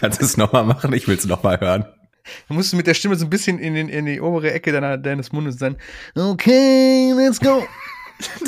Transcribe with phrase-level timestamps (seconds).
[0.00, 0.92] Kannst du es nochmal machen?
[0.94, 1.84] Ich will es nochmal hören.
[2.48, 4.72] Dann musst du mit der Stimme so ein bisschen in, den, in die obere Ecke
[4.72, 5.76] deiner, deines Mundes sein.
[6.14, 7.62] Okay, let's go.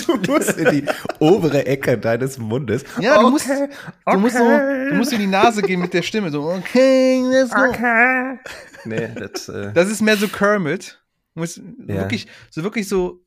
[0.07, 0.85] Du musst in die
[1.19, 2.85] obere Ecke deines Mundes.
[3.01, 6.31] Ja, du, musst, du, musst so, du musst in die Nase gehen mit der Stimme.
[6.31, 7.63] So, okay, let's go.
[7.71, 8.39] Okay.
[8.85, 11.03] Nee, das, äh das ist mehr so Kermit.
[11.35, 11.95] Du musst ja.
[11.95, 13.25] wirklich, so wirklich so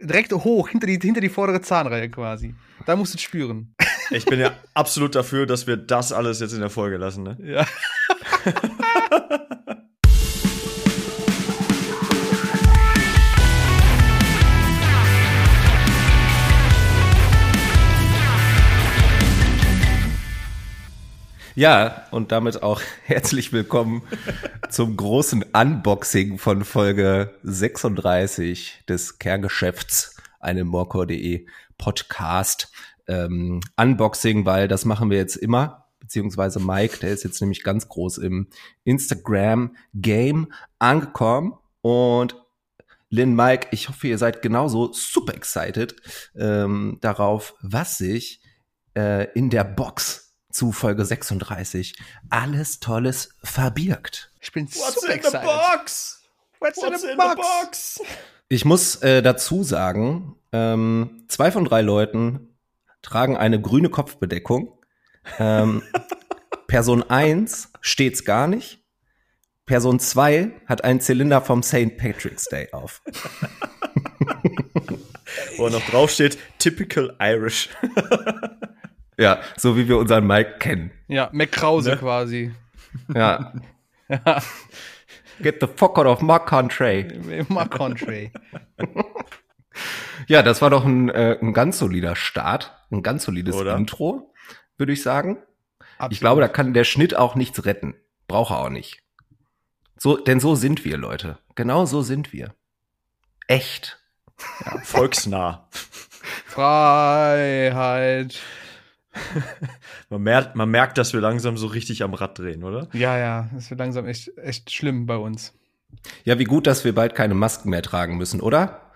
[0.00, 2.56] direkt hoch, hinter die, hinter die vordere Zahnreihe quasi.
[2.84, 3.76] Da musst du es spüren.
[4.10, 7.36] Ich bin ja absolut dafür, dass wir das alles jetzt in der Folge lassen, ne?
[7.42, 7.66] Ja.
[21.54, 24.02] Ja, und damit auch herzlich willkommen
[24.70, 31.46] zum großen Unboxing von Folge 36 des Kerngeschäfts, einem Morcor.de
[31.76, 32.70] Podcast.
[33.08, 37.88] Ähm, Unboxing, weil das machen wir jetzt immer, beziehungsweise Mike, der ist jetzt nämlich ganz
[37.88, 38.48] groß im
[38.84, 42.36] Instagram-Game angekommen und
[43.10, 45.96] Lynn, Mike, ich hoffe, ihr seid genauso super excited
[46.36, 48.42] ähm, darauf, was sich
[48.94, 51.94] äh, in der Box zu Folge 36
[52.30, 54.30] alles Tolles verbirgt.
[54.40, 55.40] Ich bin What's super in excited.
[55.40, 56.22] the box?
[56.60, 57.34] What's, What's in, the, box?
[57.34, 58.00] the box?
[58.48, 62.57] Ich muss äh, dazu sagen, ähm, zwei von drei Leuten
[63.02, 64.78] tragen eine grüne Kopfbedeckung.
[65.38, 65.82] Ähm,
[66.66, 68.84] Person 1 steht's gar nicht.
[69.66, 71.96] Person 2 hat einen Zylinder vom St.
[71.98, 73.02] Patrick's Day auf.
[75.56, 77.68] Wo noch drauf steht, typical Irish.
[79.18, 80.92] Ja, so wie wir unseren Mike kennen.
[81.08, 81.96] Ja, McKrause ne?
[81.96, 82.52] quasi.
[83.12, 83.52] Ja.
[84.08, 84.40] ja.
[85.40, 87.06] Get the fuck out of my country.
[87.48, 88.32] My country.
[90.26, 93.76] ja, das war doch ein, äh, ein ganz solider Start, ein ganz solides Oder?
[93.76, 94.32] Intro,
[94.76, 95.38] würde ich sagen.
[95.98, 96.12] Absolut.
[96.12, 97.94] Ich glaube, da kann der Schnitt auch nichts retten.
[98.28, 99.02] Braucht er auch nicht.
[99.96, 101.38] So, denn so sind wir, Leute.
[101.56, 102.54] Genau so sind wir.
[103.48, 104.00] Echt.
[104.64, 105.68] Ja, volksnah.
[106.46, 108.40] Freiheit.
[110.10, 112.88] man, merkt, man merkt, dass wir langsam so richtig am Rad drehen, oder?
[112.92, 115.54] Ja, ja, es wird langsam echt, echt schlimm bei uns.
[116.24, 118.87] Ja, wie gut, dass wir bald keine Masken mehr tragen müssen, oder?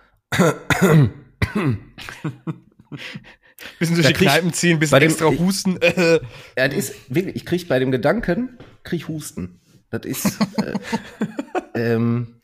[3.78, 5.78] Bisschen durch da die Kneipen ziehen, bisschen dem, extra husten.
[6.56, 9.60] ja, das ist wirklich, ich krieg bei dem Gedanken, krieg Husten.
[9.90, 10.74] Das ist, äh,
[11.74, 12.40] ähm,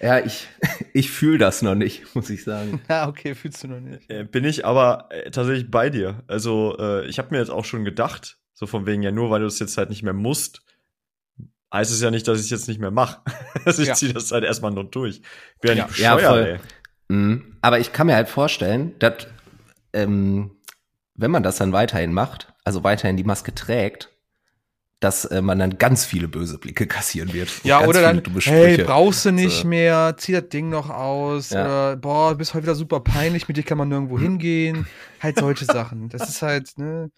[0.00, 0.48] ja, ich,
[0.94, 2.80] ich fühle das noch nicht, muss ich sagen.
[2.88, 4.10] Ja, okay, fühlst du noch nicht.
[4.10, 6.22] Äh, bin ich aber äh, tatsächlich bei dir.
[6.26, 9.40] Also, äh, ich habe mir jetzt auch schon gedacht, so von wegen, ja, nur weil
[9.40, 10.62] du es jetzt halt nicht mehr musst,
[11.72, 13.20] heißt es ja nicht, dass ich es jetzt nicht mehr mache.
[13.66, 13.94] also ich ja.
[13.94, 15.16] ziehe das halt erstmal noch durch.
[15.16, 16.60] Ich bin ja, nicht bescheuert, ja, voll.
[17.10, 17.56] Mhm.
[17.60, 19.26] Aber ich kann mir halt vorstellen, dass,
[19.92, 20.52] ähm,
[21.14, 24.10] wenn man das dann weiterhin macht, also weiterhin die Maske trägt,
[25.00, 27.48] dass äh, man dann ganz viele böse Blicke kassieren wird.
[27.64, 29.66] Ja, oder dann, hey, brauchst du nicht so.
[29.66, 31.64] mehr, zieh das Ding noch aus, ja.
[31.64, 34.86] oder boah, du bist heute wieder super peinlich, mit dir kann man nirgendwo hingehen.
[35.20, 36.10] halt solche Sachen.
[36.10, 37.10] Das ist halt, ne.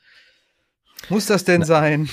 [1.08, 1.66] Muss das denn Na.
[1.66, 2.08] sein?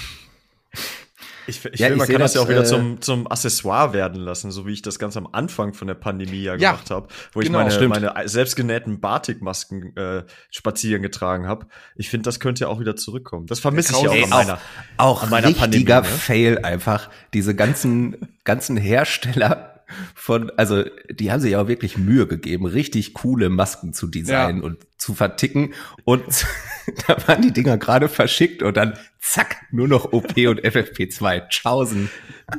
[1.49, 3.93] Ich, ich ja, finde, man kann das, das ja auch wieder äh, zum, zum Accessoire
[3.93, 6.91] werden lassen, so wie ich das ganz am Anfang von der Pandemie ja, ja gemacht
[6.91, 11.67] habe, wo genau, ich meine, meine selbstgenähten Batikmasken äh, spazieren getragen habe.
[11.95, 13.47] Ich finde, das könnte ja auch wieder zurückkommen.
[13.47, 14.59] Das vermisse ich ja auch an meiner,
[14.97, 16.17] auch, auch meiner richtiger Pandemie, ne?
[16.19, 17.09] Fail einfach.
[17.33, 19.78] Diese ganzen, ganzen Hersteller
[20.15, 24.59] von, also die haben sich ja auch wirklich Mühe gegeben, richtig coole Masken zu designen
[24.59, 24.63] ja.
[24.63, 25.73] und zu verticken.
[26.03, 26.23] Und
[27.07, 31.47] da waren die Dinger gerade verschickt und dann zack, nur noch OP und FFP2.
[31.49, 32.09] Tschaußen.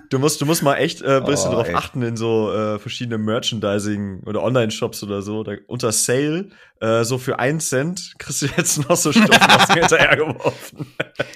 [0.09, 1.75] Du musst, du musst mal echt äh, ein bisschen oh, drauf ey.
[1.75, 5.43] achten in so äh, verschiedene Merchandising oder Online-Shops oder so.
[5.43, 10.87] Da, unter Sale, äh, so für einen Cent kriegst du jetzt noch so Stoffmasken hinterhergeworfen.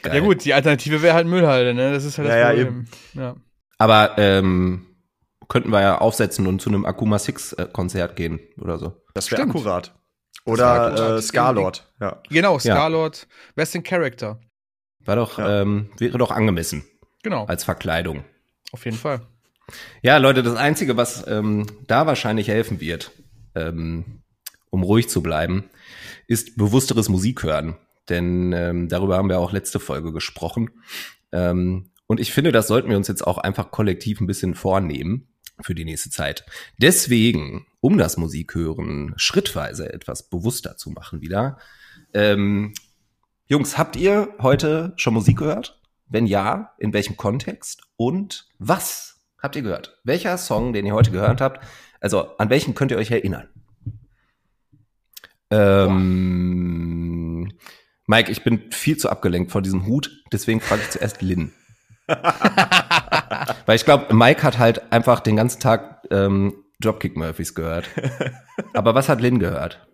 [0.04, 1.92] Ja gut, die Alternative wäre halt Müllhalde, ne?
[1.92, 2.86] Das ist halt das ja, Problem.
[3.14, 3.36] Ja, ja.
[3.78, 4.86] Aber ähm,
[5.48, 8.92] könnten wir ja aufsetzen und zu einem Akuma Six äh, Konzert gehen oder so.
[9.14, 9.94] Das wäre akkurat.
[10.44, 11.90] Oder äh, Scarlord.
[12.00, 12.20] Ja.
[12.28, 13.26] Genau, Scarlord, ja.
[13.54, 14.40] Best in Character.
[15.04, 15.62] War doch, ja.
[15.62, 16.84] ähm, wäre doch angemessen.
[17.22, 17.46] Genau.
[17.46, 18.24] Als Verkleidung.
[18.72, 19.22] Auf jeden Fall.
[20.02, 23.12] Ja, Leute, das Einzige, was ähm, da wahrscheinlich helfen wird,
[23.54, 24.22] ähm,
[24.70, 25.70] um ruhig zu bleiben,
[26.26, 27.76] ist bewussteres Musik hören.
[28.10, 30.70] Denn ähm, darüber haben wir auch letzte Folge gesprochen.
[31.32, 35.33] Ähm, und ich finde, das sollten wir uns jetzt auch einfach kollektiv ein bisschen vornehmen
[35.60, 36.44] für die nächste Zeit.
[36.78, 41.58] Deswegen, um das Musikhören schrittweise etwas bewusster zu machen wieder.
[42.12, 42.74] Ähm,
[43.46, 45.80] Jungs, habt ihr heute schon Musik gehört?
[46.08, 47.82] Wenn ja, in welchem Kontext?
[47.96, 50.00] Und was habt ihr gehört?
[50.04, 51.64] Welcher Song, den ihr heute gehört habt,
[52.00, 53.48] also an welchen könnt ihr euch erinnern?
[55.50, 57.52] Ähm,
[58.06, 61.52] Mike, ich bin viel zu abgelenkt von diesem Hut, deswegen frage ich zuerst Lynn.
[63.66, 67.88] Weil ich glaube, Mike hat halt einfach den ganzen Tag ähm, Dropkick Murphys gehört.
[68.74, 69.86] Aber was hat Lin gehört?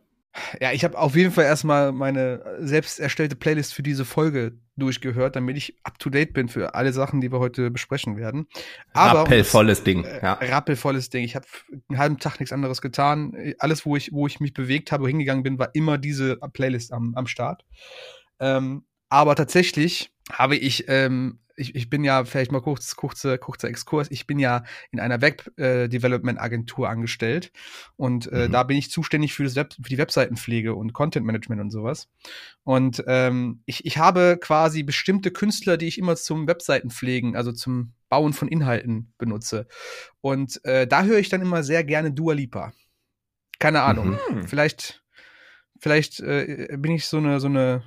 [0.61, 5.35] Ja, ich habe auf jeden Fall erstmal meine selbst erstellte Playlist für diese Folge durchgehört,
[5.35, 8.47] damit ich up to date bin für alle Sachen, die wir heute besprechen werden.
[8.93, 10.05] Aber rappelvolles Ding.
[10.05, 10.33] Äh, ja.
[10.35, 11.25] Rappelvolles Ding.
[11.25, 11.47] Ich habe
[11.89, 13.55] einen halben Tag nichts anderes getan.
[13.59, 17.15] Alles, wo ich, wo ich mich bewegt habe, hingegangen bin, war immer diese Playlist am,
[17.17, 17.65] am Start.
[18.39, 23.69] Ähm, aber tatsächlich habe ich ähm, ich, ich bin ja, vielleicht mal kurz, kurzer, kurzer
[23.69, 27.53] Exkurs, ich bin ja in einer Web-Development-Agentur äh, angestellt
[27.97, 28.53] und äh, mhm.
[28.53, 32.09] da bin ich zuständig für, das Web, für die Webseitenpflege und Content-Management und sowas.
[32.65, 37.93] Und ähm, ich, ich habe quasi bestimmte Künstler, die ich immer zum Webseitenpflegen, also zum
[38.09, 39.67] Bauen von Inhalten benutze.
[40.21, 42.73] Und äh, da höre ich dann immer sehr gerne Dua Lipa.
[43.59, 44.19] Keine Ahnung.
[44.31, 44.49] Mhm.
[44.49, 45.03] Vielleicht,
[45.79, 47.85] vielleicht äh, bin ich so eine, so eine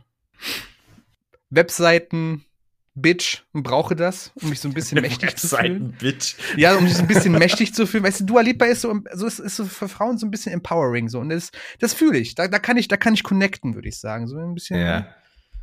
[1.49, 2.45] Webseiten-
[2.95, 5.95] Bitch und brauche das, um mich so ein bisschen mächtig zu fühlen.
[5.99, 6.35] Bitch.
[6.57, 8.03] Ja, um mich so ein bisschen mächtig zu fühlen.
[8.03, 10.53] Weißt du, Dua Lipa ist so, so ist, ist so für Frauen so ein bisschen
[10.53, 12.35] empowering so und das, das fühle ich.
[12.35, 14.79] Da, da kann ich, da kann ich connecten, würde ich sagen, so ein bisschen.
[14.79, 15.07] Ja.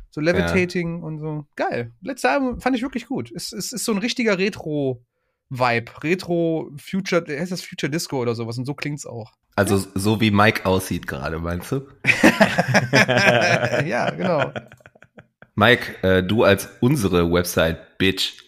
[0.09, 1.05] So levitating ja.
[1.05, 1.45] und so.
[1.55, 1.93] Geil.
[2.01, 3.31] Letztes Album fand ich wirklich gut.
[3.31, 5.05] Es, es ist so ein richtiger Retro
[5.51, 9.33] Vibe, Retro Future, heißt das Future Disco oder sowas und so klingt's auch.
[9.55, 11.81] Also so wie Mike aussieht gerade, meinst du?
[12.93, 14.51] ja, genau.
[15.61, 18.45] Mike, äh, du als unsere Website-Bitch.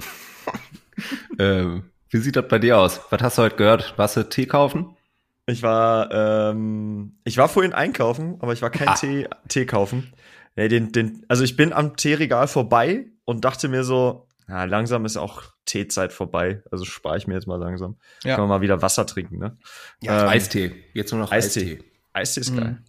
[1.38, 1.66] äh,
[2.10, 3.02] wie sieht das bei dir aus?
[3.12, 3.94] Was hast du heute gehört?
[3.98, 4.98] Warst du Tee kaufen?
[5.46, 8.96] Ich war, ähm, ich war vorhin einkaufen, aber ich war kein ah.
[8.96, 10.12] Tee, Tee kaufen.
[10.56, 15.06] Nee, den, den, also ich bin am Teeregal vorbei und dachte mir so, ja, langsam
[15.06, 16.64] ist auch Teezeit vorbei.
[16.72, 17.96] Also spare ich mir jetzt mal langsam.
[18.24, 18.34] Ja.
[18.34, 19.56] Können wir mal wieder Wasser trinken, ne?
[20.02, 20.84] Ja, ähm, Eistee.
[20.96, 21.60] Jetzt nur noch Eistee.
[21.60, 21.84] Eistee,
[22.14, 22.58] Eistee ist mhm.
[22.58, 22.84] geil.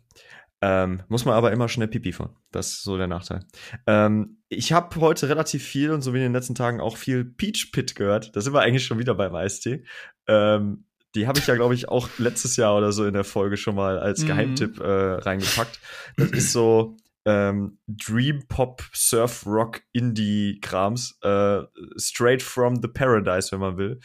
[0.66, 2.30] Ähm, muss man aber immer schnell Pipi von.
[2.50, 3.40] Das ist so der Nachteil.
[3.86, 7.22] Ähm, ich habe heute relativ viel und so wie in den letzten Tagen auch viel
[7.22, 8.34] Peach Pit gehört.
[8.34, 9.84] Da sind wir eigentlich schon wieder beim Eistee.
[10.26, 13.58] Ähm, die habe ich ja, glaube ich, auch letztes Jahr oder so in der Folge
[13.58, 14.28] schon mal als mhm.
[14.28, 14.84] Geheimtipp äh,
[15.16, 15.80] reingepackt.
[16.16, 16.96] Das ist so
[17.26, 21.18] ähm, Dream Pop, Surf Rock, Indie-Krams.
[21.20, 21.60] Äh,
[21.98, 24.00] straight from the Paradise, wenn man will.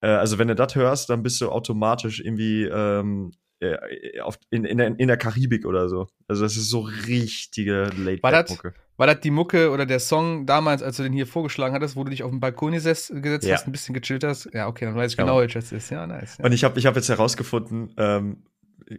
[0.00, 3.32] Äh, also, wenn du das hörst, dann bist du automatisch irgendwie ähm,
[3.72, 6.06] äh, auf, in, in, der, in der Karibik oder so.
[6.28, 10.00] Also das ist so richtige late war das, mucke War das die Mucke oder der
[10.00, 13.12] Song damals, als du den hier vorgeschlagen hattest, wo du dich auf den Balkon gesetzt,
[13.14, 13.54] gesetzt ja.
[13.54, 14.48] hast, ein bisschen gechillt hast?
[14.52, 15.90] Ja, okay, dann weiß ich genau, welches ist.
[15.90, 16.38] Ja, nice.
[16.38, 16.44] Ja.
[16.44, 18.44] Und ich habe ich hab jetzt herausgefunden, ähm,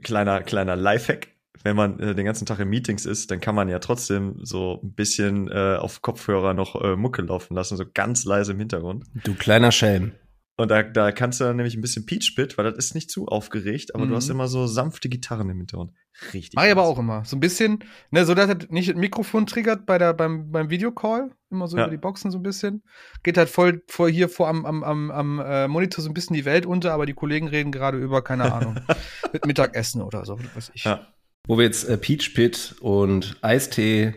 [0.01, 1.29] kleiner, kleiner Lifehack,
[1.63, 4.79] wenn man äh, den ganzen Tag in Meetings ist, dann kann man ja trotzdem so
[4.83, 9.05] ein bisschen äh, auf Kopfhörer noch äh, Mucke laufen lassen, so ganz leise im Hintergrund.
[9.23, 10.11] Du kleiner Schelm.
[10.57, 13.11] Und da, da kannst du dann nämlich ein bisschen Peach Pit, weil das ist nicht
[13.11, 14.11] zu aufgeregt, aber mhm.
[14.11, 15.91] du hast immer so sanfte Gitarren im Hintergrund.
[16.33, 16.53] Richtig.
[16.55, 17.25] Mach ich aber auch immer.
[17.25, 17.79] So ein bisschen,
[18.11, 21.75] ne, so dass er nicht das Mikrofon triggert bei der, beim, beim Videocall, immer so
[21.75, 21.83] ja.
[21.83, 22.83] über die Boxen so ein bisschen.
[23.23, 26.35] Geht halt voll, voll hier vor am, am, am, am äh, Monitor so ein bisschen
[26.35, 28.79] die Welt unter, aber die Kollegen reden gerade über, keine Ahnung,
[29.33, 30.85] mit Mittagessen oder so, was ich.
[30.85, 31.05] Ja.
[31.47, 34.15] Wo wir jetzt äh, Peach Pit und Eistee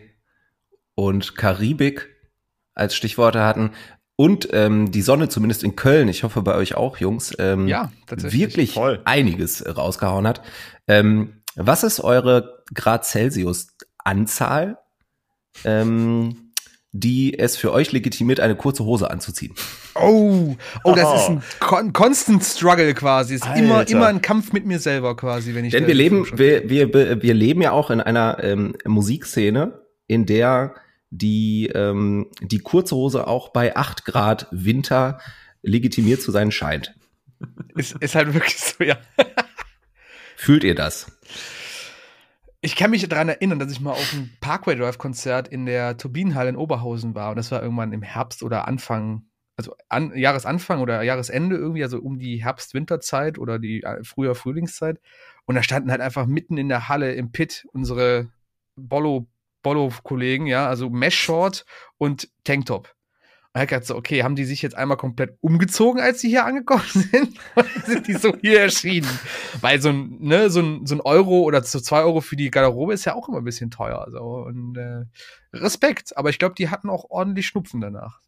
[0.94, 2.08] und Karibik
[2.75, 3.73] als Stichworte hatten,
[4.20, 7.93] und ähm, die Sonne zumindest in Köln, ich hoffe bei euch auch, Jungs, ähm, ja,
[8.09, 8.41] tatsächlich.
[8.41, 9.00] wirklich Voll.
[9.05, 10.43] einiges rausgehauen hat.
[10.88, 13.69] Ähm, was ist eure Grad Celsius
[13.99, 14.79] Anzahl,
[15.65, 16.50] ähm,
[16.91, 19.55] die es für euch legitimiert, eine kurze Hose anzuziehen?
[19.94, 21.14] Oh, oh, das oh.
[21.14, 23.37] ist ein Con Constant Struggle quasi.
[23.37, 25.71] Ist immer, immer ein Kampf mit mir selber quasi, wenn ich.
[25.71, 30.75] Denn wir leben, wir, wir, wir leben ja auch in einer ähm, Musikszene, in der
[31.11, 35.21] die, ähm, die kurze Hose auch bei 8 Grad Winter
[35.62, 36.95] legitimiert zu sein scheint.
[37.75, 38.99] Ist, ist halt wirklich so, ja.
[40.37, 41.19] Fühlt ihr das?
[42.61, 45.97] Ich kann mich daran erinnern, dass ich mal auf einem Parkway Drive Konzert in der
[45.97, 50.81] Turbinenhalle in Oberhausen war und das war irgendwann im Herbst oder Anfang, also an, Jahresanfang
[50.81, 55.00] oder Jahresende irgendwie, also um die Herbst-Winterzeit oder die äh, früher Frühlingszeit
[55.45, 58.29] und da standen halt einfach mitten in der Halle im Pit unsere
[58.75, 59.29] Bollo
[59.69, 61.67] Bollo-Kollegen, ja, also Mesh-Short
[61.99, 62.95] und Tanktop.
[63.53, 66.47] Und ich dachte so, okay, haben die sich jetzt einmal komplett umgezogen, als sie hier
[66.47, 67.39] angekommen sind?
[67.55, 69.09] Oder sind die so hier erschienen?
[69.61, 72.51] Weil so ein, ne, so ein, so ein Euro oder so zwei Euro für die
[72.51, 74.07] Garderobe ist ja auch immer ein bisschen teuer.
[74.11, 74.21] So.
[74.21, 75.05] Und äh,
[75.55, 78.21] Respekt, aber ich glaube, die hatten auch ordentlich Schnupfen danach.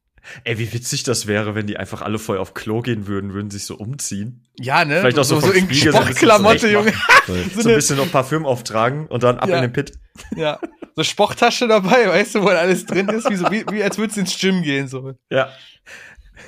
[0.44, 3.50] Ey, wie witzig das wäre, wenn die einfach alle vorher auf Klo gehen würden, würden
[3.50, 4.46] sich so umziehen.
[4.58, 5.00] Ja, ne?
[5.00, 6.92] Vielleicht auch so, so, so in Sportklamotte, Junge.
[7.26, 9.56] so, ein bisschen noch Parfüm auftragen und dann ab ja.
[9.56, 9.92] in den Pit.
[10.36, 10.58] Ja.
[10.96, 14.16] So Sporttasche dabei, weißt du, wo alles drin ist, wie, so, wie, wie als würdest
[14.16, 15.14] du ins Gym gehen, so.
[15.30, 15.50] Ja.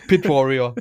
[0.09, 0.75] Pit Warrior.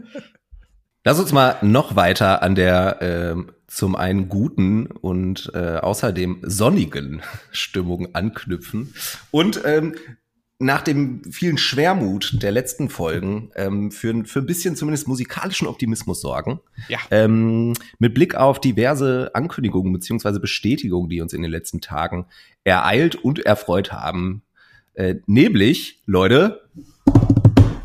[1.03, 3.35] Lass uns mal noch weiter an der äh,
[3.67, 7.21] zum einen guten und äh, außerdem sonnigen
[7.51, 8.93] Stimmung anknüpfen
[9.31, 9.95] und ähm,
[10.61, 16.21] nach dem vielen Schwermut der letzten Folgen ähm, für, für ein bisschen zumindest musikalischen Optimismus
[16.21, 16.59] sorgen.
[16.87, 16.99] Ja.
[17.09, 22.27] Ähm, mit Blick auf diverse Ankündigungen beziehungsweise Bestätigungen, die uns in den letzten Tagen
[22.63, 24.43] ereilt und erfreut haben.
[24.93, 26.69] Äh, nämlich, Leute,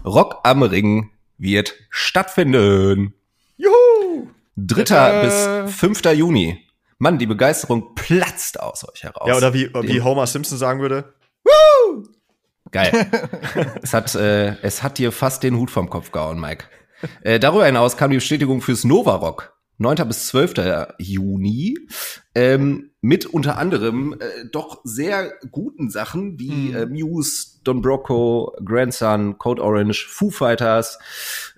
[0.04, 3.14] Rock am Ring wird stattfinden.
[3.56, 4.28] Juhu!
[4.56, 5.22] 3.
[5.24, 6.04] bis 5.
[6.14, 6.58] Juni.
[6.98, 9.28] Mann, die Begeisterung platzt aus euch heraus.
[9.28, 11.12] Ja, oder wie, wie Homer Simpson sagen würde.
[11.44, 12.04] Woo!
[12.72, 13.06] Geil.
[13.82, 16.64] es, hat, äh, es hat dir fast den Hut vom Kopf gehauen, Mike.
[17.22, 19.56] Äh, darüber hinaus kam die Bestätigung fürs Nova Rock.
[19.78, 20.08] 9.
[20.08, 20.54] bis 12.
[20.98, 21.76] Juni.
[22.34, 26.76] Ähm, mit unter anderem äh, doch sehr guten Sachen wie mhm.
[26.76, 30.98] äh, Muse, Don Brocco, Grandson, Code Orange, Foo Fighters,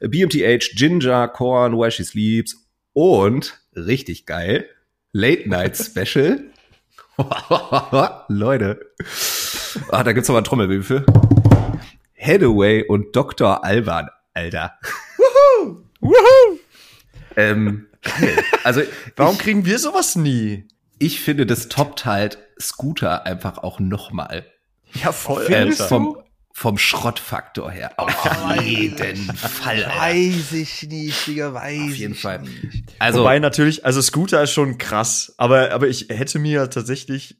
[0.01, 2.57] äh, BMTH, Ginger, Korn, Where She Sleeps
[2.93, 4.69] und richtig geil,
[5.13, 6.45] Late Night Special.
[8.29, 8.81] Leute.
[9.91, 11.07] Ah, da gibt's aber ein Trommelwirbel für.
[12.21, 13.65] Hathaway und Dr.
[13.65, 14.75] Alban, Alter.
[15.19, 15.85] Wuhu!
[16.01, 16.59] Wuhu!
[17.37, 18.43] Ähm, geil.
[18.65, 18.83] Also,
[19.17, 20.67] warum ich, kriegen wir sowas nie?
[20.99, 24.45] Ich finde, das toppt halt Scooter einfach auch nochmal.
[24.95, 25.47] Ja, voll.
[25.49, 26.19] Ähm, vom,
[26.53, 27.93] vom Schrottfaktor her.
[27.97, 29.87] Auf oh, jeden Fall.
[29.87, 32.41] Weiß ich nicht, Digga, weiß Auf jeden Fall.
[32.41, 32.85] Nicht.
[32.99, 37.39] Also, Wobei natürlich, also Scooter ist schon krass, aber, aber ich hätte mir tatsächlich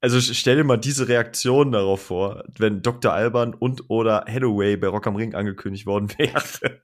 [0.00, 3.12] also stell dir mal diese Reaktion darauf vor, wenn Dr.
[3.12, 6.82] Alban und oder Hathaway bei Rock am Ring angekündigt worden wäre.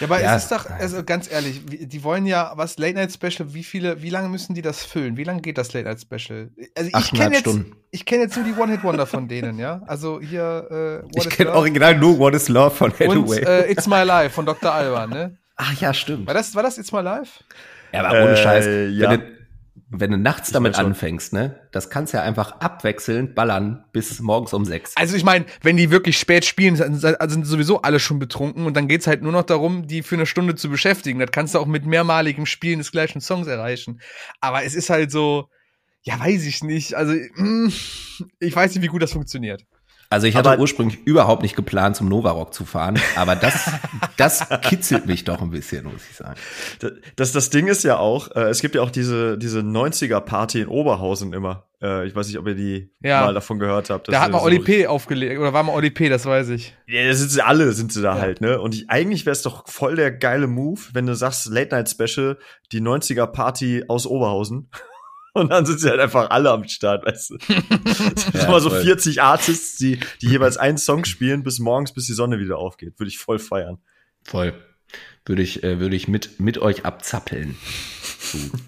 [0.00, 0.36] Ja, aber ja.
[0.36, 4.02] es ist doch, also ganz ehrlich, die wollen ja was Late Night Special, wie viele,
[4.02, 5.16] wie lange müssen die das füllen?
[5.16, 6.50] Wie lange geht das Late Night Special?
[6.74, 7.58] Also ich kenne jetzt,
[7.90, 9.82] ich kenne jetzt nur die One Hit Wonder von denen, ja.
[9.86, 11.02] Also hier.
[11.04, 13.40] Äh, ich kenne original nur What Is Love von Hathaway.
[13.40, 14.72] Und äh, It's My Life von Dr.
[14.72, 15.36] Alban, ne?
[15.56, 16.26] Ach ja, stimmt.
[16.26, 17.44] War das, war das It's My Life?
[17.92, 18.66] Ja, aber ohne äh, Scheiß.
[18.96, 19.10] Ja.
[19.10, 19.41] Wenn,
[19.94, 24.52] wenn du nachts ich damit anfängst, ne, das kannst ja einfach abwechselnd ballern bis morgens
[24.54, 24.96] um sechs.
[24.96, 28.88] Also ich meine, wenn die wirklich spät spielen, sind sowieso alle schon betrunken und dann
[28.88, 31.18] geht's halt nur noch darum, die für eine Stunde zu beschäftigen.
[31.18, 34.00] Das kannst du auch mit mehrmaligem Spielen des gleichen Songs erreichen.
[34.40, 35.48] Aber es ist halt so,
[36.02, 36.94] ja, weiß ich nicht.
[36.94, 37.68] Also mm,
[38.40, 39.64] ich weiß nicht, wie gut das funktioniert.
[40.12, 43.70] Also ich hatte aber, ursprünglich überhaupt nicht geplant, zum Novarock zu fahren, aber das,
[44.18, 46.38] das kitzelt mich doch ein bisschen, muss ich sagen.
[47.16, 50.68] Das, das Ding ist ja auch, äh, es gibt ja auch diese, diese 90er-Party in
[50.68, 51.64] Oberhausen immer.
[51.80, 53.24] Äh, ich weiß nicht, ob ihr die ja.
[53.24, 54.12] mal davon gehört habt.
[54.12, 54.86] Da hat mal so Oli P.
[54.86, 56.76] aufgelegt, oder war mal Oli P., das weiß ich.
[56.86, 58.20] Ja, das sind sie alle, sind sie da ja.
[58.20, 58.60] halt, ne?
[58.60, 61.88] Und ich, eigentlich wäre es doch voll der geile Move, wenn du sagst, Late Night
[61.88, 62.36] Special,
[62.70, 64.68] die 90er-Party aus Oberhausen.
[65.34, 67.38] Und dann sind sie halt einfach alle am Start, weißt du.
[67.84, 71.92] Das sind ja, mal so 40 Artists, die, die jeweils einen Song spielen bis morgens,
[71.92, 72.98] bis die Sonne wieder aufgeht.
[72.98, 73.78] Würde ich voll feiern.
[74.22, 74.54] Voll.
[75.24, 77.56] Würde ich, äh, würde ich mit, mit euch abzappeln.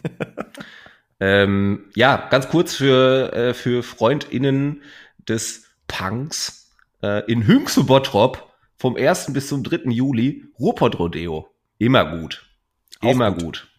[1.20, 4.82] ähm, ja, ganz kurz für, äh, für FreundInnen
[5.28, 6.72] des Punks.
[7.02, 9.32] Äh, in Hünxe Bottrop vom 1.
[9.34, 9.90] bis zum 3.
[9.90, 11.48] Juli Ruhrpott Rodeo.
[11.78, 12.46] Immer gut.
[13.02, 13.42] Immer gut.
[13.42, 13.73] gut.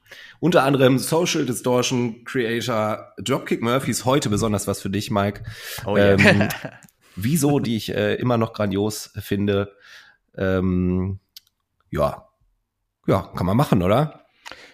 [0.46, 5.42] Unter anderem Social Distortion Creator Dropkick Murphys heute besonders was für dich, Mike.
[5.88, 6.20] Oh, yeah.
[6.20, 6.50] ähm,
[7.16, 9.76] Wieso, die ich äh, immer noch grandios finde.
[10.38, 11.18] Ähm,
[11.90, 12.28] ja,
[13.08, 14.26] ja, kann man machen, oder?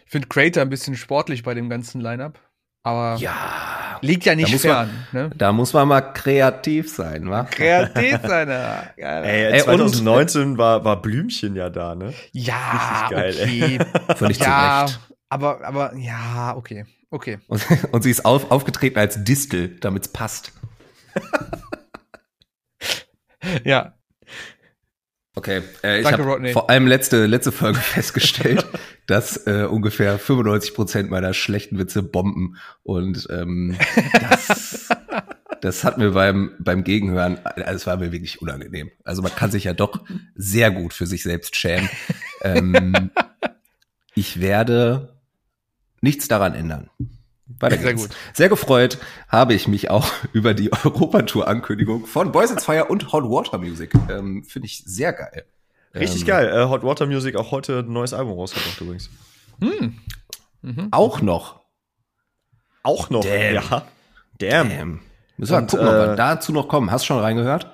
[0.03, 2.37] Ich finde Creator ein bisschen sportlich bei dem ganzen Lineup,
[2.83, 4.89] aber ja, liegt ja nicht fern.
[5.13, 5.35] Man, ne?
[5.37, 7.45] Da muss man mal kreativ sein, wa?
[7.45, 8.49] Kreativ sein,
[8.97, 9.21] ja.
[9.21, 12.13] Ey, 2019 und, war, war Blümchen ja da, ne?
[12.33, 13.79] Ja, geil, okay.
[14.17, 15.10] Völlig ja, zurecht.
[15.31, 16.85] Aber, aber, ja, okay.
[17.09, 17.39] Okay.
[17.47, 20.51] Und, und sie ist auf, aufgetreten als Distel, damit es passt.
[23.63, 23.93] ja.
[25.33, 28.67] Okay, äh, ich habe vor allem letzte, letzte Folge festgestellt,
[29.07, 33.77] dass äh, ungefähr 95 Prozent meiner schlechten Witze bomben und ähm,
[34.19, 34.89] das,
[35.61, 38.91] das hat mir beim, beim Gegenhören, also es war mir wirklich unangenehm.
[39.05, 40.03] Also man kann sich ja doch
[40.35, 41.87] sehr gut für sich selbst schämen.
[42.41, 43.11] Ähm,
[44.13, 45.20] ich werde
[46.01, 46.89] nichts daran ändern.
[47.59, 48.09] Weiter Sehr gut.
[48.33, 53.23] Sehr gefreut habe ich mich auch über die Europatour-Ankündigung von Boys and Fire und Hot
[53.25, 53.93] Water Music.
[54.09, 55.45] Ähm, Finde ich sehr geil.
[55.93, 56.49] Richtig ähm, geil.
[56.49, 59.09] Äh, Hot Water Music auch heute ein neues Album rausgebracht übrigens.
[59.59, 59.99] Hm.
[60.61, 60.87] Mhm.
[60.91, 61.61] Auch noch.
[62.83, 63.55] Auch noch, Damn.
[63.55, 63.85] ja.
[64.39, 64.69] Damn.
[64.69, 64.99] Damn.
[65.37, 66.91] Müssen wir gucken, äh, ob wir dazu noch kommen.
[66.91, 67.67] Hast du schon reingehört?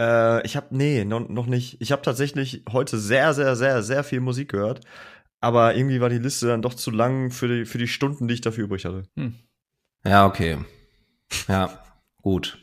[0.00, 1.80] Äh, ich habe nee, noch, noch nicht.
[1.80, 4.80] Ich habe tatsächlich heute sehr, sehr, sehr, sehr viel Musik gehört.
[5.40, 8.34] Aber irgendwie war die Liste dann doch zu lang für die, für die Stunden, die
[8.34, 9.04] ich dafür übrig hatte.
[9.16, 9.34] Hm.
[10.04, 10.58] Ja, okay.
[11.46, 11.82] Ja,
[12.22, 12.58] gut.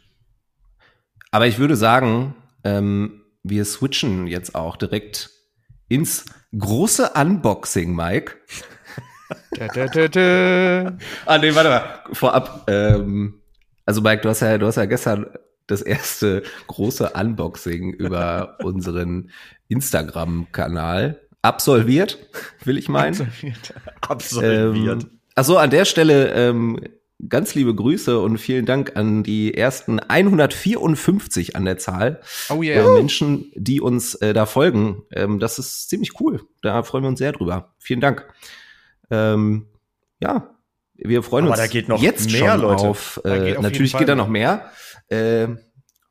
[1.32, 5.30] Aber ich würde sagen, ähm, wir switchen jetzt auch direkt
[5.88, 6.26] ins
[6.58, 8.36] große Unboxing, Mike.
[9.52, 10.98] da, da, da, da.
[11.26, 12.04] ah, nee, warte mal.
[12.14, 13.42] Vorab, ähm,
[13.86, 15.28] also Mike, du hast ja, du hast ja gestern
[15.68, 19.32] das erste große Unboxing über unseren
[19.68, 22.18] Instagram-Kanal absolviert,
[22.64, 23.14] will ich meinen.
[23.22, 23.74] Absolviert.
[24.02, 25.04] Absolviert.
[25.04, 26.80] Ähm, also an der Stelle ähm,
[27.30, 32.86] ganz liebe Grüße und vielen Dank an die ersten 154 an der Zahl oh yeah.
[32.86, 35.04] äh, Menschen, die uns äh, da folgen.
[35.12, 36.42] Ähm, das ist ziemlich cool.
[36.62, 37.74] Da freuen wir uns sehr drüber.
[37.80, 38.28] Vielen Dank.
[39.12, 39.68] Ähm,
[40.20, 40.56] ja,
[40.96, 42.84] wir freuen Aber uns da geht noch jetzt mehr, schon Leute.
[42.84, 43.22] auf.
[43.24, 44.72] Äh, geht auf natürlich geht da noch mehr.
[45.10, 45.48] Äh,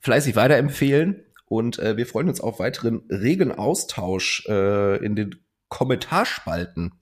[0.00, 5.36] fleißig weiterempfehlen und äh, wir freuen uns auf weiteren regen Austausch äh, in den
[5.68, 7.00] Kommentarspalten.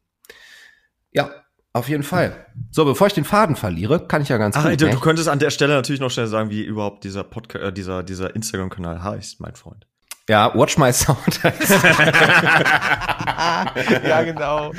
[1.12, 1.30] Ja,
[1.74, 2.46] auf jeden Fall.
[2.70, 4.80] So, bevor ich den Faden verliere, kann ich ja ganz Ach, gut.
[4.80, 4.92] Du, ne?
[4.92, 8.02] du könntest an der Stelle natürlich noch schnell sagen, wie überhaupt dieser Podcast, äh, dieser,
[8.02, 9.86] dieser Instagram-Kanal heißt, mein Freund.
[10.28, 11.18] Ja, Watch My Sound.
[14.04, 14.72] ja, genau.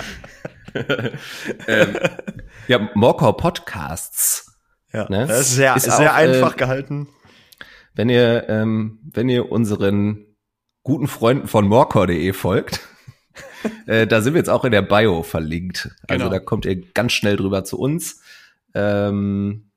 [1.68, 1.98] ähm,
[2.68, 4.52] ja, Morkor Podcasts.
[4.92, 5.28] Ja, ne?
[5.28, 7.08] das ist sehr, ist sehr auch, einfach äh, gehalten.
[7.94, 10.26] Wenn ihr, ähm, wenn ihr unseren
[10.84, 12.82] guten Freunden von morkor.de folgt,
[13.88, 15.92] äh, da sind wir jetzt auch in der Bio verlinkt.
[16.08, 16.30] Also genau.
[16.30, 18.22] da kommt ihr ganz schnell drüber zu uns.
[18.74, 19.70] Ähm,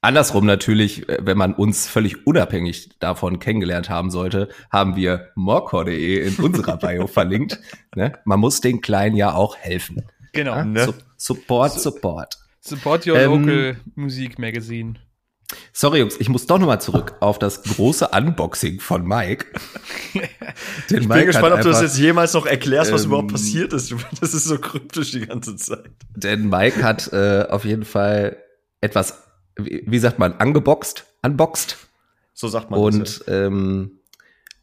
[0.00, 6.26] andersrum natürlich, äh, wenn man uns völlig unabhängig davon kennengelernt haben sollte, haben wir morkor.de
[6.26, 7.60] in unserer Bio verlinkt.
[7.94, 8.12] Ne?
[8.24, 10.04] Man muss den Kleinen ja auch helfen.
[10.32, 10.56] Genau.
[10.56, 10.64] Ja?
[10.64, 10.84] Ne?
[10.84, 12.38] Su support, support.
[12.60, 14.94] Support your ähm, local Musik Magazine.
[15.72, 19.46] Sorry, Jungs, ich muss doch nochmal zurück auf das große Unboxing von Mike.
[20.90, 23.32] Den ich Mike bin gespannt, ob du das jetzt jemals noch erklärst, was ähm, überhaupt
[23.32, 23.94] passiert ist.
[24.20, 25.90] Das ist so kryptisch die ganze Zeit.
[26.14, 28.36] Denn Mike hat äh, auf jeden Fall
[28.80, 29.22] etwas,
[29.56, 31.78] wie, wie, sagt man, angeboxt, unboxed.
[32.34, 33.46] So sagt man Und das, ja.
[33.46, 34.00] ähm,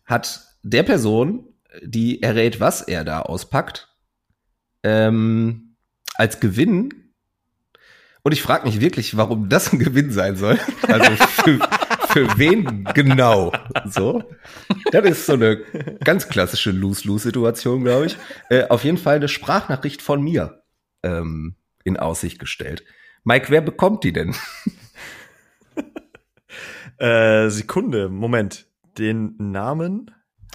[0.05, 1.47] hat der Person,
[1.81, 3.89] die errät, was er da auspackt,
[4.83, 5.75] ähm,
[6.13, 7.04] als Gewinn
[8.25, 10.57] und ich frage mich wirklich, warum das ein Gewinn sein soll.
[10.87, 11.59] Also für,
[12.09, 13.51] für wen genau?
[13.85, 14.23] So.
[14.91, 15.57] Das ist so eine
[16.03, 18.17] ganz klassische Lose-Lose-Situation, glaube ich.
[18.49, 20.63] Äh, auf jeden Fall eine Sprachnachricht von mir
[21.03, 22.83] ähm, in Aussicht gestellt.
[23.25, 24.35] Mike, wer bekommt die denn?
[26.97, 28.67] Äh, Sekunde, Moment.
[28.97, 30.11] Den Namen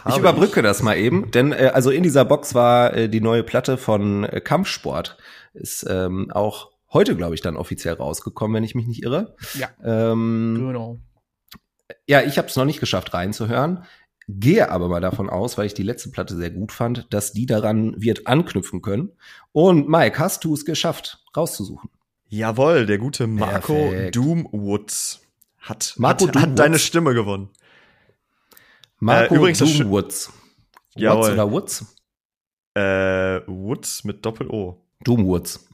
[0.08, 0.64] ich überbrücke ich.
[0.64, 4.24] das mal eben, denn äh, also in dieser Box war äh, die neue Platte von
[4.24, 5.18] äh, Kampfsport.
[5.52, 9.36] Ist ähm, auch heute, glaube ich, dann offiziell rausgekommen, wenn ich mich nicht irre.
[9.54, 9.68] Ja.
[9.84, 10.98] Ähm, genau.
[12.06, 13.84] Ja, ich habe es noch nicht geschafft reinzuhören.
[14.28, 17.46] Gehe aber mal davon aus, weil ich die letzte Platte sehr gut fand, dass die
[17.46, 19.12] daran wird anknüpfen können.
[19.52, 21.90] Und Mike, hast du es geschafft, rauszusuchen?
[22.28, 24.16] Jawohl, der gute Marco Perfekt.
[24.16, 25.20] Doomwoods
[25.58, 27.50] hat, Marco hat, hat deine Stimme gewonnen.
[29.00, 30.32] Marco äh, übrigens Doomwoods.
[30.94, 31.96] Woods oder Woods?
[32.74, 34.80] Äh, Woods mit Doppel-O.
[35.02, 35.68] Doomwoods.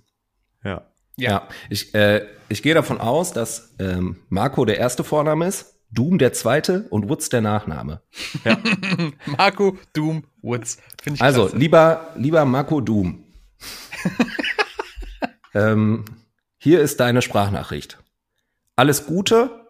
[0.64, 0.86] Ja.
[1.16, 5.74] Ja, ja ich, äh, ich gehe davon aus, dass ähm, Marco der erste Vorname ist,
[5.90, 8.02] Doom der zweite und Woods der Nachname.
[8.44, 8.58] Ja.
[9.26, 10.78] Marco, Doom, Woods.
[11.02, 11.56] Finde ich Also, klasse.
[11.56, 13.24] lieber, lieber Marco Doom.
[15.54, 16.04] ähm,
[16.58, 17.98] hier ist deine Sprachnachricht.
[18.74, 19.68] Alles Gute,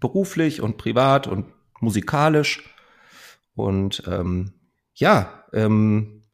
[0.00, 1.46] beruflich und privat und
[1.80, 2.62] musikalisch.
[3.54, 4.52] Und ähm,
[4.94, 6.24] ja, ähm,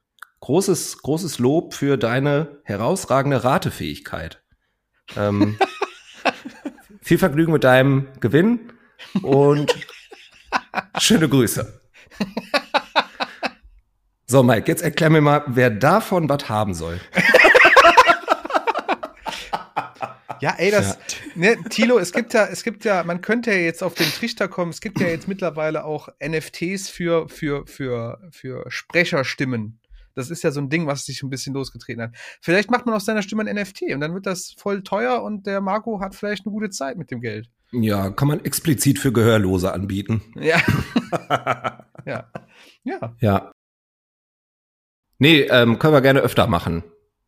[0.40, 4.39] großes, großes Lob für deine herausragende Ratefähigkeit.
[5.16, 5.58] Ähm,
[7.02, 8.72] viel Vergnügen mit deinem Gewinn
[9.22, 9.74] und
[10.98, 11.80] schöne Grüße.
[14.26, 17.00] So, Mike, jetzt erklär mir mal, wer davon was haben soll.
[20.40, 20.96] Ja, ey, das, ja.
[21.34, 24.48] ne, Tilo, es gibt ja, es gibt ja, man könnte ja jetzt auf den Trichter
[24.48, 29.80] kommen, es gibt ja jetzt mittlerweile auch NFTs für, für, für, für Sprecherstimmen.
[30.14, 32.10] Das ist ja so ein Ding, was sich ein bisschen losgetreten hat.
[32.40, 35.46] Vielleicht macht man aus seiner Stimme ein NFT und dann wird das voll teuer und
[35.46, 37.48] der Marco hat vielleicht eine gute Zeit mit dem Geld.
[37.72, 40.22] Ja, kann man explizit für Gehörlose anbieten.
[40.34, 40.60] Ja.
[42.06, 42.30] ja.
[42.84, 43.16] Ja.
[43.20, 43.52] Ja.
[45.18, 46.82] Nee, ähm, können wir gerne öfter machen.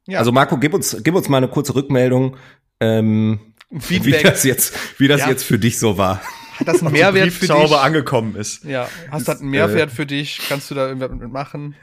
[0.06, 0.18] Ja.
[0.18, 2.36] Also Marco, gib uns, gib uns mal eine kurze Rückmeldung,
[2.80, 5.28] ähm, wie das jetzt, wie das ja.
[5.28, 6.20] jetzt für dich so war
[6.62, 7.72] hat das einen Mehrwert für dich?
[7.72, 8.64] angekommen ist.
[8.64, 10.40] Ja, hast das einen Mehrwert äh, für dich?
[10.48, 11.74] Kannst du da irgendwas mitmachen?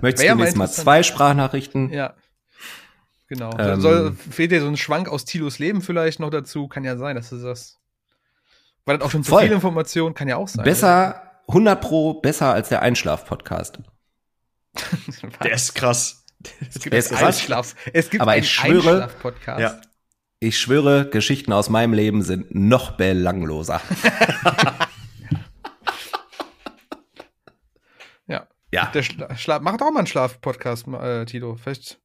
[0.00, 1.90] Möchtest du jetzt mal zwei Sprachnachrichten?
[1.92, 2.14] Ja.
[3.28, 3.56] Genau.
[3.58, 6.68] Ähm, Soll, fehlt dir so ein Schwank aus Tilos Leben vielleicht noch dazu?
[6.68, 7.78] Kann ja sein, dass du das.
[8.84, 10.64] Weil das auch schon zu viel Information kann ja auch sein.
[10.64, 13.78] Besser, 100 pro besser als der Einschlaf-Podcast.
[15.42, 16.24] der ist krass.
[16.68, 19.60] Es gibt, es Einschlaf, es gibt aber einen Einschlaf-Podcast.
[19.60, 19.80] Ja.
[20.40, 23.80] Ich schwöre, Geschichten aus meinem Leben sind noch belangloser.
[28.72, 28.86] ja.
[28.92, 31.56] Der Schla Schla Mach auch mal einen Schlaf-Podcast, äh, Tito.
[31.56, 31.98] Vielleicht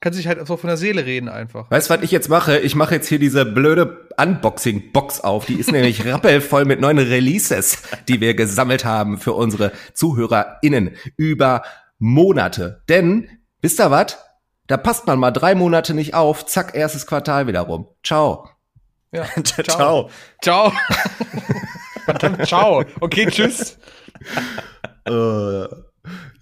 [0.00, 1.70] Kann sich halt so von der Seele reden einfach.
[1.70, 2.58] Weißt du, was ich jetzt mache?
[2.58, 5.46] Ich mache jetzt hier diese blöde Unboxing-Box auf.
[5.46, 11.62] Die ist nämlich rappelvoll mit neuen Releases, die wir gesammelt haben für unsere ZuhörerInnen über
[11.98, 12.82] Monate.
[12.88, 13.28] Denn,
[13.60, 14.18] wisst ihr was?
[14.68, 17.88] Da passt man mal drei Monate nicht auf, zack, erstes Quartal wieder rum.
[18.04, 18.48] Ciao.
[19.12, 20.10] Ja, ciao.
[20.42, 20.72] Ciao.
[22.04, 22.84] Verdammt, ciao.
[23.00, 23.78] Okay, tschüss.
[25.08, 25.66] Uh,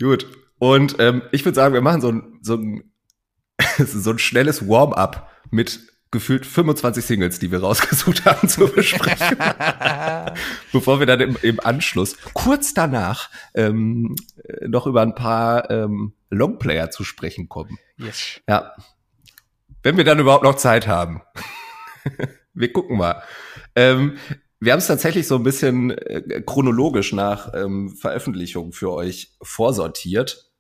[0.00, 0.26] gut.
[0.58, 2.92] Und ähm, ich würde sagen, wir machen so ein, so ein,
[3.78, 9.36] so ein schnelles Warm-up mit gefühlt 25 Singles, die wir rausgesucht haben zu besprechen.
[10.72, 14.14] Bevor wir dann im, im, Anschluss, kurz danach, ähm,
[14.66, 17.78] noch über ein paar ähm, Longplayer zu sprechen kommen.
[17.98, 18.40] Yes.
[18.48, 18.72] Ja.
[19.82, 21.22] Wenn wir dann überhaupt noch Zeit haben.
[22.54, 23.22] wir gucken mal.
[23.74, 24.16] Ähm,
[24.60, 30.50] wir haben es tatsächlich so ein bisschen äh, chronologisch nach ähm, Veröffentlichung für euch vorsortiert,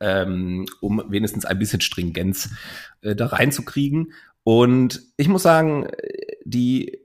[0.00, 2.50] ähm, um wenigstens ein bisschen Stringenz
[3.00, 4.12] äh, da reinzukriegen.
[4.44, 5.88] Und ich muss sagen,
[6.44, 6.98] die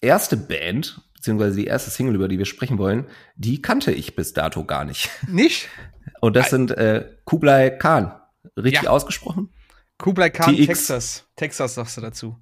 [0.00, 3.06] erste Band, beziehungsweise die erste Single, über die wir sprechen wollen,
[3.36, 5.10] die kannte ich bis dato gar nicht.
[5.28, 5.68] Nicht?
[6.20, 8.12] Und das sind äh, Kublai Khan.
[8.56, 8.90] Richtig ja.
[8.90, 9.50] ausgesprochen?
[9.98, 10.66] Kublai Khan, TX.
[10.66, 11.26] Texas.
[11.36, 12.36] Texas sagst du dazu.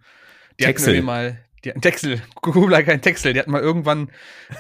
[0.59, 0.97] Die Texel.
[0.97, 4.11] hatten mal, die hatten Texel, Kublai Khan Texel, die hatten mal irgendwann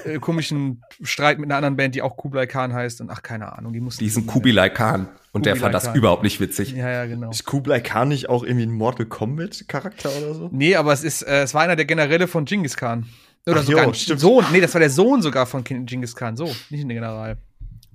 [0.04, 3.56] äh, komischen Streit mit einer anderen Band, die auch Kublai Khan heißt und ach, keine
[3.56, 4.02] Ahnung, die mussten.
[4.02, 5.08] Diesen Kublai Khan.
[5.32, 5.94] Und Kublai der fand das Khan.
[5.94, 6.72] überhaupt nicht witzig.
[6.72, 7.30] Ja, ja, genau.
[7.30, 10.48] Ist Kublai Khan nicht auch irgendwie ein Mortal Kombat Charakter oder so?
[10.52, 13.06] Nee, aber es ist, äh, es war einer der Generäle von Genghis Khan.
[13.46, 14.44] Oder ach, sogar jo, ein Sohn.
[14.52, 16.36] Nee, das war der Sohn sogar von Genghis Khan.
[16.36, 17.38] So, nicht ein General.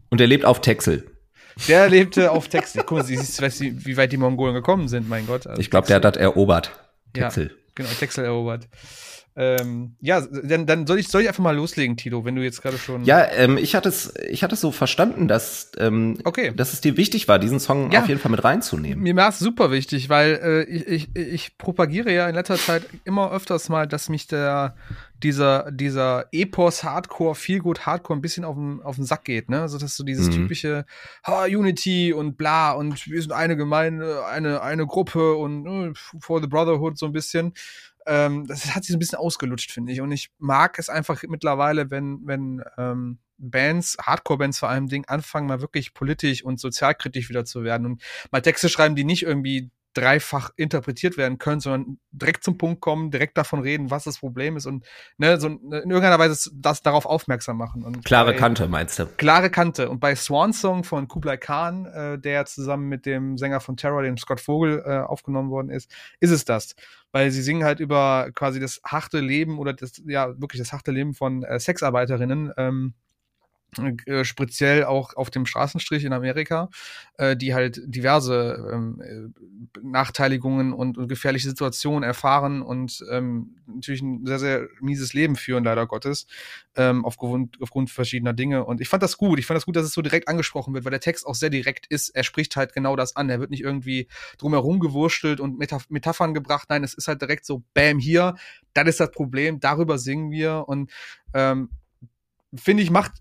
[0.10, 1.10] Und er lebt auf Texel.
[1.68, 2.84] Der lebte auf Texel.
[2.86, 5.46] Guck mal, siehst, du, wie weit die Mongolen gekommen sind, mein Gott.
[5.46, 6.72] Also ich glaube, der hat das erobert.
[7.13, 7.52] Texel.
[7.52, 8.68] Ja, genau, Texel erobert.
[9.36, 12.62] Ähm, ja, dann, dann soll ich, soll ich einfach mal loslegen, Tilo, wenn du jetzt
[12.62, 13.04] gerade schon.
[13.04, 16.54] Ja, ähm, ich hatte es, ich hatte es so verstanden, dass, ähm, okay.
[16.56, 18.02] dass es dir wichtig war, diesen Song ja.
[18.02, 19.02] auf jeden Fall mit reinzunehmen.
[19.02, 22.84] Mir war es super wichtig, weil äh, ich, ich, ich propagiere ja in letzter Zeit
[23.06, 24.76] immer öfters mal, dass mich der
[25.24, 29.50] dieser, dieser Epos Hardcore, viel gut Hardcore ein bisschen auf den, auf den Sack geht,
[29.50, 29.62] ne?
[29.62, 30.32] Also, dass so dieses mhm.
[30.32, 30.86] typische
[31.26, 36.42] ha, Unity und bla und wir sind eine Gemeinde, eine, eine Gruppe und uh, for
[36.42, 37.54] the Brotherhood so ein bisschen
[38.06, 40.02] ähm, das hat sich ein bisschen ausgelutscht, finde ich.
[40.02, 45.48] Und ich mag es einfach mittlerweile, wenn, wenn ähm, Bands, Hardcore-Bands vor allem Ding, anfangen
[45.48, 49.72] mal wirklich politisch und sozialkritisch wieder zu werden und mal Texte schreiben, die nicht irgendwie
[49.94, 54.58] dreifach interpretiert werden können, sondern direkt zum Punkt kommen, direkt davon reden, was das Problem
[54.58, 54.86] ist und
[55.18, 57.84] ne, so in irgendeiner Weise das darauf aufmerksam machen.
[57.84, 59.06] Und klare bei, Kante meinst du?
[59.06, 59.90] Klare Kante.
[59.90, 64.04] Und bei Swan Song von Kublai Khan, äh, der zusammen mit dem Sänger von Terror,
[64.04, 66.76] dem Scott Vogel, äh, aufgenommen worden ist, ist es das.
[67.12, 70.92] Weil sie singen halt über quasi das harte Leben oder das, ja, wirklich das harte
[70.92, 72.52] Leben von äh, Sexarbeiterinnen.
[72.58, 72.94] Ähm,
[73.80, 76.70] äh, speziell auch auf dem Straßenstrich in Amerika,
[77.18, 84.02] äh, die halt diverse ähm, äh, Nachteiligungen und, und, gefährliche Situationen erfahren und ähm, natürlich
[84.02, 86.28] ein sehr, sehr mieses Leben führen, leider Gottes,
[86.76, 88.66] ähm, aufgrund, aufgrund verschiedener Dinge.
[88.66, 89.40] Und ich fand das gut.
[89.40, 91.50] Ich fand das gut, dass es so direkt angesprochen wird, weil der Text auch sehr
[91.50, 92.10] direkt ist.
[92.10, 93.30] Er spricht halt genau das an.
[93.30, 94.08] Er wird nicht irgendwie
[94.38, 96.68] drumherum gewurstelt und Metaph Metaphern gebracht.
[96.70, 98.36] Nein, es ist halt direkt so, bam, hier,
[98.74, 100.92] das ist das Problem, darüber singen wir und
[101.34, 101.70] ähm,
[102.56, 103.13] finde ich, macht,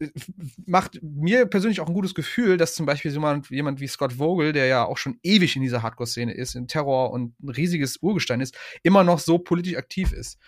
[0.67, 4.53] macht mir persönlich auch ein gutes Gefühl, dass zum Beispiel jemand, jemand wie Scott Vogel,
[4.53, 8.41] der ja auch schon ewig in dieser Hardcore-Szene ist, in Terror und ein riesiges Urgestein
[8.41, 10.39] ist, immer noch so politisch aktiv ist.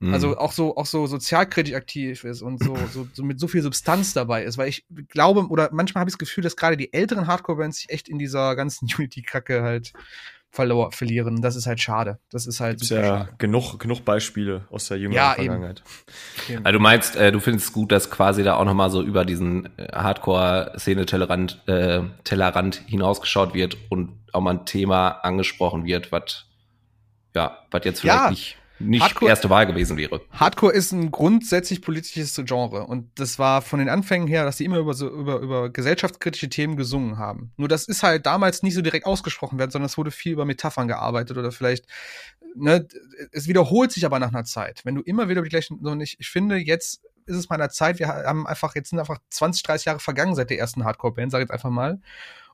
[0.00, 0.12] Mhm.
[0.12, 3.62] Also auch so, auch so sozialkritisch aktiv ist und so, so, so mit so viel
[3.62, 6.92] Substanz dabei ist, weil ich glaube, oder manchmal habe ich das Gefühl, dass gerade die
[6.92, 9.92] älteren Hardcore-Bands sich echt in dieser ganzen Unity-Kacke halt
[10.54, 11.42] verlor, verlieren.
[11.42, 12.18] Das ist halt schade.
[12.30, 12.78] Das ist halt.
[12.78, 13.28] Gibt's ja schade.
[13.38, 15.82] genug, genug Beispiele aus der jüngeren ja, Vergangenheit.
[16.48, 16.64] Eben.
[16.64, 19.24] Also du meinst, äh, du findest es gut, dass quasi da auch nochmal so über
[19.24, 26.46] diesen äh, Hardcore-Szene-Tellerrand äh, Tellerrand hinausgeschaut wird und auch mal ein Thema angesprochen wird, was
[27.34, 28.30] ja, was jetzt vielleicht ja.
[28.30, 30.20] nicht nicht Hardcore, erste Wahl gewesen wäre.
[30.30, 34.64] Hardcore ist ein grundsätzlich politisches Genre und das war von den Anfängen her, dass sie
[34.64, 37.52] immer über so über über gesellschaftskritische Themen gesungen haben.
[37.56, 40.44] Nur das ist halt damals nicht so direkt ausgesprochen werden, sondern es wurde viel über
[40.44, 41.86] Metaphern gearbeitet oder vielleicht
[42.54, 42.86] ne,
[43.32, 44.80] es wiederholt sich aber nach einer Zeit.
[44.84, 47.98] Wenn du immer wieder die gleichen so ich, ich finde jetzt ist es meiner Zeit,
[47.98, 51.32] wir haben einfach jetzt sind einfach 20, 30 Jahre vergangen seit der ersten Hardcore Band,
[51.32, 52.00] sag ich jetzt einfach mal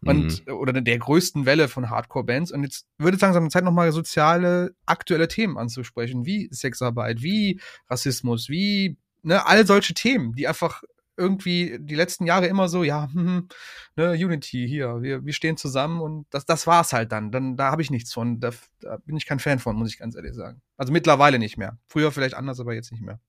[0.02, 0.54] und mhm.
[0.54, 2.52] oder der größten Welle von Hardcore-Bands.
[2.52, 8.48] Und jetzt würde es langsam Zeit, nochmal soziale, aktuelle Themen anzusprechen, wie Sexarbeit, wie Rassismus,
[8.48, 10.82] wie ne, all solche Themen, die einfach
[11.16, 13.48] irgendwie die letzten Jahre immer so, ja, hm,
[13.96, 17.30] ne, Unity hier, wir, wir stehen zusammen und das, das war's halt dann.
[17.30, 18.40] Dann da habe ich nichts von.
[18.40, 20.62] Da, da bin ich kein Fan von, muss ich ganz ehrlich sagen.
[20.78, 21.78] Also mittlerweile nicht mehr.
[21.88, 23.20] Früher vielleicht anders, aber jetzt nicht mehr.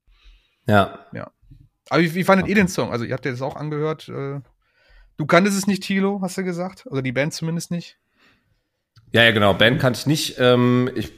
[0.67, 1.05] Ja.
[1.11, 1.31] Ja.
[1.89, 2.51] Aber wie, wie fandet okay.
[2.51, 2.91] ihr den Song?
[2.91, 4.09] Also ihr habt ja das auch angehört.
[4.09, 4.41] Äh,
[5.21, 6.87] Du kanntest es nicht, Tilo, hast du gesagt?
[6.87, 7.99] Oder die Band zumindest nicht?
[9.11, 9.53] Ja, ja, genau.
[9.53, 10.37] Band kannte ich nicht.
[10.39, 11.11] Ähm, ich,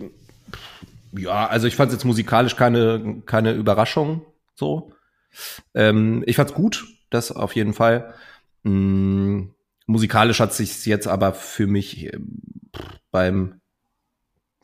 [1.13, 4.25] ja, also ich fand es jetzt musikalisch keine, keine Überraschung.
[4.56, 4.91] So.
[5.73, 8.13] Ähm, ich fand's gut, das auf jeden Fall.
[8.65, 9.53] Ähm,
[9.86, 12.19] musikalisch hat sich jetzt aber für mich äh,
[13.10, 13.62] beim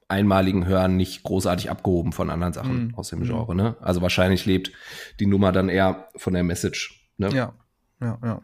[0.09, 2.95] einmaligen Hören nicht großartig abgehoben von anderen Sachen mhm.
[2.95, 3.55] aus dem Genre.
[3.55, 3.77] Ne?
[3.79, 4.71] Also wahrscheinlich lebt
[5.19, 7.07] die Nummer dann eher von der Message.
[7.17, 7.29] Ne?
[7.29, 7.53] Ja,
[8.01, 8.41] ja, ja.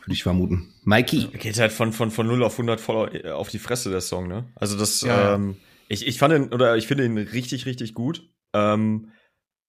[0.00, 0.72] Würde ich vermuten.
[0.82, 1.28] Mikey.
[1.28, 4.44] Geht halt von, von, von 0 auf 100 voll auf die Fresse, der Song, ne?
[4.54, 5.34] Also das, ja.
[5.34, 5.56] ähm,
[5.88, 8.28] ich, ich fand ihn, oder ich finde ihn richtig, richtig gut.
[8.52, 9.12] Ähm,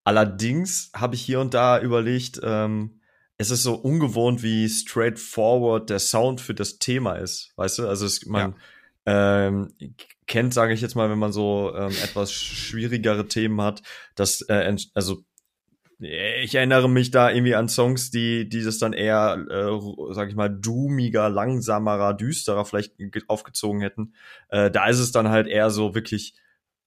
[0.03, 2.99] allerdings habe ich hier und da überlegt, ähm,
[3.37, 7.87] es ist so ungewohnt, wie straightforward der Sound für das Thema ist, weißt du?
[7.87, 8.55] Also es, man
[9.05, 9.47] ja.
[9.47, 9.73] ähm,
[10.27, 13.81] kennt, sage ich jetzt mal, wenn man so ähm, etwas schwierigere Themen hat,
[14.15, 15.23] dass äh, also
[15.99, 20.35] ich erinnere mich da irgendwie an Songs, die, die das dann eher, äh, sag ich
[20.35, 22.93] mal, doomiger, langsamerer, düsterer vielleicht
[23.27, 24.13] aufgezogen hätten.
[24.49, 26.33] Äh, da ist es dann halt eher so wirklich,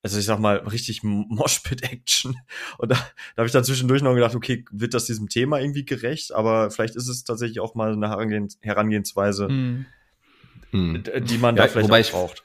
[0.02, 2.36] also ich sag mal, richtig Moshpit-Action.
[2.78, 5.86] Und da, da habe ich dann zwischendurch noch gedacht, okay, wird das diesem Thema irgendwie
[5.86, 6.34] gerecht?
[6.34, 9.86] Aber vielleicht ist es tatsächlich auch mal eine Herangehens Herangehensweise, hm.
[10.72, 12.44] die man ja, da vielleicht auch braucht.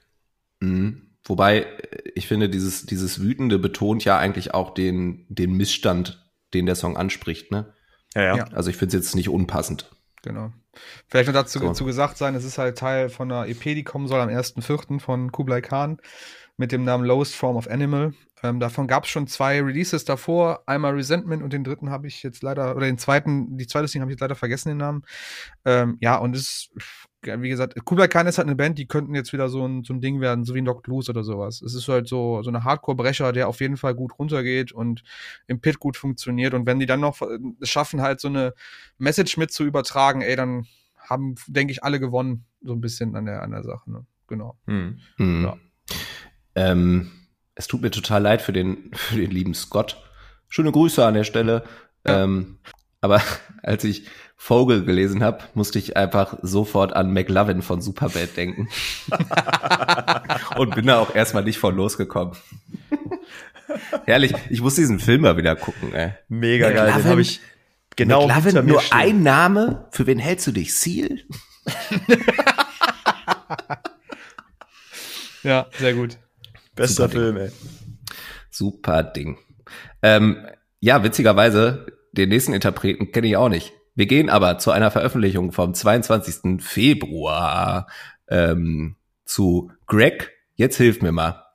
[0.64, 0.94] Ich, mh.
[1.26, 1.68] Wobei,
[2.16, 6.20] ich finde, dieses, dieses Wütende betont ja eigentlich auch den, den Missstand
[6.54, 7.74] den der Song anspricht, ne?
[8.14, 8.44] Ja, ja.
[8.54, 9.90] Also ich finde es jetzt nicht unpassend.
[10.22, 10.52] Genau.
[11.08, 11.66] Vielleicht noch dazu, so.
[11.66, 15.00] dazu gesagt sein, es ist halt Teil von einer EP, die kommen soll am 1.4.
[15.00, 15.98] von Kublai Khan
[16.58, 18.14] mit dem Namen Lowest Form of Animal.
[18.44, 22.22] Ähm, davon gab es schon zwei Releases davor, einmal Resentment und den dritten habe ich
[22.24, 25.04] jetzt leider, oder den zweiten, die zweite Ding habe ich jetzt leider vergessen, den Namen.
[25.66, 26.70] Ähm, ja, und es
[27.26, 29.94] wie gesagt, Kublai Khan ist halt eine Band, die könnten jetzt wieder so ein, so
[29.94, 31.62] ein Ding werden, so wie Knocked Loose oder sowas.
[31.62, 35.04] Es ist halt so, so eine Hardcore-Brecher, der auf jeden Fall gut runtergeht und
[35.48, 36.54] im Pit gut funktioniert.
[36.54, 37.22] Und wenn die dann noch
[37.60, 38.54] es schaffen, halt so eine
[38.98, 43.26] Message mit zu übertragen, ey, dann haben, denke ich, alle gewonnen, so ein bisschen an
[43.26, 43.92] der, an der Sache.
[43.92, 44.06] Ne?
[44.28, 44.58] Genau.
[44.66, 45.00] Hm.
[45.18, 45.44] Hm.
[45.44, 45.58] Ja.
[46.56, 47.12] Ähm,
[47.56, 50.02] es tut mir total leid für den, für den lieben Scott.
[50.50, 51.64] Schöne Grüße an der Stelle.
[52.06, 52.24] Ja.
[52.24, 52.60] Ähm,
[53.04, 53.22] aber
[53.64, 58.70] als ich Vogel gelesen habe, musste ich einfach sofort an McLovin von Superbad denken.
[60.58, 62.36] Und bin da auch erstmal nicht von losgekommen.
[64.06, 66.14] Herrlich, ich muss diesen Film mal wieder gucken, ey.
[66.30, 67.42] Mega McLovin, geil, den habe ich
[67.96, 68.98] genau McLovin, nur stehen.
[68.98, 70.74] ein Name, für wen hältst du dich?
[70.74, 71.20] Seal?
[75.44, 76.18] ja, sehr gut.
[76.76, 77.52] Bester Super Film, ey.
[78.50, 79.38] Super Ding.
[80.02, 80.46] Ähm,
[80.80, 83.74] ja, witzigerweise, den nächsten Interpreten kenne ich auch nicht.
[83.96, 86.64] Wir gehen aber zu einer Veröffentlichung vom 22.
[86.64, 87.88] Februar
[88.28, 88.96] ähm,
[89.26, 90.32] zu Greg.
[90.56, 91.46] Jetzt hilf mir mal,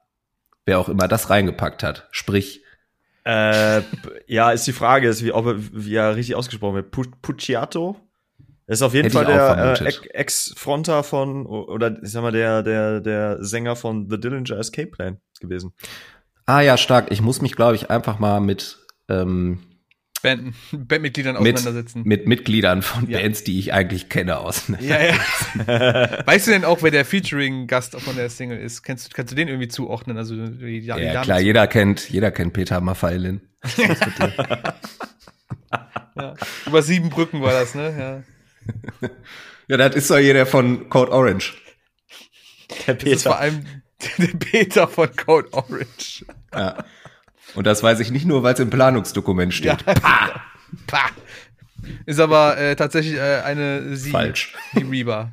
[0.65, 2.09] wer auch immer das reingepackt hat.
[2.11, 2.63] Sprich.
[3.25, 3.83] Äh,
[4.27, 6.91] ja, ist die Frage, ist wie, ob er, wie er richtig ausgesprochen wird.
[7.23, 7.97] Pucciato?
[8.69, 13.01] ist auf jeden Hätte Fall der äh, Ex-Fronter von, oder ich sag mal, der, der,
[13.01, 15.73] der Sänger von The Dillinger Escape Plan gewesen.
[16.45, 17.11] Ah ja, stark.
[17.11, 19.61] Ich muss mich, glaube ich, einfach mal mit ähm,
[20.23, 22.03] Band, Bandmitgliedern auseinandersetzen.
[22.05, 23.19] Mit, mit Mitgliedern von ja.
[23.19, 25.17] Bands, die ich eigentlich kenne, auseinandersetzen.
[25.67, 26.27] Ja, ja.
[26.27, 28.83] weißt du denn auch, wer der Featuring-Gast von der Single ist?
[28.83, 30.17] Kannst, kannst du den irgendwie zuordnen?
[30.17, 33.41] Also, die, die ja, klar, jeder kennt, jeder kennt Peter Maffeilin.
[36.17, 36.35] ja.
[36.67, 38.25] Über sieben Brücken war das, ne?
[39.01, 39.09] Ja,
[39.69, 41.55] ja das ist doch jeder von Code Orange.
[42.87, 43.11] Der Peter.
[43.11, 43.65] Das ist vor allem
[44.19, 46.25] der Peter von Code Orange.
[46.53, 46.85] Ja.
[47.55, 49.85] Und das weiß ich nicht nur, weil es im Planungsdokument steht.
[49.87, 49.95] Ja.
[49.95, 50.41] Pah!
[50.87, 51.11] Pah!
[52.07, 54.11] Ist aber äh, tatsächlich äh, eine sie.
[54.11, 54.55] Falsch.
[54.75, 55.33] Die Reba.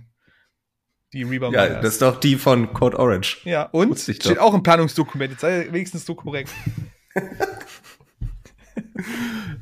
[1.14, 1.82] Die Reba Ja, Myers.
[1.82, 3.38] das ist doch die von Code Orange.
[3.46, 3.98] Ja, und?
[4.00, 4.38] Steht doch.
[4.38, 5.32] auch im Planungsdokument.
[5.32, 6.52] Jetzt sei wenigstens so korrekt.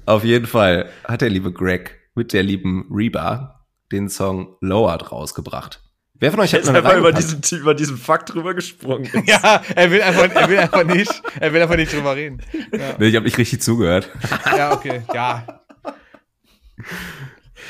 [0.06, 5.83] Auf jeden Fall hat der liebe Greg mit der lieben Reba den Song Lowered rausgebracht.
[6.24, 9.10] Wer von euch hat mal einfach über diesen, über diesen Fakt drüber gesprungen?
[9.26, 12.42] ja, er will einfach, er will einfach nicht, er will einfach nicht drüber reden.
[12.72, 12.96] Ja.
[12.98, 14.10] Nee, ich habe nicht richtig zugehört.
[14.46, 15.62] ja, okay, ja.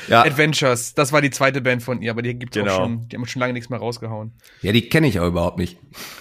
[0.06, 0.22] Ja.
[0.22, 2.70] Adventures, das war die zweite Band von ihr, aber die gibt genau.
[2.70, 4.30] auch schon, die haben schon lange nichts mehr rausgehauen.
[4.62, 5.76] Ja, die kenne ich auch überhaupt nicht.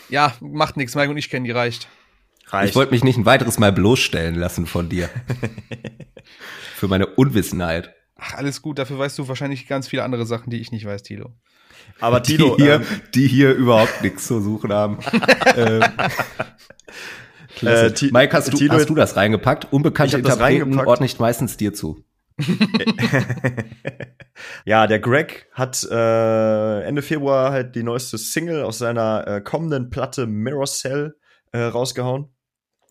[0.10, 1.88] Ja, macht nichts, Mike und ich kennen die reicht.
[2.48, 2.72] reicht.
[2.72, 5.08] Ich wollte mich nicht ein weiteres Mal bloßstellen lassen von dir.
[6.78, 7.94] Für meine Unwissenheit.
[8.16, 11.04] Ach, alles gut, dafür weißt du wahrscheinlich ganz viele andere Sachen, die ich nicht weiß,
[11.04, 11.36] Tilo.
[12.04, 12.86] Aber Tilo, die hier, ähm,
[13.16, 15.00] die hier überhaupt nichts zu suchen haben.
[15.56, 15.84] ähm,
[17.62, 19.72] äh, Mike, hast du, Tilo, hast du das reingepackt?
[19.72, 22.04] Unbekannte Interpreten ordnet meistens dir zu.
[24.66, 29.90] ja, der Greg hat äh, Ende Februar halt die neueste Single aus seiner äh, kommenden
[29.90, 31.16] Platte Mirror Cell
[31.54, 32.28] äh, rausgehauen.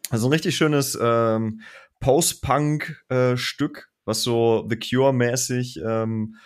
[0.09, 1.61] Also ein richtig schönes ähm,
[2.01, 6.37] Post-Punk-Stück, äh, was so The Cure-mäßig ähm,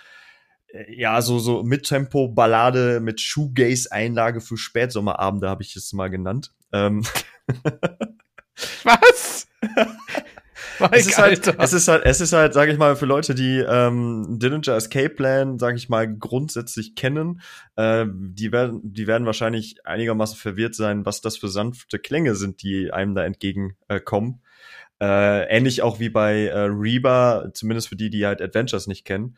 [0.88, 6.52] ja, so, so Mittempo-Ballade mit Shoegaze-Einlage für Spätsommerabende habe ich es mal genannt.
[6.72, 7.04] Ähm.
[8.84, 9.48] Was?
[10.90, 13.58] es, ist halt, es ist halt, es ist halt, sage ich mal, für Leute, die
[13.58, 17.40] ähm, Dillinger Escape Plan, sage ich mal, grundsätzlich kennen,
[17.76, 22.62] äh, die werden, die werden wahrscheinlich einigermaßen verwirrt sein, was das für sanfte Klänge sind,
[22.62, 24.40] die einem da entgegenkommen.
[24.40, 24.46] Äh,
[24.98, 29.36] äh, ähnlich auch wie bei äh, Reba, zumindest für die, die halt Adventures nicht kennen.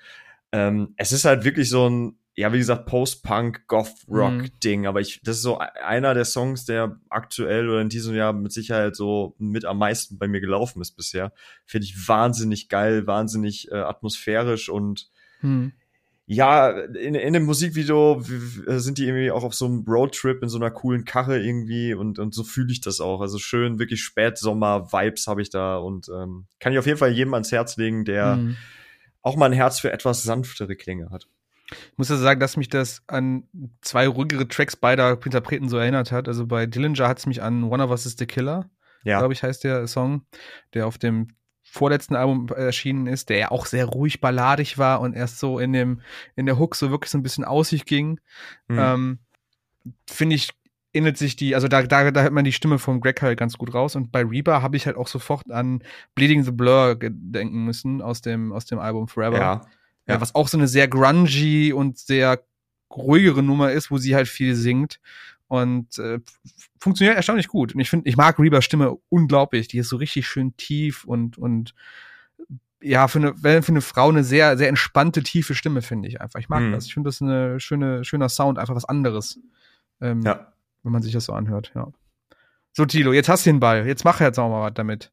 [0.53, 4.83] Ähm, es ist halt wirklich so ein ja, wie gesagt, Post-Punk, Goth-Rock-Ding.
[4.83, 4.87] Mhm.
[4.87, 8.53] Aber ich, das ist so einer der Songs, der aktuell oder in diesem Jahr mit
[8.53, 11.33] Sicherheit so mit am meisten bei mir gelaufen ist bisher.
[11.67, 15.11] Finde ich wahnsinnig geil, wahnsinnig äh, atmosphärisch und
[15.43, 15.73] mhm.
[16.27, 20.59] ja, in, in dem Musikvideo sind die irgendwie auch auf so einem Roadtrip in so
[20.59, 23.21] einer coolen Karre irgendwie und, und so fühle ich das auch.
[23.21, 27.35] Also schön, wirklich Spätsommer-Vibes habe ich da und ähm, kann ich auf jeden Fall jedem
[27.35, 28.57] ans Herz legen, der mhm.
[29.23, 31.29] Auch mal ein Herz für etwas sanftere Klänge hat.
[31.71, 33.45] Ich muss ja sagen, dass mich das an
[33.83, 36.27] zwei ruhigere Tracks beider Interpreten so erinnert hat.
[36.29, 38.71] Also bei Dillinger hat es mich an One of Us is the Killer,
[39.05, 39.19] ja.
[39.19, 40.23] glaube ich, heißt der Song,
[40.73, 41.29] der auf dem
[41.63, 45.73] vorletzten Album erschienen ist, der ja auch sehr ruhig balladig war und erst so in
[45.75, 46.01] dem,
[46.35, 48.21] in der Hook so wirklich so ein bisschen aus sich ging.
[48.69, 48.79] Mhm.
[48.79, 49.19] Ähm,
[50.07, 50.51] Finde ich,
[50.93, 53.59] ändert sich die, also da, da, da hört man die Stimme von Greg halt ganz
[53.59, 53.97] gut raus.
[53.97, 55.83] Und bei Reba habe ich halt auch sofort an
[56.15, 59.39] Bleeding the Blur denken müssen aus dem, aus dem Album Forever.
[59.39, 59.61] Ja.
[60.07, 62.43] Ja, was auch so eine sehr grungy und sehr
[62.91, 65.01] ruhigere Nummer ist, wo sie halt viel singt.
[65.49, 66.21] Und äh,
[66.79, 67.75] funktioniert erstaunlich gut.
[67.75, 69.69] Und ich finde, ich mag Rebas Stimme unglaublich.
[69.69, 71.75] Die ist so richtig schön tief und, und
[72.81, 76.41] ja, für eine, für eine Frau eine sehr, sehr entspannte, tiefe Stimme, finde ich einfach.
[76.41, 76.73] Ich mag mhm.
[76.73, 76.87] das.
[76.87, 79.41] Ich finde das eine schöne, schöner Sound, einfach was anderes.
[80.01, 80.53] Ähm, ja.
[80.89, 81.93] Wenn man sich das so anhört, ja.
[82.73, 83.87] So, Tilo, jetzt hast du den Ball.
[83.87, 85.13] Jetzt mach jetzt auch mal was damit.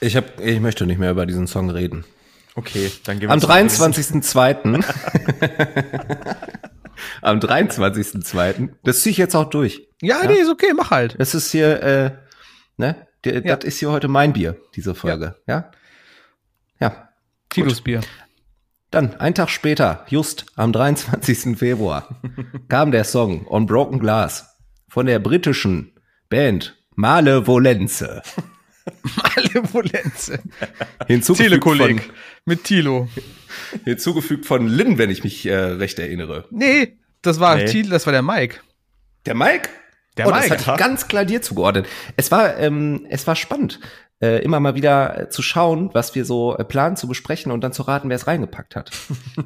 [0.00, 2.04] Ich, hab, ich möchte nicht mehr über diesen Song reden.
[2.56, 4.74] Okay, dann gehen wir Am 23.02.
[7.22, 8.70] Am 23.02.
[8.82, 9.86] Das ziehe ich jetzt auch durch.
[10.02, 11.14] Ja, ja, nee, ist okay, mach halt.
[11.20, 12.10] Das ist hier, äh,
[12.76, 13.06] ne?
[13.22, 13.54] Der, ja.
[13.54, 15.36] Das ist hier heute mein Bier, diese Folge.
[15.46, 15.70] Ja.
[16.80, 16.88] Ja.
[16.88, 17.08] ja.
[17.50, 18.00] Tilos Bier.
[18.94, 21.58] Dann, ein Tag später, just am 23.
[21.58, 22.20] Februar,
[22.68, 28.22] kam der Song On Broken Glass von der britischen Band Male Volenze.
[29.16, 30.30] Malevolenz.
[31.08, 32.00] Hinzugefügt von,
[32.44, 33.08] mit Tilo.
[33.84, 36.46] Hinzugefügt von Lin, wenn ich mich äh, recht erinnere.
[36.52, 37.64] Nee, das war nee.
[37.64, 38.60] Tilo, das war der Mike.
[39.26, 39.70] Der Mike?
[40.16, 40.50] Der oh, Mike.
[40.50, 41.88] Das hat ganz klar dir zugeordnet.
[42.16, 43.80] Es war, ähm, es war spannend,
[44.24, 47.60] äh, immer mal wieder äh, zu schauen, was wir so äh, planen zu besprechen und
[47.62, 48.90] dann zu raten, wer es reingepackt hat.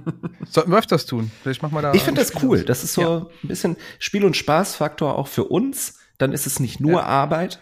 [0.48, 1.30] Sollten wir öfters tun.
[1.42, 1.94] Vielleicht machen wir da.
[1.94, 2.62] Ich finde das cool.
[2.64, 3.16] Das ist so ja.
[3.42, 5.98] ein bisschen Spiel- und Spaßfaktor auch für uns.
[6.18, 7.06] Dann ist es nicht nur ja.
[7.06, 7.60] Arbeit,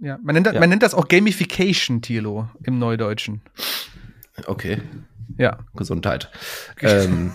[0.00, 0.60] ja, man nennt, das, ja.
[0.60, 3.40] man nennt das auch Gamification, Tilo, im Neudeutschen.
[4.46, 4.82] Okay.
[5.38, 5.58] Ja.
[5.74, 6.30] Gesundheit.
[6.80, 7.32] ähm.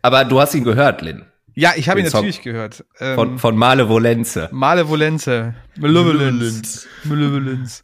[0.00, 1.26] Aber du hast ihn gehört, Lin.
[1.58, 2.84] Ja, ich habe ihn natürlich Song gehört.
[3.00, 4.48] Ähm, von, von Malevolenze.
[4.52, 5.56] Malevolenze.
[5.76, 6.86] Malevolence.
[7.02, 7.82] Malevolence.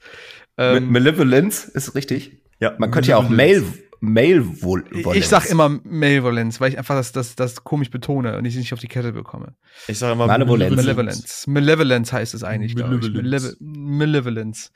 [0.56, 2.38] Ähm, Malevolence ist richtig.
[2.60, 2.74] Ja.
[2.78, 3.64] Man könnte ja auch Mail,
[3.98, 5.16] Malevolenz.
[5.16, 8.72] Ich sag immer Malevolenz, weil ich einfach das, das, das komisch betone und ich nicht
[8.72, 9.54] auf die Kette bekomme.
[9.88, 10.76] Ich sag immer Malevolenz.
[10.76, 11.50] Malevolence.
[11.50, 13.56] Malevolence heißt es eigentlich, glaube ich.
[13.58, 14.70] Malevolence.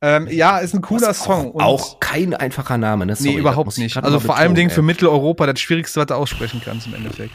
[0.00, 1.54] Ähm, ja, ist ein cooler was Song.
[1.54, 3.14] Auch, auch, kein einfacher Name, ne?
[3.14, 3.96] Sorry, nee, überhaupt nicht.
[3.96, 7.32] Also vor allem Dingen für Mitteleuropa das Schwierigste, was du aussprechen kannst im Endeffekt.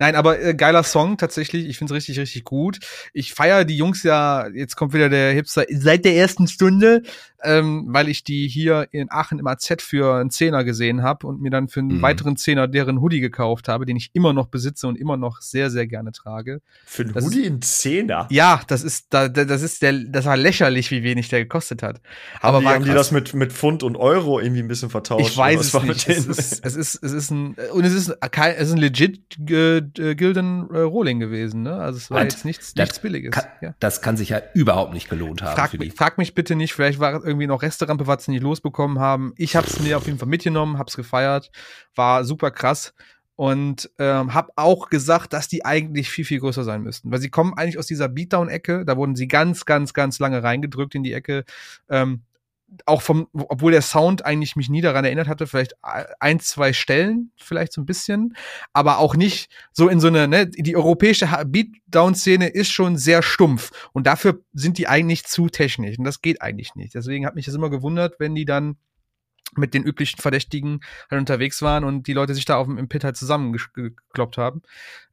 [0.00, 1.66] Nein, aber äh, geiler Song tatsächlich.
[1.66, 2.80] Ich find's richtig, richtig gut.
[3.12, 7.02] Ich feiere die Jungs ja, jetzt kommt wieder der Hipster, seit der ersten Stunde
[7.42, 11.40] ähm, weil ich die hier in Aachen im AZ für einen Zehner gesehen habe und
[11.40, 12.02] mir dann für einen mhm.
[12.02, 15.70] weiteren Zehner deren Hoodie gekauft habe, den ich immer noch besitze und immer noch sehr,
[15.70, 16.60] sehr gerne trage.
[16.84, 18.26] Für einen das Hoodie in Zehner?
[18.30, 22.00] Ja, das ist, das ist der, das war lächerlich, wie wenig der gekostet hat.
[22.40, 25.30] Aber haben die, haben die das mit, mit Pfund und Euro irgendwie ein bisschen vertauscht?
[25.30, 26.08] Ich weiß es nicht.
[26.08, 29.38] Es ist, es ist, es ist ein, und es ist kein, es ist ein legit
[29.48, 29.80] äh,
[30.14, 31.74] Gilden äh, Rolling gewesen, ne?
[31.74, 33.32] Also es war und jetzt nichts, nichts Billiges.
[33.32, 33.74] Kann, ja.
[33.80, 35.56] Das kann sich ja überhaupt nicht gelohnt haben.
[35.56, 39.32] Frag, frag mich bitte nicht, vielleicht war irgendwie noch Resterampe, was sie nicht losbekommen haben.
[39.36, 41.50] Ich habe es mir auf jeden Fall mitgenommen, habe es gefeiert,
[41.94, 42.92] war super krass
[43.36, 47.10] und ähm, habe auch gesagt, dass die eigentlich viel, viel größer sein müssten.
[47.10, 50.94] Weil sie kommen eigentlich aus dieser Beatdown-Ecke, da wurden sie ganz, ganz, ganz lange reingedrückt
[50.94, 51.44] in die Ecke.
[51.88, 52.22] Ähm,
[52.86, 57.32] auch vom, obwohl der Sound eigentlich mich nie daran erinnert hatte, vielleicht ein, zwei Stellen,
[57.36, 58.36] vielleicht so ein bisschen,
[58.72, 63.70] aber auch nicht so in so eine, ne, die europäische Beatdown-Szene ist schon sehr stumpf
[63.92, 66.94] und dafür sind die eigentlich zu technisch und das geht eigentlich nicht.
[66.94, 68.76] Deswegen hat mich das immer gewundert, wenn die dann
[69.56, 72.88] mit den üblichen Verdächtigen halt unterwegs waren und die Leute sich da auf dem, im
[72.88, 74.62] Pit halt zusammengekloppt haben.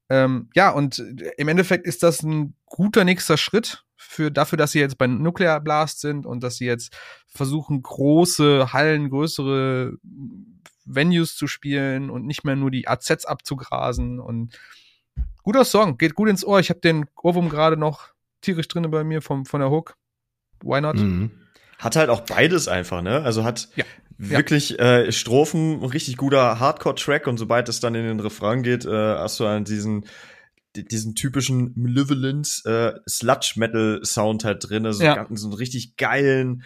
[0.09, 0.99] Ähm, ja, und
[1.37, 5.59] im Endeffekt ist das ein guter nächster Schritt für dafür, dass sie jetzt bei Nuclear
[5.59, 6.95] Blast sind und dass sie jetzt
[7.27, 9.93] versuchen große Hallen, größere
[10.85, 14.57] Venues zu spielen und nicht mehr nur die AZs abzugrasen und
[15.43, 16.59] guter Song, geht gut ins Ohr.
[16.59, 18.09] Ich habe den Ohrwurm gerade noch
[18.41, 19.95] tierisch drinne bei mir vom von der Hook.
[20.63, 20.95] Why not?
[20.95, 21.31] Mhm.
[21.77, 23.21] Hat halt auch beides einfach, ne?
[23.21, 23.83] Also hat ja.
[24.17, 25.01] wirklich ja.
[25.01, 29.39] Äh, Strophen, richtig guter Hardcore-Track und sobald es dann in den Refrain geht, äh, hast
[29.39, 30.05] du dann diesen
[30.83, 35.25] diesen typischen Malevolent äh, Sludge Metal Sound halt drin, also ja.
[35.31, 36.63] so einen richtig geilen,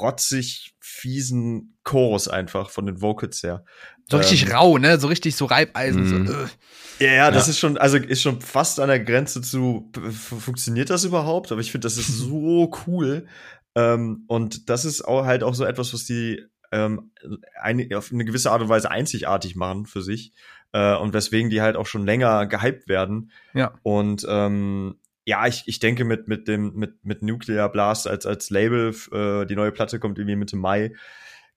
[0.00, 3.64] rotzig fiesen Chorus einfach von den Vocals her.
[4.08, 4.98] So richtig ähm, rau, ne?
[5.00, 6.26] So richtig so Reibeisen.
[6.26, 6.46] So, uh.
[7.00, 7.50] Ja, ja, das ja.
[7.50, 11.52] ist schon, also ist schon fast an der Grenze zu, funktioniert das überhaupt?
[11.52, 13.26] Aber ich finde, das ist so cool.
[13.74, 17.12] Ähm, und das ist auch halt auch so etwas, was die ähm,
[17.60, 20.32] eine, auf eine gewisse Art und Weise einzigartig machen für sich.
[20.76, 23.30] Äh, und weswegen die halt auch schon länger gehypt werden.
[23.54, 23.72] Ja.
[23.82, 28.50] Und ähm, ja, ich, ich denke mit, mit dem, mit, mit Nuclear Blast als, als
[28.50, 30.92] Label, äh, die neue Platte kommt irgendwie Mitte Mai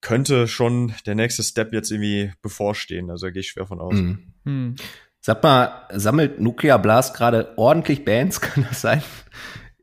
[0.01, 3.09] könnte schon der nächste Step jetzt irgendwie bevorstehen.
[3.09, 3.95] Also da gehe ich schwer von aus.
[3.95, 4.33] Mhm.
[4.45, 4.75] Mhm.
[5.19, 9.03] Sag mal, sammelt Nuclear Blast gerade ordentlich Bands, kann das sein?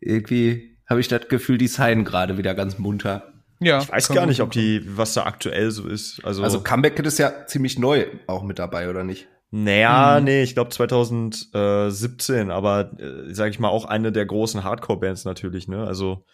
[0.00, 3.35] Irgendwie habe ich das Gefühl, die seien gerade wieder ganz munter.
[3.60, 6.24] Ja, ich weiß gar nicht, ob die, was da aktuell so ist.
[6.24, 9.28] Also, also Comeback ist ja ziemlich neu auch mit dabei, oder nicht?
[9.50, 10.24] Naja, hm.
[10.24, 15.68] nee, ich glaube 2017, aber äh, sag ich mal auch eine der großen Hardcore-Bands natürlich,
[15.68, 15.86] ne?
[15.86, 16.24] Also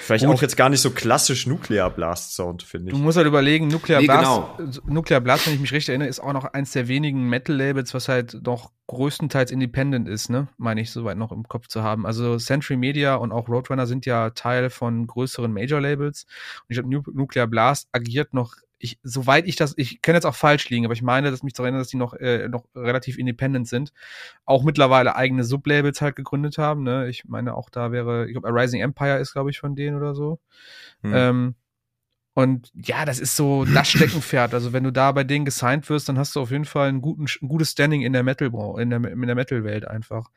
[0.00, 0.34] Vielleicht Gut.
[0.34, 2.96] auch jetzt gar nicht so klassisch Nuclear Blast Sound, finde ich.
[2.96, 4.82] Du musst halt überlegen, Nuclear nee, Blast, genau.
[4.86, 8.08] Nuclear Blast, wenn ich mich richtig erinnere, ist auch noch eins der wenigen Metal-Labels, was
[8.08, 10.48] halt doch größtenteils independent ist, ne?
[10.56, 12.06] Meine ich soweit noch im Kopf zu haben.
[12.06, 16.26] Also Century Media und auch Roadrunner sind ja Teil von größeren Major-Labels.
[16.68, 20.34] Und ich glaube, Nuclear Blast agiert noch ich, soweit ich das, ich kann jetzt auch
[20.34, 23.18] falsch liegen, aber ich meine, dass mich zu erinnern, dass die noch, äh, noch relativ
[23.18, 23.92] independent sind,
[24.44, 26.82] auch mittlerweile eigene Sublabels halt gegründet haben.
[26.82, 27.08] Ne?
[27.08, 30.14] Ich meine, auch da wäre, ich glaube, Rising Empire ist, glaube ich, von denen oder
[30.14, 30.38] so.
[31.02, 31.12] Hm.
[31.14, 31.54] Ähm,
[32.34, 34.54] und ja, das ist so das Steckenpferd.
[34.54, 37.00] Also wenn du da bei denen gesigned wirst, dann hast du auf jeden Fall einen
[37.00, 38.48] guten, ein gutes Standing in der Metal,
[38.78, 40.30] in der, in der Metal-Welt einfach.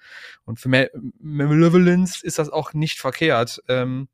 [0.44, 0.90] Und für
[1.20, 3.62] Malevolence ist das auch nicht verkehrt.
[3.68, 4.08] Ähm,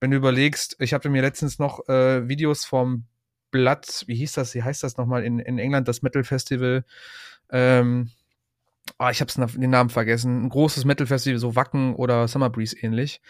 [0.00, 3.04] wenn du überlegst, ich habe mir letztens noch äh, Videos vom
[3.50, 6.84] Blatt, wie hieß das, wie heißt das nochmal in, in England, das Metal Festival,
[7.50, 8.10] ähm,
[8.98, 12.76] ah, ich habe den Namen vergessen, ein großes Metal Festival, so Wacken oder Summer Breeze
[12.80, 13.20] ähnlich.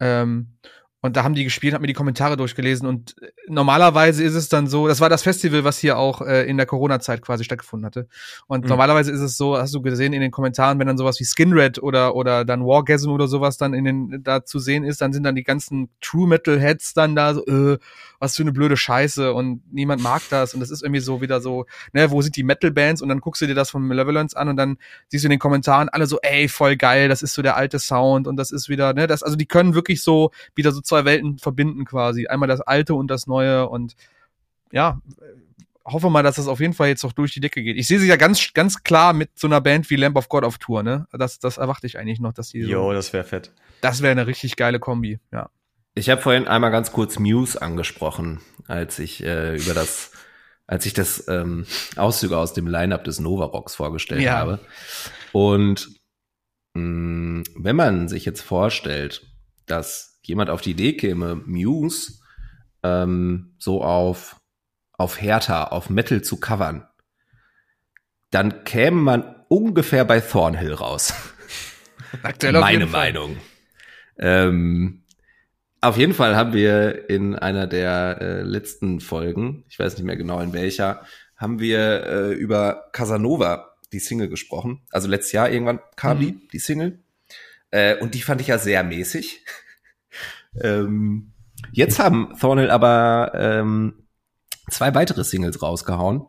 [0.00, 0.58] Ähm,
[1.06, 4.48] und da haben die gespielt, hab mir die Kommentare durchgelesen und äh, normalerweise ist es
[4.48, 7.86] dann so, das war das Festival, was hier auch äh, in der Corona-Zeit quasi stattgefunden
[7.86, 8.08] hatte.
[8.46, 8.68] Und mhm.
[8.68, 11.82] normalerweise ist es so, hast du gesehen in den Kommentaren, wenn dann sowas wie Skinred
[11.82, 15.22] oder oder dann Wargasm oder sowas dann in den da zu sehen ist, dann sind
[15.22, 17.78] dann die ganzen True Metal Heads dann da so, äh,
[18.18, 21.40] was für eine blöde Scheiße und niemand mag das und das ist irgendwie so wieder
[21.40, 24.34] so, ne, wo sind die Metal Bands und dann guckst du dir das von Malevolence
[24.34, 24.78] an und dann
[25.08, 27.78] siehst du in den Kommentaren alle so, ey, voll geil, das ist so der alte
[27.78, 30.95] Sound und das ist wieder, ne, das also die können wirklich so wieder so zwei
[31.04, 32.26] Welten verbinden quasi.
[32.26, 33.94] Einmal das Alte und das Neue und
[34.72, 35.00] ja,
[35.84, 37.76] hoffe mal, dass das auf jeden Fall jetzt auch durch die Decke geht.
[37.76, 40.44] Ich sehe sie ja ganz, ganz klar mit so einer Band wie Lamp of God
[40.44, 41.06] auf Tour, ne?
[41.12, 42.60] Das, das erwarte ich eigentlich noch, dass die.
[42.60, 43.52] Jo, so, das wäre fett.
[43.80, 45.48] Das wäre eine richtig geile Kombi, ja.
[45.94, 50.12] Ich habe vorhin einmal ganz kurz Muse angesprochen, als ich äh, über das,
[50.66, 51.64] als ich das ähm,
[51.96, 54.34] Auszüge aus dem Lineup des Nova Rocks vorgestellt ja.
[54.34, 54.58] habe.
[55.32, 55.88] Und
[56.74, 59.26] mh, mm, wenn man sich jetzt vorstellt,
[59.66, 62.20] dass jemand auf die Idee käme, Muse
[62.82, 64.40] ähm, so auf,
[64.92, 66.86] auf härter, auf Metal zu covern,
[68.30, 71.14] dann käme man ungefähr bei Thornhill raus.
[72.22, 73.36] Aktuell Meine Meinung.
[74.18, 75.04] Ähm,
[75.80, 80.16] auf jeden Fall haben wir in einer der äh, letzten Folgen, ich weiß nicht mehr
[80.16, 81.02] genau in welcher,
[81.36, 84.82] haben wir äh, über Casanova, die Single, gesprochen.
[84.90, 86.20] Also letztes Jahr irgendwann kam mhm.
[86.20, 86.98] die, die Single.
[87.70, 89.44] Äh, und die fand ich ja sehr mäßig.
[90.58, 91.34] Ähm,
[91.70, 94.06] jetzt haben Thornhill aber ähm,
[94.70, 96.26] zwei weitere Singles rausgehauen.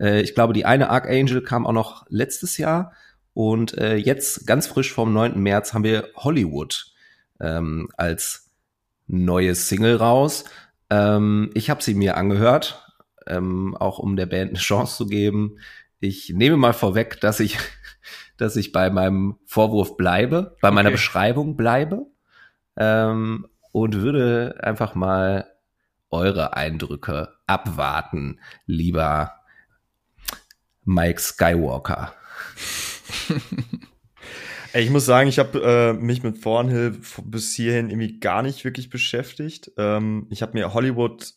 [0.00, 2.94] Äh, ich glaube, die eine Archangel kam auch noch letztes Jahr.
[3.34, 5.38] Und äh, jetzt ganz frisch vom 9.
[5.38, 6.86] März haben wir Hollywood
[7.38, 8.50] ähm, als
[9.06, 10.44] neues Single raus.
[10.88, 12.82] Ähm, ich habe sie mir angehört,
[13.26, 15.58] ähm, auch um der Band eine Chance zu geben.
[16.00, 17.58] Ich nehme mal vorweg, dass ich,
[18.36, 22.06] dass ich bei meinem Vorwurf bleibe, bei meiner Beschreibung bleibe.
[22.76, 25.50] Ähm, und würde einfach mal
[26.10, 29.34] eure Eindrücke abwarten, lieber
[30.84, 32.14] Mike Skywalker.
[34.78, 38.90] Ich muss sagen, ich habe äh, mich mit Thornhill bis hierhin irgendwie gar nicht wirklich
[38.90, 39.72] beschäftigt.
[39.78, 41.32] Ähm, ich habe mir Hollywood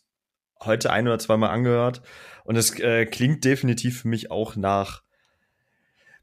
[0.62, 2.02] heute ein oder zweimal angehört
[2.44, 5.04] und es äh, klingt definitiv für mich auch nach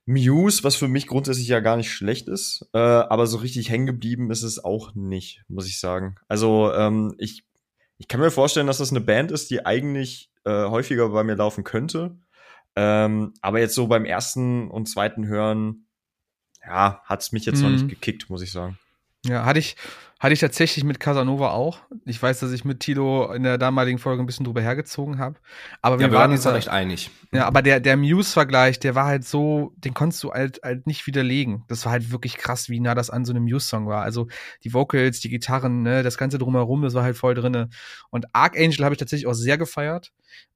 [0.07, 3.85] Muse, was für mich grundsätzlich ja gar nicht schlecht ist, äh, aber so richtig hängen
[3.85, 6.15] geblieben ist es auch nicht, muss ich sagen.
[6.29, 7.45] Also ähm, ich,
[7.97, 11.35] ich kann mir vorstellen, dass das eine Band ist, die eigentlich äh, häufiger bei mir
[11.35, 12.17] laufen könnte.
[12.77, 15.87] Ähm, aber jetzt so beim ersten und zweiten Hören,
[16.65, 17.63] ja, hat's mich jetzt mhm.
[17.63, 17.89] noch nicht mhm.
[17.89, 18.79] gekickt, muss ich sagen.
[19.25, 19.75] Ja, hatte ich,
[20.19, 21.79] hatte ich tatsächlich mit Casanova auch.
[22.05, 25.37] Ich weiß, dass ich mit Tilo in der damaligen Folge ein bisschen drüber hergezogen habe.
[25.81, 27.11] Aber wir, ja, wir waren uns da recht einig.
[27.31, 31.05] Ja, aber der, der Muse-Vergleich, der war halt so, den konntest du halt, halt nicht
[31.05, 31.65] widerlegen.
[31.67, 34.03] Das war halt wirklich krass, wie nah das an so einem Muse-Song war.
[34.03, 34.27] Also
[34.63, 37.69] die Vocals, die Gitarren, ne, das Ganze drumherum, das war halt voll drinne.
[38.09, 40.13] Und Archangel habe ich tatsächlich auch sehr gefeiert.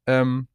[0.07, 0.47] Ähm,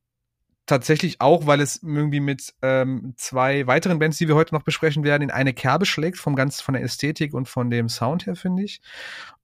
[0.66, 5.04] tatsächlich auch, weil es irgendwie mit ähm, zwei weiteren Bands, die wir heute noch besprechen
[5.04, 8.36] werden, in eine Kerbe schlägt, vom ganz von der Ästhetik und von dem Sound her,
[8.36, 8.80] finde ich.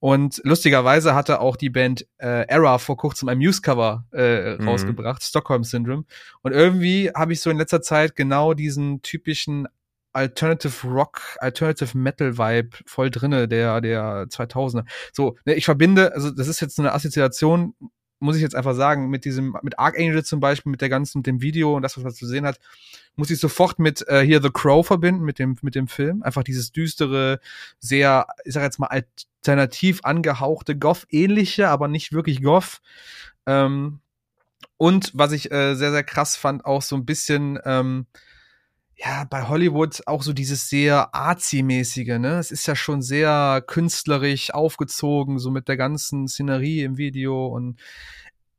[0.01, 4.69] Und lustigerweise hatte auch die Band äh, Era vor kurzem ein Muse-Cover äh, mhm.
[4.69, 6.05] rausgebracht, Stockholm Syndrome.
[6.43, 9.69] Und irgendwie habe ich so in letzter Zeit genau diesen typischen
[10.13, 14.85] Alternative Rock, Alternative Metal Vibe voll drinne, der, der 2000er.
[15.13, 17.75] So, ne, ich verbinde, also das ist jetzt eine Assoziation,
[18.23, 21.27] muss ich jetzt einfach sagen, mit diesem, mit Archangel zum Beispiel, mit der ganzen, mit
[21.27, 22.59] dem Video und das, was man zu sehen hat,
[23.17, 26.23] muss ich sofort mit äh, hier The Crow verbinden, mit dem, mit dem Film.
[26.23, 27.41] Einfach dieses düstere,
[27.81, 32.81] sehr, ich sag jetzt mal, alternativ angehauchte Goth-ähnliche, aber nicht wirklich Goth.
[33.47, 34.01] Ähm,
[34.77, 38.07] und was ich äh, sehr, sehr krass fand, auch so ein bisschen, ähm,
[39.05, 42.39] ja, bei Hollywood auch so dieses sehr artsy-mäßige, ne?
[42.39, 47.81] Es ist ja schon sehr künstlerisch aufgezogen, so mit der ganzen Szenerie im Video und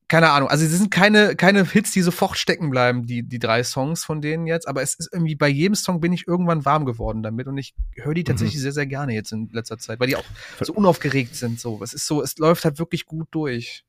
[0.10, 0.50] keine Ahnung.
[0.50, 4.22] Also, es sind keine, keine Hits, die sofort stecken bleiben, die, die drei Songs von
[4.22, 7.48] denen jetzt, aber es ist irgendwie bei jedem Song bin ich irgendwann warm geworden damit
[7.48, 8.26] und ich höre die mhm.
[8.26, 8.64] tatsächlich mhm.
[8.64, 10.26] sehr, sehr gerne jetzt in letzter Zeit, weil die auch
[10.60, 11.82] so unaufgeregt sind, so.
[11.82, 13.86] Es ist so, es läuft halt wirklich gut durch.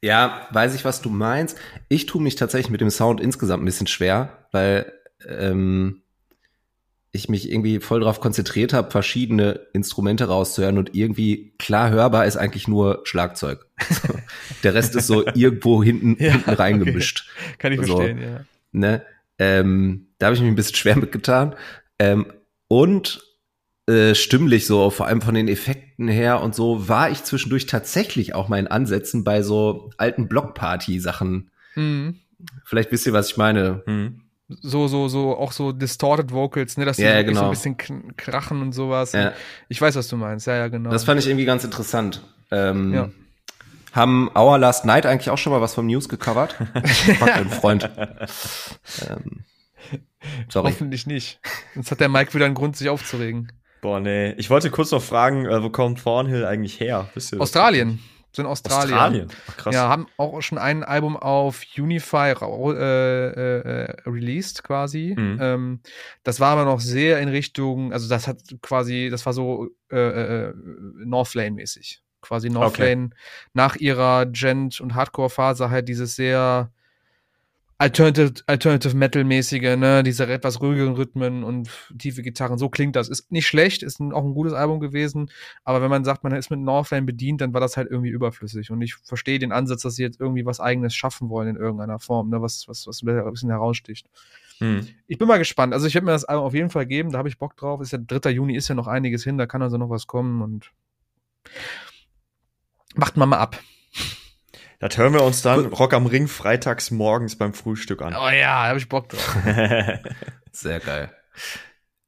[0.00, 1.56] Ja, weiß ich, was du meinst.
[1.88, 4.92] Ich tue mich tatsächlich mit dem Sound insgesamt ein bisschen schwer, weil
[5.26, 6.02] ähm,
[7.10, 12.36] ich mich irgendwie voll darauf konzentriert habe, verschiedene Instrumente rauszuhören und irgendwie klar hörbar ist
[12.36, 13.66] eigentlich nur Schlagzeug.
[14.62, 17.28] Der Rest ist so irgendwo hinten, ja, hinten reingemischt.
[17.28, 17.54] Okay.
[17.58, 18.44] Kann ich so, verstehen, ja.
[18.72, 19.02] Ne?
[19.38, 21.54] Ähm, da habe ich mich ein bisschen schwer mitgetan.
[21.98, 22.26] Ähm,
[22.68, 23.22] und
[23.86, 28.34] äh, stimmlich so, vor allem von den Effekten her und so, war ich zwischendurch tatsächlich
[28.34, 31.50] auch mal in Ansätzen bei so alten Blockparty-Sachen.
[31.74, 32.16] Mhm.
[32.64, 33.82] Vielleicht wisst ihr, was ich meine.
[33.86, 37.40] Mhm so, so, so, auch so distorted Vocals, ne, dass die ja, so, genau.
[37.40, 39.12] so ein bisschen krachen und sowas.
[39.12, 39.32] Ja.
[39.68, 40.90] Ich weiß, was du meinst, ja, ja, genau.
[40.90, 42.22] Das fand ich irgendwie ganz interessant.
[42.50, 43.10] Ähm, ja.
[43.92, 46.52] Haben Our Last Night eigentlich auch schon mal was vom News gecovert?
[47.18, 47.90] Frag deinen Freund.
[49.08, 49.44] ähm,
[50.48, 50.70] sorry.
[50.70, 51.40] Hoffentlich nicht.
[51.74, 53.52] Sonst hat der Mike wieder einen Grund, sich aufzuregen.
[53.80, 54.32] Boah, nee.
[54.32, 57.08] Ich wollte kurz noch fragen, äh, wo kommt Thornhill eigentlich her?
[57.14, 58.00] Wisst ihr Australien
[58.32, 58.94] sind Australien.
[58.94, 59.28] Australien?
[59.48, 59.74] Ach, krass.
[59.74, 65.14] Ja, haben auch schon ein Album auf Unify äh, äh, released quasi.
[65.16, 65.38] Mhm.
[65.40, 65.80] Ähm,
[66.22, 69.96] das war aber noch sehr in Richtung, also das hat quasi, das war so äh,
[69.98, 70.54] äh,
[71.04, 72.02] Northlane-mäßig.
[72.20, 73.16] Quasi Northlane okay.
[73.54, 76.72] nach ihrer Gent- und Hardcore-Phase halt dieses sehr
[77.80, 82.58] Alternative, Alternative Metal-mäßige, ne, diese etwas ruhigeren Rhythmen und tiefe Gitarren.
[82.58, 83.08] So klingt das.
[83.08, 85.30] Ist nicht schlecht, ist auch ein gutes Album gewesen.
[85.62, 88.72] Aber wenn man sagt, man ist mit Northlane bedient, dann war das halt irgendwie überflüssig.
[88.72, 92.00] Und ich verstehe den Ansatz, dass sie jetzt irgendwie was Eigenes schaffen wollen in irgendeiner
[92.00, 94.08] Form, ne, was, was, was ein bisschen heraussticht.
[94.58, 94.88] Hm.
[95.06, 95.72] Ich bin mal gespannt.
[95.72, 97.80] Also ich werde mir das Album auf jeden Fall geben, da habe ich Bock drauf.
[97.80, 98.30] Ist ja 3.
[98.30, 100.72] Juni, ist ja noch einiges hin, da kann also noch was kommen und
[102.96, 103.56] macht man mal ab.
[104.80, 108.14] Das hören wir uns dann Rock am Ring freitags morgens beim Frühstück an.
[108.14, 109.36] Oh ja, da habe ich Bock drauf.
[110.52, 111.10] Sehr geil.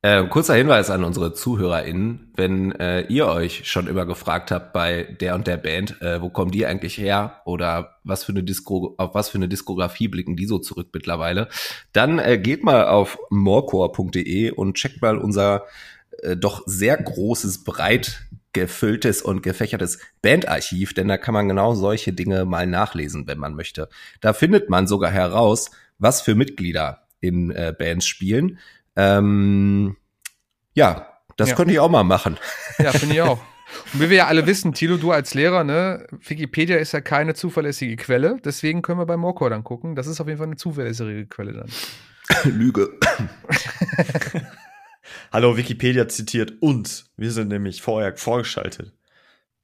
[0.03, 5.03] Äh, kurzer Hinweis an unsere ZuhörerInnen, wenn äh, ihr euch schon immer gefragt habt bei
[5.21, 8.95] der und der Band, äh, wo kommen die eigentlich her oder was für eine Disco,
[8.97, 11.49] auf was für eine Diskografie blicken die so zurück mittlerweile,
[11.93, 15.65] dann äh, geht mal auf morecore.de und checkt mal unser
[16.23, 22.13] äh, doch sehr großes, breit gefülltes und gefächertes Bandarchiv, denn da kann man genau solche
[22.13, 23.89] Dinge mal nachlesen, wenn man möchte.
[24.21, 28.59] Da findet man sogar heraus, was für Mitglieder in äh, Bands spielen.
[28.97, 29.97] Ähm,
[30.75, 31.55] ja, das ja.
[31.55, 32.39] könnte ich auch mal machen.
[32.79, 33.41] Ja, finde ich auch.
[33.93, 37.35] Und wie wir ja alle wissen, Tilo, du als Lehrer, ne, Wikipedia ist ja keine
[37.35, 39.95] zuverlässige Quelle, deswegen können wir bei Morcor dann gucken.
[39.95, 41.69] Das ist auf jeden Fall eine zuverlässige Quelle dann.
[42.45, 42.99] Lüge.
[45.33, 47.09] Hallo, Wikipedia zitiert uns.
[47.17, 48.93] Wir sind nämlich vorher vorgeschaltet.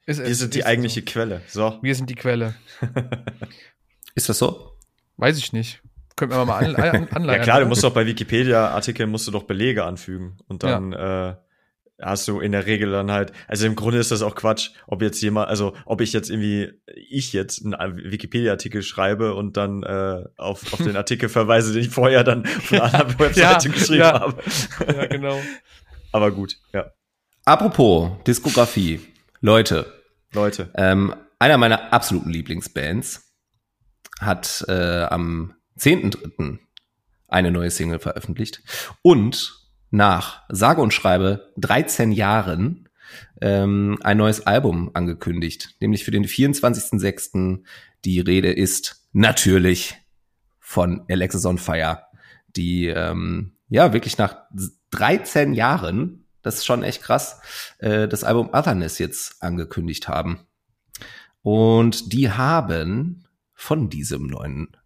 [0.06, 1.06] Ist, wir sind die eigentliche so.
[1.06, 1.42] Quelle.
[1.48, 1.78] So.
[1.82, 2.54] Wir sind die Quelle.
[4.14, 4.76] ist das so?
[5.16, 5.82] Weiß ich nicht.
[6.14, 7.38] Können wir mal an, an, anleihen.
[7.40, 11.30] ja klar, du musst doch bei Wikipedia-Artikeln musst du doch Belege anfügen und dann ja.
[11.30, 11.36] äh,
[12.00, 15.02] hast du in der Regel dann halt, also im Grunde ist das auch Quatsch, ob
[15.02, 20.24] jetzt jemand, also ob ich jetzt irgendwie, ich jetzt einen Wikipedia-Artikel schreibe und dann äh,
[20.36, 24.00] auf, auf den Artikel verweise, den ich vorher dann von einer anderen Webseite ja, geschrieben
[24.00, 24.20] ja.
[24.20, 24.42] habe.
[24.86, 25.40] Ja, genau.
[26.12, 26.92] Aber gut, ja.
[27.44, 29.00] Apropos Diskografie,
[29.40, 29.92] Leute.
[30.32, 30.70] Leute.
[30.74, 33.32] Ähm, einer meiner absoluten Lieblingsbands
[34.20, 36.58] hat äh, am 10.3.
[37.28, 38.62] eine neue Single veröffentlicht
[39.02, 39.55] und
[39.90, 42.88] nach sage und schreibe 13 Jahren
[43.40, 47.62] ähm, ein neues Album angekündigt, nämlich für den 24.06.
[48.04, 49.96] Die Rede ist natürlich
[50.58, 52.02] von Alexis on Fire,
[52.48, 54.36] die ähm, ja wirklich nach
[54.90, 57.40] 13 Jahren, das ist schon echt krass,
[57.78, 60.40] äh, das Album Otherness jetzt angekündigt haben.
[61.42, 63.24] Und die haben
[63.54, 64.76] von diesem neuen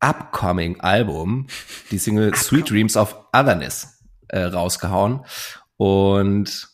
[0.00, 1.46] upcoming Album
[1.90, 3.99] die Single Sweet Dreams of Otherness
[4.30, 5.24] äh, rausgehauen.
[5.76, 6.68] Und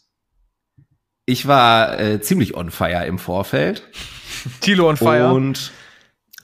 [1.27, 3.83] ich war äh, ziemlich on fire im Vorfeld.
[4.61, 5.33] Tilo on fire.
[5.33, 5.73] Und,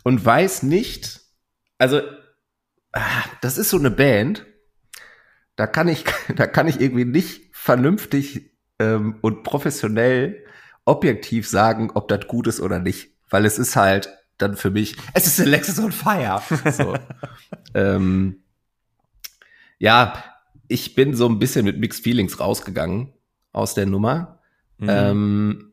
[0.03, 1.21] und weiß nicht,
[1.79, 2.01] also
[2.93, 4.45] ah, das ist so eine Band,
[5.57, 6.05] da kann ich,
[6.37, 10.45] da kann ich irgendwie nicht vernünftig ähm, und professionell
[10.85, 13.13] objektiv sagen, ob das gut ist oder nicht.
[13.31, 16.43] Weil es ist halt dann für mich, es ist Alexis on Fire.
[16.71, 16.97] So.
[17.75, 18.43] ähm,
[19.79, 20.25] ja,
[20.73, 23.13] ich bin so ein bisschen mit Mixed Feelings rausgegangen
[23.53, 24.41] aus der Nummer.
[24.79, 24.89] Mhm.
[24.89, 25.73] Ähm,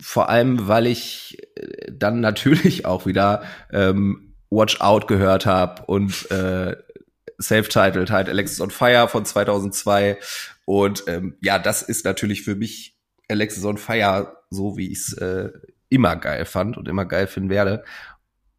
[0.00, 3.42] vor allem, weil ich äh, dann natürlich auch wieder
[3.72, 6.76] ähm, Watch Out gehört habe und äh,
[7.40, 10.18] Self-Titled halt Alexis on Fire von 2002.
[10.66, 12.98] Und ähm, ja, das ist natürlich für mich
[13.28, 15.50] Alexis on Fire, so wie ich es äh,
[15.88, 17.84] immer geil fand und immer geil finden werde.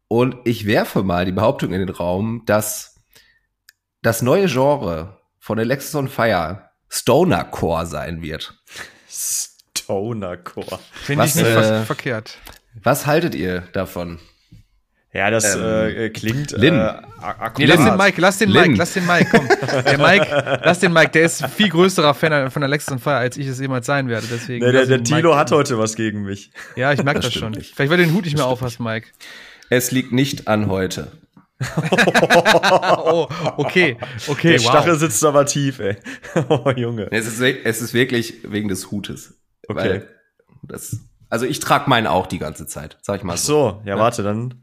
[0.08, 2.96] Und ich werfe mal die Behauptung in den Raum, dass
[4.02, 8.54] das neue Genre von Alexis on Fire Stoner Core sein wird.
[9.08, 10.78] Stoner Core.
[10.92, 12.38] Finde ich nicht äh, verkehrt.
[12.80, 14.20] Was haltet ihr davon?
[15.12, 16.52] Ja, das ähm, äh, klingt.
[16.52, 16.74] Lin.
[16.74, 16.94] Äh,
[17.58, 18.62] nee, lass den Mike, lass den Lin.
[18.62, 19.48] Mike, lass den Mike, komm.
[19.84, 23.36] Der Mike, lass den Mike, der ist viel größerer Fan von Alexis on Fire, als
[23.36, 24.28] ich es jemals sein werde.
[24.30, 24.64] Deswegen.
[24.64, 26.52] Nee, der, der Tilo hat heute was gegen mich.
[26.76, 27.50] Ja, ich merke das, das schon.
[27.50, 27.74] Nicht.
[27.74, 29.08] Vielleicht, weil du den Hut nicht mehr aufhast, Mike.
[29.70, 31.10] Es liegt nicht an heute.
[33.04, 33.96] Oh, okay,
[34.28, 34.52] okay.
[34.52, 35.96] Der Stachel sitzt aber tief, ey.
[36.48, 37.08] Oh, Junge.
[37.10, 39.38] Es ist, es ist wirklich wegen des Hutes.
[39.68, 40.02] Okay.
[40.62, 40.96] das,
[41.28, 43.68] also ich trage meinen auch die ganze Zeit, sag ich mal so.
[43.68, 44.54] Ach so, ja, ja, warte, dann.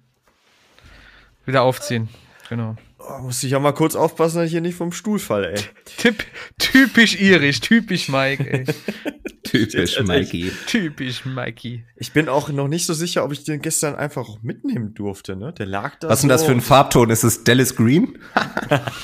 [1.45, 2.09] Wieder aufziehen,
[2.49, 2.75] genau.
[3.01, 5.63] Oh, muss ich ja mal kurz aufpassen, dass ich hier nicht vom Stuhl falle, ey.
[5.97, 6.25] Typ,
[6.57, 8.65] typisch irisch, typisch Mike, ey.
[9.43, 10.51] typisch Mikey.
[10.67, 11.85] Typisch Mikey.
[11.95, 15.37] Ich bin auch noch nicht so sicher, ob ich den gestern einfach auch mitnehmen durfte,
[15.37, 15.53] ne?
[15.53, 16.09] Der lag da.
[16.09, 17.09] Was ist denn das für ein Farbton?
[17.09, 18.19] Ist es Dallas Green?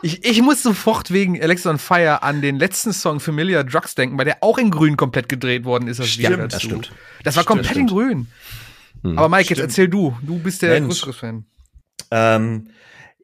[0.00, 4.16] Ich, ich muss sofort wegen Alexa on Fire an den letzten Song Familiar Drugs denken,
[4.16, 5.98] weil der auch in grün komplett gedreht worden ist.
[5.98, 6.92] Das stimmt, das stimmt.
[7.24, 7.90] Das war komplett stimmt.
[7.90, 8.26] in grün.
[9.02, 9.58] Hm, Aber Mike, stimmt.
[9.58, 10.16] jetzt erzähl du.
[10.22, 11.46] Du bist der größere Fan.
[12.10, 12.70] Ähm,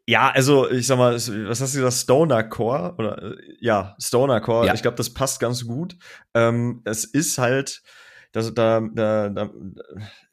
[0.06, 4.40] ja, also ich sag mal, was hast du gesagt, Stoner Core oder äh, ja, Stoner
[4.40, 4.66] Core.
[4.66, 4.74] Ja.
[4.74, 5.96] Ich glaube, das passt ganz gut.
[6.34, 7.82] Ähm, es ist halt,
[8.32, 9.50] das, da, da, da,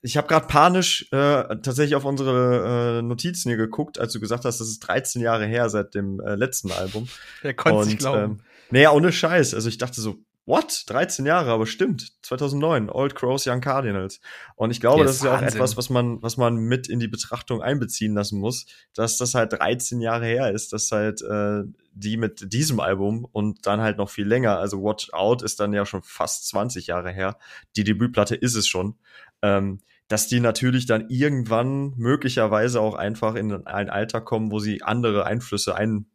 [0.02, 4.44] ich habe gerade panisch äh, tatsächlich auf unsere äh, Notizen hier geguckt, als du gesagt
[4.44, 7.08] hast, das ist 13 Jahre her seit dem äh, letzten Album.
[7.44, 8.24] Der konnte nicht glauben.
[8.24, 9.54] Ähm, naja, ohne Scheiß.
[9.54, 10.18] Also ich dachte so,
[10.52, 10.84] What?
[10.88, 12.12] 13 Jahre, aber stimmt.
[12.24, 14.20] 2009, Old Crows, Young Cardinals.
[14.58, 17.08] Und ich glaube, das ist ja auch etwas, was man, was man mit in die
[17.08, 22.18] Betrachtung einbeziehen lassen muss, dass das halt 13 Jahre her ist, dass halt äh, die
[22.18, 25.86] mit diesem Album und dann halt noch viel länger, also Watch Out ist dann ja
[25.86, 27.38] schon fast 20 Jahre her.
[27.78, 28.96] Die Debütplatte ist es schon.
[29.42, 29.80] Ähm,
[30.10, 35.26] dass die natürlich dann irgendwann möglicherweise auch einfach in ein Alter kommen, wo sie andere
[35.26, 36.08] Einflüsse ein,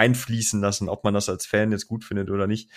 [0.00, 2.70] einfließen lassen, ob man das als Fan jetzt gut findet oder nicht.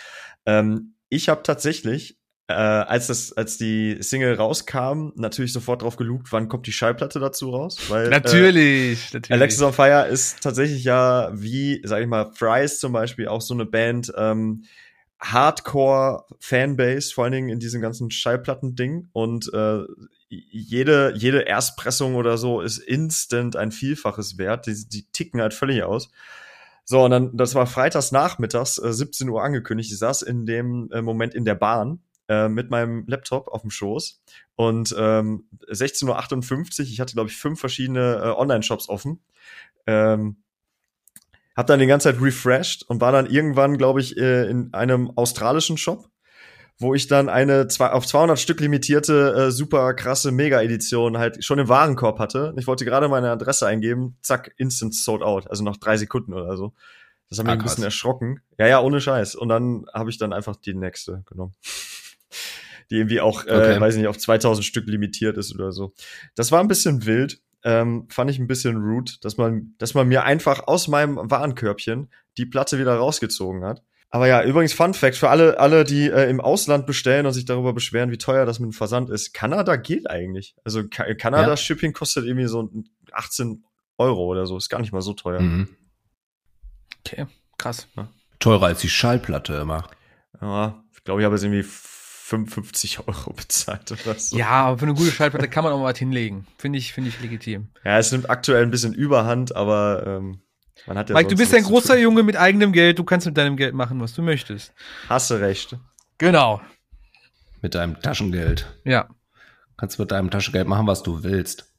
[0.46, 6.34] Ähm, ich habe tatsächlich, äh, als das, als die Single rauskam, natürlich sofort drauf gelugt,
[6.34, 7.78] wann kommt die Schallplatte dazu raus?
[7.88, 9.32] Weil, natürlich, äh, natürlich.
[9.32, 13.54] Alexis on Fire ist tatsächlich ja wie, sag ich mal, Fries zum Beispiel auch so
[13.54, 14.66] eine Band, ähm,
[15.22, 19.08] Hardcore-Fanbase, vor allen Dingen in diesem ganzen Schallplatten-Ding.
[19.14, 19.84] Und äh,
[20.28, 24.68] jede, jede Erstpressung oder so ist instant ein Vielfaches wert.
[24.68, 26.10] Die, die ticken halt völlig aus.
[26.86, 29.92] So, und dann, das war freitags nachmittags, äh, 17 Uhr angekündigt.
[29.92, 33.72] Ich saß in dem äh, Moment in der Bahn äh, mit meinem Laptop auf dem
[33.72, 34.22] Schoß
[34.56, 39.22] und ähm, 16.58 Uhr, ich hatte, glaube ich, fünf verschiedene äh, Online-Shops offen.
[39.88, 40.38] Ähm,
[41.56, 45.12] hab dann die ganze Zeit refreshed und war dann irgendwann, glaube ich, äh, in einem
[45.16, 46.10] australischen Shop
[46.78, 51.60] wo ich dann eine zwei, auf 200 Stück limitierte, äh, super krasse Mega-Edition halt schon
[51.60, 52.54] im Warenkorb hatte.
[52.58, 56.58] Ich wollte gerade meine Adresse eingeben, zack, instant sold out, also nach drei Sekunden oder
[56.58, 56.74] so.
[57.30, 58.42] Das hat mich ah, ein bisschen erschrocken.
[58.60, 59.36] Ja, ja, ohne Scheiß.
[59.36, 61.54] Und dann habe ich dann einfach die nächste genommen.
[62.90, 63.82] die irgendwie auch, äh, okay.
[63.82, 65.94] weiß nicht, auf 2000 Stück limitiert ist oder so.
[66.36, 67.42] Das war ein bisschen wild.
[67.64, 72.10] Ähm, fand ich ein bisschen rude, dass man, dass man mir einfach aus meinem Warenkörbchen
[72.38, 73.84] die Platte wieder rausgezogen hat.
[74.14, 77.46] Aber ja, übrigens Fun Fact für alle, alle, die äh, im Ausland bestellen und sich
[77.46, 79.34] darüber beschweren, wie teuer das mit dem Versand ist.
[79.34, 80.56] Kanada geht eigentlich.
[80.64, 81.58] Also Ka Kanada ja.
[81.58, 82.70] Shipping kostet irgendwie so
[83.12, 83.64] 18
[83.98, 84.56] Euro oder so.
[84.56, 85.42] Ist gar nicht mal so teuer.
[85.42, 85.68] Mhm.
[87.00, 87.26] Okay,
[87.58, 87.88] krass.
[87.98, 88.08] Ja.
[88.38, 89.90] Teurer als die Schallplatte immer.
[90.40, 94.38] Ja, ich glaube, ich habe jetzt irgendwie 55 Euro bezahlt oder so.
[94.38, 96.46] Ja, aber für eine gute Schallplatte kann man auch mal was hinlegen.
[96.60, 97.70] Finde ich, finde ich legitim.
[97.84, 100.44] Ja, es nimmt aktuell ein bisschen Überhand, aber ähm,
[100.88, 103.00] Mike, du bist ein großer Junge mit eigenem Geld.
[103.00, 104.74] Du kannst mit deinem Geld machen, was du möchtest.
[105.08, 105.78] Hast du recht.
[106.18, 106.62] Genau.
[107.62, 108.68] Mit deinem Taschengeld.
[108.84, 109.08] Ja.
[109.78, 111.72] Kannst mit deinem Taschengeld machen, was du willst.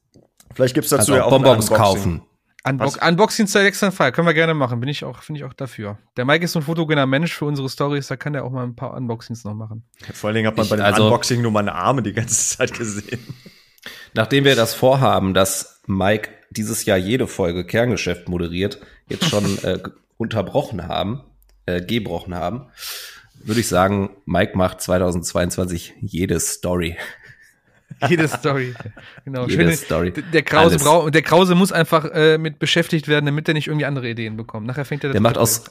[0.53, 2.23] Vielleicht gibt's dazu also ja auch Bonbons kaufen.
[2.67, 5.53] Unbox Unboxing zu Alexa Fire können wir gerne machen, bin ich auch, finde ich auch
[5.53, 5.99] dafür.
[6.17, 8.63] Der Mike ist so ein fotogener Mensch für unsere Stories, da kann der auch mal
[8.63, 9.83] ein paar Unboxings noch machen.
[10.13, 12.57] Vor allen Dingen hat man ich, bei dem also, Unboxing nur meine Arme die ganze
[12.57, 13.19] Zeit gesehen.
[14.15, 19.79] Nachdem wir das vorhaben, dass Mike dieses Jahr jede Folge Kerngeschäft moderiert, jetzt schon äh,
[20.17, 21.21] unterbrochen haben,
[21.65, 22.67] äh, gebrochen haben,
[23.43, 26.97] würde ich sagen, Mike macht 2022 jede Story.
[28.09, 28.73] Jede Story.
[29.23, 29.47] Genau.
[29.47, 30.11] Jede Schöne, Story.
[30.11, 33.85] Der Krause, braucht, der Krause muss einfach äh, mit beschäftigt werden, damit er nicht irgendwie
[33.85, 34.67] andere Ideen bekommt.
[34.67, 35.65] Nachher fängt er der macht aus,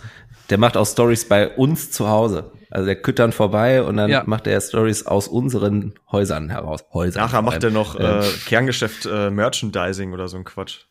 [0.50, 2.52] Der macht auch Stories bei uns zu Hause.
[2.70, 4.24] Also der küttern vorbei und dann ja.
[4.26, 6.84] macht er Stories aus unseren Häusern heraus.
[6.92, 10.86] Häusern Nachher macht er noch äh, Kerngeschäft äh, Merchandising oder so ein Quatsch.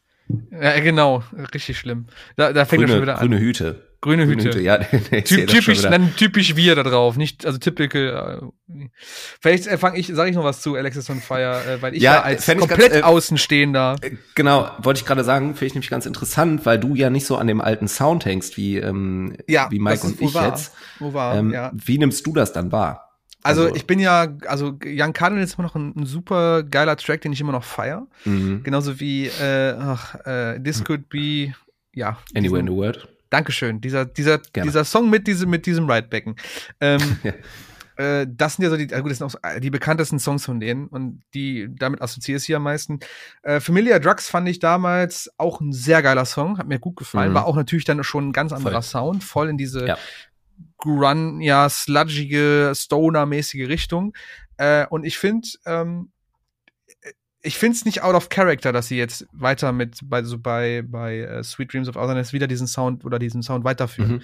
[0.51, 1.23] Ja, genau.
[1.53, 2.07] Richtig schlimm.
[2.37, 3.19] Da, da fängt grüne, er schon wieder an.
[3.19, 3.92] Grüne Hüte.
[4.03, 4.49] Grüne Hüte.
[4.49, 4.77] Hüte ja,
[5.23, 8.51] Typ, typisch, dann typisch wir da drauf, nicht, also typical.
[8.67, 8.89] Äh,
[9.39, 12.03] vielleicht äh, fange ich, sage ich noch was zu Alexis on Fire, äh, weil ich
[12.03, 13.95] ja, als komplett ganz, äh, Außenstehender.
[14.01, 17.25] Äh, genau, wollte ich gerade sagen, finde ich nämlich ganz interessant, weil du ja nicht
[17.25, 20.49] so an dem alten Sound hängst wie, ähm, ja, wie Mike und ich wahr.
[20.49, 20.73] jetzt.
[20.99, 21.71] Wo war, ähm, ja.
[21.73, 23.09] Wie nimmst du das dann wahr?
[23.41, 26.97] Also, also, ich bin ja, also Young Cardinal ist immer noch ein, ein, super geiler
[26.97, 28.07] Track, den ich immer noch feier.
[28.25, 28.63] Mhm.
[28.63, 31.53] Genauso wie äh, ach, äh, This Could Be,
[31.93, 32.17] ja.
[32.35, 33.07] Anywhere in the World.
[33.33, 33.81] Dankeschön.
[33.81, 36.35] Dieser, dieser, dieser Song mit diesem, mit diesem Ridebecken.
[36.79, 37.33] Ähm, ja.
[38.21, 40.85] äh, das sind ja so die, gut, das sind auch die bekanntesten Songs von denen
[40.85, 42.99] und die, damit assoziiere ich sie am meisten.
[43.41, 47.31] Äh, Familiar Drugs fand ich damals auch ein sehr geiler Song, hat mir gut gefallen,
[47.31, 47.33] mhm.
[47.33, 48.83] war auch natürlich dann schon ein ganz anderer voll.
[48.83, 49.97] Sound, voll in diese ja.
[50.77, 54.13] Grun, ja, sludgige, Stoner-mäßige Richtung.
[54.57, 56.11] Äh, und ich finde, ähm,
[57.45, 60.81] ich finde es nicht out of character, dass sie jetzt weiter mit bei so bei
[60.87, 64.13] bei uh, Sweet Dreams of Otherness wieder diesen Sound oder diesen Sound weiterführen.
[64.13, 64.21] Mhm.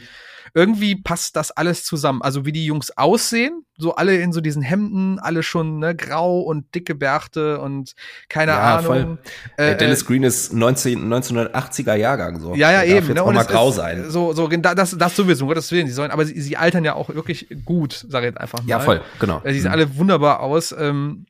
[0.53, 2.21] Irgendwie passt das alles zusammen.
[2.21, 6.39] Also wie die Jungs aussehen, so alle in so diesen Hemden, alle schon ne, grau
[6.39, 7.93] und dicke Bärte und
[8.29, 8.85] keine ja, Ahnung.
[8.85, 9.17] Voll.
[9.57, 12.55] Äh, Dennis äh, Green ist 19, 1980er Jahrgang so.
[12.55, 13.07] Ja, ja, Der eben.
[13.07, 14.09] Jetzt ne, auch mal grau sein.
[14.09, 15.87] So, so das, das sowieso, um Gottes Willen.
[15.87, 18.69] Sie sollen, aber sie, sie altern ja auch wirklich gut, sage ich jetzt einfach mal.
[18.69, 19.41] Ja, voll, genau.
[19.45, 19.73] Sie sehen mhm.
[19.73, 20.73] alle wunderbar aus.
[20.77, 21.25] Ähm,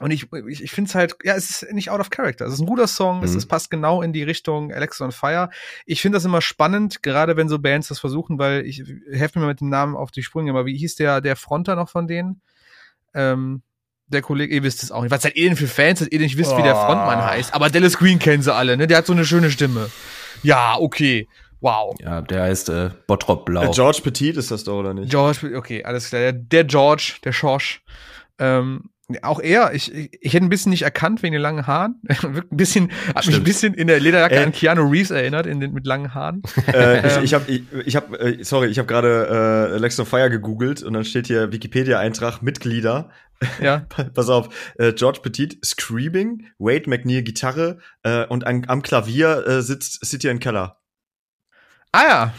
[0.00, 2.46] und ich, ich, ich finde es halt, ja, es ist nicht out of character.
[2.46, 3.24] Es ist ein guter Song, mhm.
[3.24, 5.50] es, es passt genau in die Richtung Alexa on Fire.
[5.86, 9.46] Ich finde das immer spannend, gerade wenn so Bands das versuchen, weil ich helfe mir
[9.46, 12.40] mit dem Namen auf die Sprünge, aber wie hieß der, der Fronter noch von denen?
[13.14, 13.62] Ähm,
[14.06, 15.10] der Kollege, ihr wisst es auch nicht.
[15.10, 16.58] Was seid ihr denn für Fans, dass ihr nicht wisst, oh.
[16.58, 17.52] wie der Frontmann heißt?
[17.54, 18.86] Aber Dallas Green kennen sie alle, ne?
[18.86, 19.90] Der hat so eine schöne Stimme.
[20.42, 21.28] Ja, okay.
[21.60, 21.96] Wow.
[22.00, 23.60] Ja, der heißt äh, Bottrop Blau.
[23.62, 25.10] Der George Petit ist das doch, oder nicht?
[25.10, 26.20] George, okay, alles klar.
[26.20, 27.82] Der, der George, der Schorsch.
[28.38, 28.90] Ähm,
[29.22, 32.00] auch er, ich, ich hätte ein bisschen nicht erkannt wegen den langen Haaren.
[32.08, 35.60] ein bisschen, hat mich ein bisschen in der Lederjacke äh, an Keanu Reeves erinnert, in
[35.60, 36.42] den, mit langen Haaren.
[36.68, 40.08] Äh, ich ich habe, ich, ich hab, äh, sorry, ich habe gerade äh, Lex of
[40.08, 43.10] Fire gegoogelt und dann steht hier Wikipedia-Eintrag Mitglieder.
[43.62, 43.86] Ja.
[44.14, 49.62] Pass auf, äh, George Petit Screaming, Wade McNeil Gitarre äh, und an, am Klavier äh,
[49.62, 50.78] sitzt City in Keller.
[51.92, 52.34] Ah ja,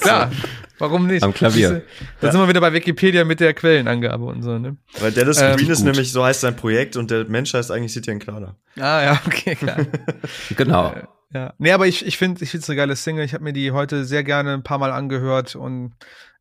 [0.00, 0.30] klar.
[0.78, 1.22] Warum nicht?
[1.22, 1.82] Am Klavier.
[2.20, 2.32] Da ja.
[2.32, 4.76] sind wir wieder bei Wikipedia mit der Quellenangabe und so, ne?
[5.00, 7.92] Weil Dallas ähm, Green ist nämlich, so heißt sein Projekt und der Mensch heißt eigentlich
[7.92, 8.54] Citian Clara.
[8.76, 9.78] Ah ja, okay, klar.
[10.56, 10.92] genau.
[10.92, 11.02] Äh,
[11.34, 11.52] ja.
[11.58, 13.24] Nee, aber ich, ich finde ich find's eine geile Single.
[13.24, 15.92] Ich habe mir die heute sehr gerne ein paar Mal angehört und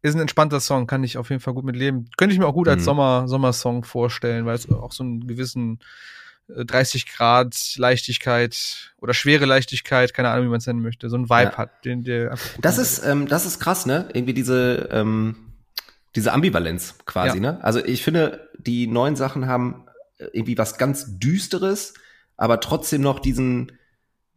[0.02, 2.10] ist ein entspannter Song, kann ich auf jeden Fall gut mitleben.
[2.18, 2.86] Könnte ich mir auch gut als mhm.
[2.86, 5.80] Sommer, Sommersong vorstellen, weil es auch so einen gewissen
[6.48, 11.18] 30 äh, Grad Leichtigkeit oder schwere Leichtigkeit, keine Ahnung, wie man es nennen möchte, so
[11.18, 11.58] ein Vibe ja.
[11.58, 14.10] hat, den der Das ist ähm, das ist krass, ne?
[14.14, 15.36] Irgendwie diese ähm,
[16.16, 17.42] diese Ambivalenz quasi, ja.
[17.54, 17.64] ne?
[17.64, 19.86] Also ich finde, die neuen Sachen haben
[20.18, 21.94] äh, irgendwie was ganz düsteres,
[22.38, 23.72] aber trotzdem noch diesen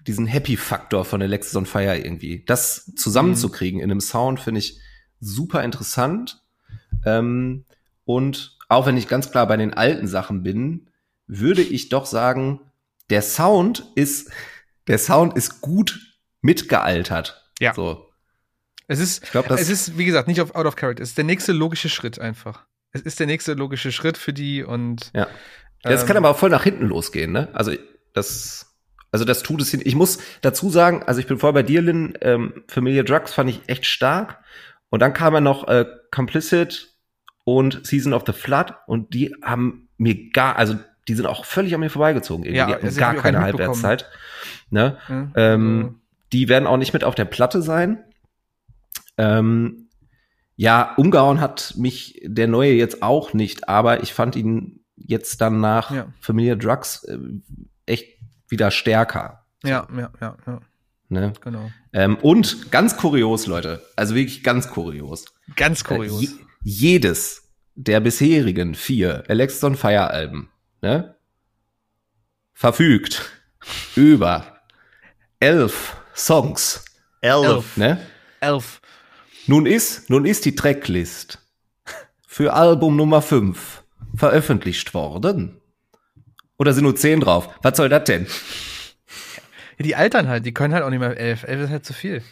[0.06, 2.44] diesen Happy Faktor von Alexis on Fire irgendwie.
[2.46, 3.84] Das zusammenzukriegen mhm.
[3.84, 4.80] in einem Sound finde ich
[5.20, 6.42] super interessant.
[7.04, 7.64] Ähm,
[8.04, 10.89] und auch wenn ich ganz klar bei den alten Sachen bin,
[11.31, 12.61] würde ich doch sagen,
[13.09, 14.31] der Sound ist,
[14.87, 16.01] der Sound ist gut
[16.43, 17.51] mitgealtert.
[17.61, 17.74] Ja.
[17.74, 18.09] So.
[18.89, 21.03] Es ist, ich glaub, das es ist, wie gesagt, nicht auf out of character.
[21.03, 22.66] Es ist der nächste logische Schritt einfach.
[22.93, 25.12] Es ist der nächste logische Schritt für die und.
[25.14, 25.28] Ja.
[25.83, 27.49] Das ähm, kann aber auch voll nach hinten losgehen, ne?
[27.53, 27.72] Also,
[28.12, 28.76] das,
[29.12, 29.81] also das tut es hin.
[29.85, 33.49] Ich muss dazu sagen, also ich bin voll bei dir, Lynn, ähm, Familia Drugs fand
[33.49, 34.41] ich echt stark.
[34.89, 36.97] Und dann kam ja noch äh, Complicit
[37.45, 40.76] und Season of the Flood und die haben mir gar, also
[41.11, 42.44] die sind auch völlig an mir vorbeigezogen.
[42.44, 42.58] Irgendwie.
[42.58, 44.08] Ja, die hatten gar keine Halbwertszeit.
[44.70, 44.96] Ne?
[45.08, 46.00] Ja, ähm,
[46.32, 48.04] Die werden auch nicht mit auf der Platte sein.
[49.18, 49.88] Ähm,
[50.54, 55.61] ja, umgehauen hat mich der neue jetzt auch nicht, aber ich fand ihn jetzt dann
[55.61, 56.12] nach ja.
[56.20, 57.18] Familia Drugs äh,
[57.86, 58.06] echt
[58.48, 59.44] wieder stärker.
[59.64, 60.61] Ja, ja, ja, ja.
[61.08, 61.32] Ne?
[61.40, 61.72] Genau.
[61.92, 65.24] Ähm, und ganz kurios, Leute, also wirklich ganz kurios.
[65.56, 66.22] Ganz kurios.
[66.22, 66.28] Äh,
[66.62, 70.50] jedes der bisherigen vier Alexon Fire Alben
[70.83, 71.14] ne,
[72.53, 73.31] verfügt
[73.97, 74.61] über
[75.39, 76.85] elf Songs.
[77.20, 77.76] Elf.
[77.76, 78.07] Ne?
[78.41, 78.81] Elf.
[79.47, 81.39] Nun ist, nun ist die Tracklist
[82.26, 83.83] für Album Nummer 5
[84.14, 85.61] veröffentlicht worden.
[86.59, 87.49] Oder sind nur zehn drauf?
[87.62, 88.26] Was soll das denn?
[89.78, 91.45] Ja, die altern halt, die können halt auch nicht mehr elf.
[91.45, 92.22] Elf ist halt zu viel.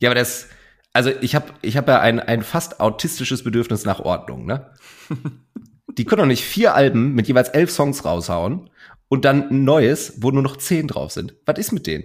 [0.00, 0.48] Ja, aber das,
[0.92, 4.74] also ich habe ich hab ja ein, ein fast autistisches Bedürfnis nach Ordnung, ne?
[5.98, 8.70] die können doch nicht vier Alben mit jeweils elf Songs raushauen
[9.08, 11.34] und dann ein neues, wo nur noch zehn drauf sind.
[11.44, 12.04] Was ist mit denen?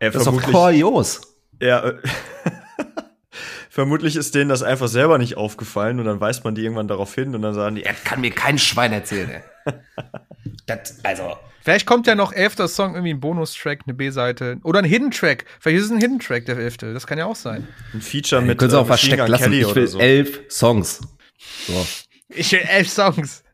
[0.00, 1.20] Ja, das ist doch kurios.
[1.60, 1.98] Ja, äh,
[3.70, 7.14] vermutlich ist denen das einfach selber nicht aufgefallen und dann weist man die irgendwann darauf
[7.14, 9.30] hin und dann sagen die, er kann mir kein Schwein erzählen.
[9.30, 9.42] Ey.
[10.66, 11.36] das, also.
[11.62, 15.44] Vielleicht kommt ja noch elfter Song, irgendwie ein Bonustrack, eine B-Seite oder ein Hidden Track.
[15.60, 16.94] Vielleicht ist es ein Hidden Track, der elfte.
[16.94, 17.68] Das kann ja auch sein.
[17.92, 18.58] Ein Feature ja, mit.
[18.58, 19.44] Können Sie auch äh, versteckt lassen.
[19.44, 19.98] Kelly ich will so.
[19.98, 21.00] elf Songs.
[21.66, 21.86] So.
[22.34, 23.44] Ich will elf Songs.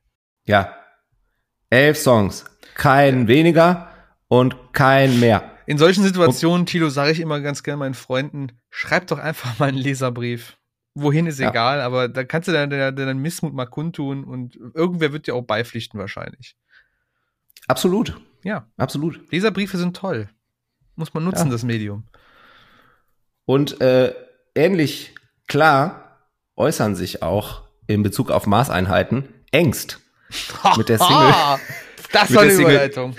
[0.47, 0.75] Ja.
[1.71, 2.45] Elf Songs.
[2.75, 3.91] Kein weniger
[4.29, 5.51] und kein mehr.
[5.67, 9.69] In solchen Situationen, Tilo, sage ich immer ganz gerne meinen Freunden, schreib doch einfach mal
[9.69, 10.57] einen Leserbrief.
[10.95, 11.51] Wohin ist ja.
[11.51, 15.43] egal, aber da kannst du deinen, deinen Missmut mal kundtun und irgendwer wird dir auch
[15.43, 16.57] beipflichten wahrscheinlich.
[17.67, 18.19] Absolut.
[18.45, 18.71] Ja.
[18.77, 19.31] Absolut.
[19.33, 20.29] Leserbriefe sind toll.
[20.95, 21.53] Muss man nutzen, ja.
[21.53, 22.05] das Medium.
[23.45, 24.15] Und äh,
[24.55, 25.15] ähnlich
[25.47, 26.23] klar
[26.57, 30.01] äußern sich auch in Bezug auf Maßeinheiten Ängst.
[30.77, 31.35] mit der Single.
[32.13, 33.17] das war eine Überleitung.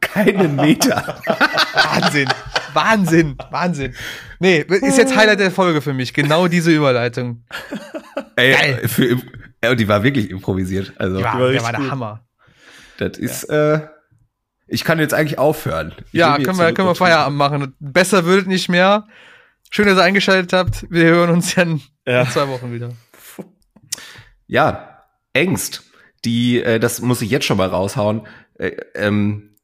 [0.00, 1.20] Keinen Meter.
[1.74, 2.28] Wahnsinn.
[2.72, 3.38] Wahnsinn.
[3.50, 3.94] Wahnsinn.
[4.38, 6.14] Nee, ist jetzt Highlight der Folge für mich.
[6.14, 7.44] Genau diese Überleitung.
[8.36, 8.88] Ey, Geil.
[8.88, 9.18] Für,
[9.60, 10.92] ey, die war wirklich improvisiert.
[10.98, 12.26] Also, die war, die war der war der Hammer.
[12.98, 13.74] Das ist, ja.
[13.74, 13.88] äh,
[14.66, 15.94] ich kann jetzt eigentlich aufhören.
[16.12, 17.74] Ich ja, können wir, können wir Feierabend machen.
[17.78, 19.06] Besser würdet nicht mehr.
[19.70, 20.86] Schön, dass ihr eingeschaltet habt.
[20.90, 22.22] Wir hören uns dann ja.
[22.22, 22.90] in zwei Wochen wieder.
[24.46, 25.82] Ja, Ängst.
[26.24, 28.26] Die, äh, das muss ich jetzt schon mal raushauen.
[28.58, 29.56] Äh, ähm,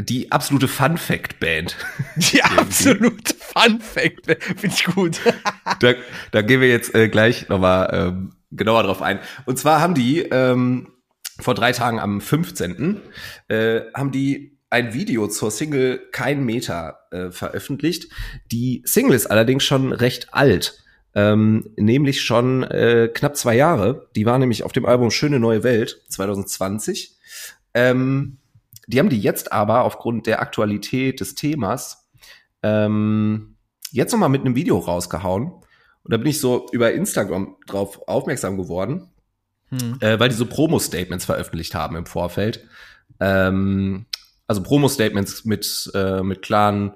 [0.00, 1.76] die absolute Fun Fact Band.
[2.16, 4.42] Die absolute Fun Fact Band.
[4.44, 5.20] Finde ich gut.
[5.80, 5.94] da,
[6.30, 9.18] da gehen wir jetzt äh, gleich nochmal ähm, genauer drauf ein.
[9.44, 10.92] Und zwar haben die ähm,
[11.40, 13.00] vor drei Tagen am 15.
[13.48, 18.12] Äh, haben die ein Video zur Single Kein Meter äh, veröffentlicht.
[18.52, 20.84] Die Single ist allerdings schon recht alt.
[21.18, 24.08] Ähm, nämlich schon äh, knapp zwei Jahre.
[24.14, 27.16] Die war nämlich auf dem Album Schöne neue Welt 2020.
[27.74, 28.38] Ähm,
[28.86, 32.08] die haben die jetzt aber aufgrund der Aktualität des Themas
[32.62, 33.56] ähm,
[33.90, 35.46] jetzt noch mal mit einem Video rausgehauen.
[35.48, 39.10] Und da bin ich so über Instagram drauf aufmerksam geworden,
[39.70, 39.96] hm.
[39.98, 42.64] äh, weil die so Promo-Statements veröffentlicht haben im Vorfeld.
[43.18, 44.06] Ähm,
[44.46, 46.94] also Promo-Statements mit, äh, mit klaren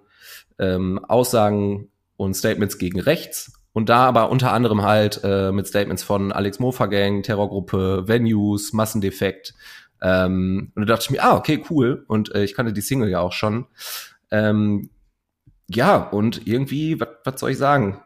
[0.61, 3.59] ähm, Aussagen und Statements gegen rechts.
[3.73, 8.73] Und da aber unter anderem halt äh, mit Statements von Alex Mofa Gang, Terrorgruppe, Venues,
[8.73, 9.55] Massendefekt,
[10.03, 12.05] ähm, und da dachte ich mir, ah, okay, cool.
[12.09, 13.67] Und äh, ich kannte die Single ja auch schon.
[14.31, 14.91] Ähm,
[15.69, 18.03] ja, und irgendwie, was soll ich sagen?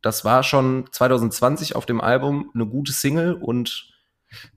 [0.00, 3.90] Das war schon 2020 auf dem Album eine gute Single und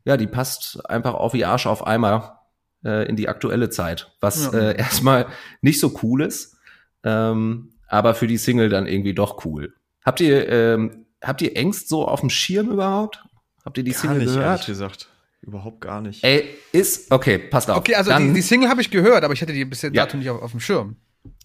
[0.06, 2.42] ja, die passt einfach auf wie Arsch auf Eimer
[2.84, 4.60] äh, in die aktuelle Zeit, was ja.
[4.60, 5.28] äh, erstmal
[5.62, 6.58] nicht so cool ist,
[7.04, 9.74] ähm, aber für die Single dann irgendwie doch cool.
[10.08, 13.26] Habt ihr ähm, habt ihr Ängst so auf dem Schirm überhaupt?
[13.66, 14.46] Habt ihr die Gar Single nicht, gehört?
[14.46, 15.10] Ehrlich gesagt.
[15.42, 16.24] Überhaupt gar nicht.
[16.24, 17.80] Ey, ist, okay, passt auf.
[17.80, 20.06] Okay, also Dann, die, die, Single habe ich gehört, aber ich hatte die bisher ja.
[20.06, 20.96] dato nicht auf, auf, dem Schirm.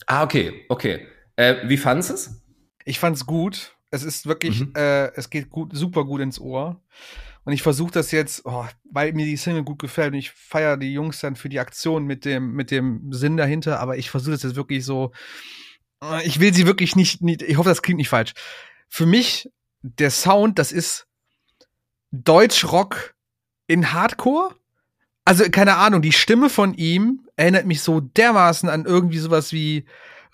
[0.06, 1.08] Ah, okay, okay.
[1.34, 2.42] Äh, wie fandest du es?
[2.84, 3.76] Ich fand's gut.
[3.90, 4.72] Es ist wirklich, mhm.
[4.76, 6.80] äh, es geht gut, super gut ins Ohr.
[7.44, 10.76] Und ich versuche das jetzt, oh, weil mir die Single gut gefällt und ich feiere
[10.76, 14.30] die Jungs dann für die Aktion mit dem, mit dem Sinn dahinter, aber ich versuche
[14.30, 15.10] das jetzt wirklich so,
[16.24, 18.34] ich will sie wirklich nicht, nicht, ich hoffe, das klingt nicht falsch.
[18.88, 19.50] Für mich,
[19.82, 21.06] der Sound, das ist
[22.10, 23.14] Deutsch-Rock
[23.66, 24.54] in Hardcore.
[25.24, 29.86] Also, keine Ahnung, die Stimme von ihm erinnert mich so dermaßen an irgendwie sowas wie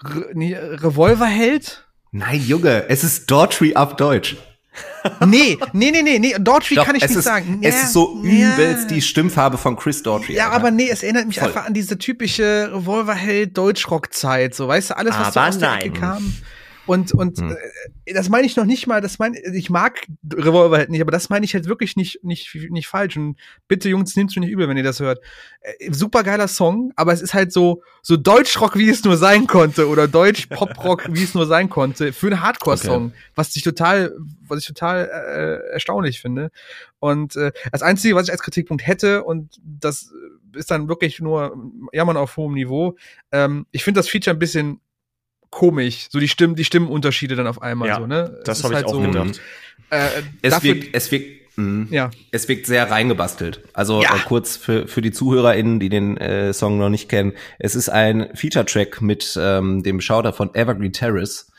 [0.02, 1.86] Re Revolverheld.
[2.10, 4.36] Nein, Junge, es ist Daughtry auf Deutsch.
[5.26, 7.60] Nee, nee, nee, nee, nee, Daughtry Doch, kann ich nicht ist, sagen.
[7.62, 8.54] Es ist so ja.
[8.54, 10.34] übelst die Stimmfarbe von Chris Daughtry.
[10.34, 11.48] Ja, aber nee, es erinnert mich Voll.
[11.48, 15.60] einfach an diese typische Revolverheld Deutschrock Zeit, so, weißt du, alles was aber so aus
[15.60, 15.80] nein.
[15.80, 16.34] der Ecke kam.
[16.88, 17.56] Und, und hm.
[18.06, 21.10] äh, das meine ich noch nicht mal, das meine ich mag Revolver halt nicht, aber
[21.10, 23.16] das meine ich halt wirklich nicht, nicht, nicht falsch.
[23.18, 23.36] Und
[23.68, 25.20] bitte, Jungs, nehmt mir nicht übel, wenn ihr das hört.
[25.60, 29.46] Äh, super geiler Song, aber es ist halt so, so Deutschrock, wie es nur sein
[29.46, 33.14] konnte, oder Deutsch-Pop-Rock, wie es nur sein konnte, für einen Hardcore-Song, okay.
[33.34, 34.14] was ich total,
[34.46, 36.50] was ich total äh, erstaunlich finde.
[37.00, 40.10] Und äh, das Einzige, was ich als Kritikpunkt hätte, und das
[40.54, 41.54] ist dann wirklich nur
[41.92, 42.96] Jammern auf hohem Niveau,
[43.30, 44.80] ähm, ich finde das Feature ein bisschen
[45.50, 48.40] komisch, so die Stimmen, die Stimmenunterschiede dann auf einmal ja, so, ne?
[48.44, 49.40] Das habe halt ich auch so, gedacht.
[49.90, 50.08] Äh,
[50.42, 52.10] es wirkt, es wirkt, mh, ja.
[52.30, 53.62] es wirkt sehr reingebastelt.
[53.72, 54.14] Also ja.
[54.14, 57.88] äh, kurz für für die ZuhörerInnen, die den äh, Song noch nicht kennen, es ist
[57.88, 61.50] ein Feature-Track mit ähm, dem Schauder von Evergreen Terrace.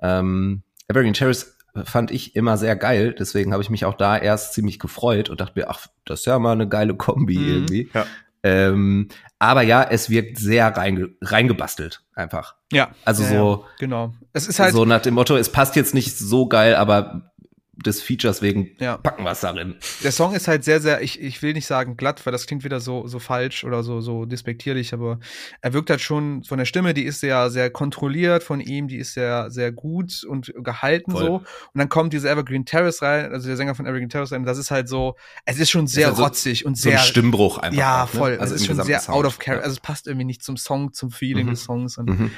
[0.00, 4.54] Ähm, Evergreen Terrace fand ich immer sehr geil, deswegen habe ich mich auch da erst
[4.54, 7.48] ziemlich gefreut und dachte mir, ach, das ist ja mal eine geile Kombi mhm.
[7.48, 7.90] irgendwie.
[7.92, 8.06] Ja.
[8.44, 12.54] Ähm, aber ja, es wirkt sehr reinge reingebastelt einfach.
[12.70, 12.90] Ja.
[13.04, 13.64] Also ja, so.
[13.64, 14.14] Ja, genau.
[14.34, 17.32] Es ist halt so nach dem Motto, es passt jetzt nicht so geil, aber
[17.76, 18.96] des Features wegen ja.
[18.96, 19.76] packen wir es darin.
[20.02, 22.64] Der Song ist halt sehr, sehr, ich, ich will nicht sagen glatt, weil das klingt
[22.64, 25.18] wieder so, so falsch oder so, so despektierlich, aber
[25.60, 28.96] er wirkt halt schon von der Stimme, die ist sehr, sehr kontrolliert von ihm, die
[28.96, 31.24] ist sehr, sehr gut und gehalten Voll.
[31.24, 31.34] so.
[31.36, 31.44] Und
[31.74, 34.70] dann kommt diese Evergreen Terrace rein, also der Sänger von Evergreen Terrace rein, das ist
[34.70, 36.98] halt so, es ist schon sehr ist halt rotzig so, und sehr.
[36.98, 37.78] So ein Stimmbruch einfach.
[37.78, 38.18] Ja, auch, ne?
[38.18, 38.38] voll.
[38.38, 39.18] Also es ist schon sehr Sound.
[39.18, 39.64] out of character.
[39.64, 41.50] Also es passt irgendwie nicht zum Song, zum Feeling mhm.
[41.50, 41.98] des Songs.
[41.98, 42.30] Und mhm.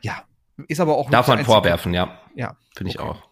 [0.00, 0.24] Ja.
[0.68, 1.10] Ist aber auch.
[1.10, 2.20] Darf man vorwerfen, ja.
[2.34, 2.56] Ja.
[2.76, 3.08] Finde ich okay.
[3.08, 3.22] auch.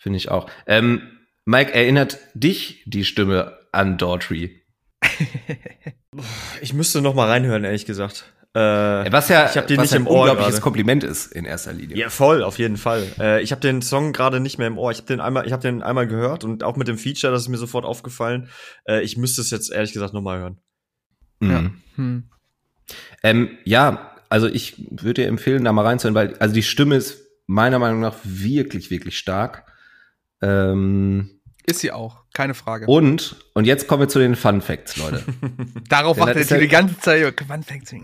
[0.00, 0.50] Finde ich auch.
[0.66, 1.02] Ähm,
[1.44, 4.62] Mike, erinnert dich die Stimme an Daughtry?
[6.62, 8.24] ich müsste noch mal reinhören, ehrlich gesagt.
[8.54, 8.58] Äh,
[9.12, 10.62] was ja, ich hab den nicht im Ohr unglaubliches grade.
[10.62, 11.98] Kompliment ist in erster Linie.
[11.98, 13.06] Ja, voll, auf jeden Fall.
[13.20, 14.90] Äh, ich habe den Song gerade nicht mehr im Ohr.
[14.90, 17.42] Ich habe den einmal, ich habe den einmal gehört und auch mit dem Feature, das
[17.42, 18.48] ist mir sofort aufgefallen.
[18.88, 20.58] Äh, ich müsste es jetzt ehrlich gesagt noch mal hören.
[21.40, 21.50] Mhm.
[21.50, 21.70] Ja.
[21.96, 22.24] Hm.
[23.22, 27.20] Ähm, ja, also ich würde dir empfehlen, da mal reinzuhören, weil also die Stimme ist
[27.46, 29.69] meiner Meinung nach wirklich, wirklich stark.
[30.42, 32.86] Ähm, ist sie auch, keine Frage.
[32.86, 35.24] Und, und jetzt kommen wir zu den Fun Facts, Leute.
[35.88, 37.40] Darauf wartet ihr die ganze Zeit.
[37.46, 37.94] Fun Facts.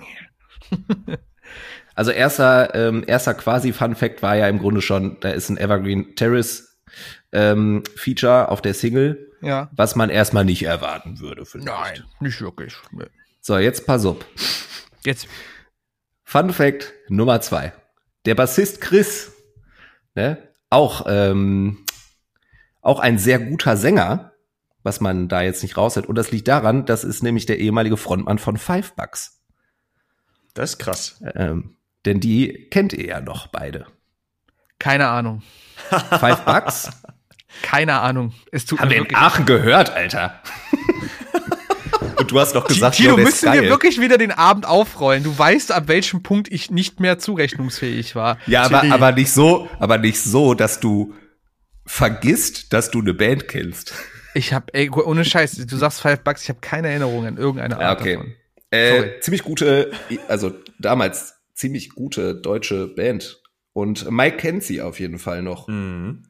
[1.95, 5.59] also erster, ähm, erster quasi Fun Fact war ja im Grunde schon, da ist ein
[5.59, 6.79] Evergreen Terrace
[7.33, 9.71] ähm, Feature auf der Single, ja.
[9.73, 11.73] was man erstmal nicht erwarten würde, finde ich.
[11.73, 12.75] Nein, nicht wirklich.
[12.93, 13.07] Nee.
[13.41, 14.19] So, jetzt pass auf.
[15.05, 15.29] Jetzt.
[16.25, 17.73] Fun Fact Nummer zwei.
[18.27, 19.33] Der Bassist Chris,
[20.15, 21.86] ne, auch ähm,
[22.87, 24.33] auch ein sehr guter Sänger,
[24.83, 26.07] was man da jetzt nicht raushält.
[26.07, 29.41] Und das liegt daran, das ist nämlich der ehemalige Frontmann von Five Bucks.
[30.55, 31.23] Das ist krass.
[31.35, 33.87] Ähm, denn die kennt ihr ja noch beide.
[34.79, 35.43] Keine Ahnung.
[35.89, 36.91] Five Bucks?
[37.63, 38.33] Keine Ahnung.
[38.53, 40.41] Es tut Haben wir in Aachen gehört, Alter.
[42.19, 45.23] Und du hast doch gesagt, Tino, müssen wir wirklich wieder den Abend aufrollen.
[45.23, 48.39] Du weißt, ab welchem Punkt ich nicht mehr zurechnungsfähig war.
[48.47, 51.15] Ja, aber, aber nicht so, aber nicht so, dass du
[51.87, 53.95] vergisst, dass du eine Band kennst.
[54.35, 57.79] Ich habe, ey, ohne Scheiß, du sagst Five Bucks, ich habe keine Erinnerung an irgendeine
[57.79, 58.17] Art okay.
[58.17, 58.35] davon.
[58.71, 59.93] Äh, ziemlich gute,
[60.29, 63.41] also damals ziemlich gute deutsche Band.
[63.73, 65.69] Und Mike kennt sie auf jeden Fall noch.
[65.69, 66.25] Mhm.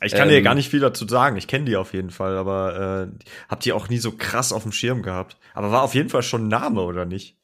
[0.00, 1.36] Ich kann ähm, dir gar nicht viel dazu sagen.
[1.36, 4.62] Ich kenne die auf jeden Fall, aber äh, hab die auch nie so krass auf
[4.62, 5.38] dem Schirm gehabt.
[5.54, 7.36] Aber war auf jeden Fall schon ein Name, oder nicht?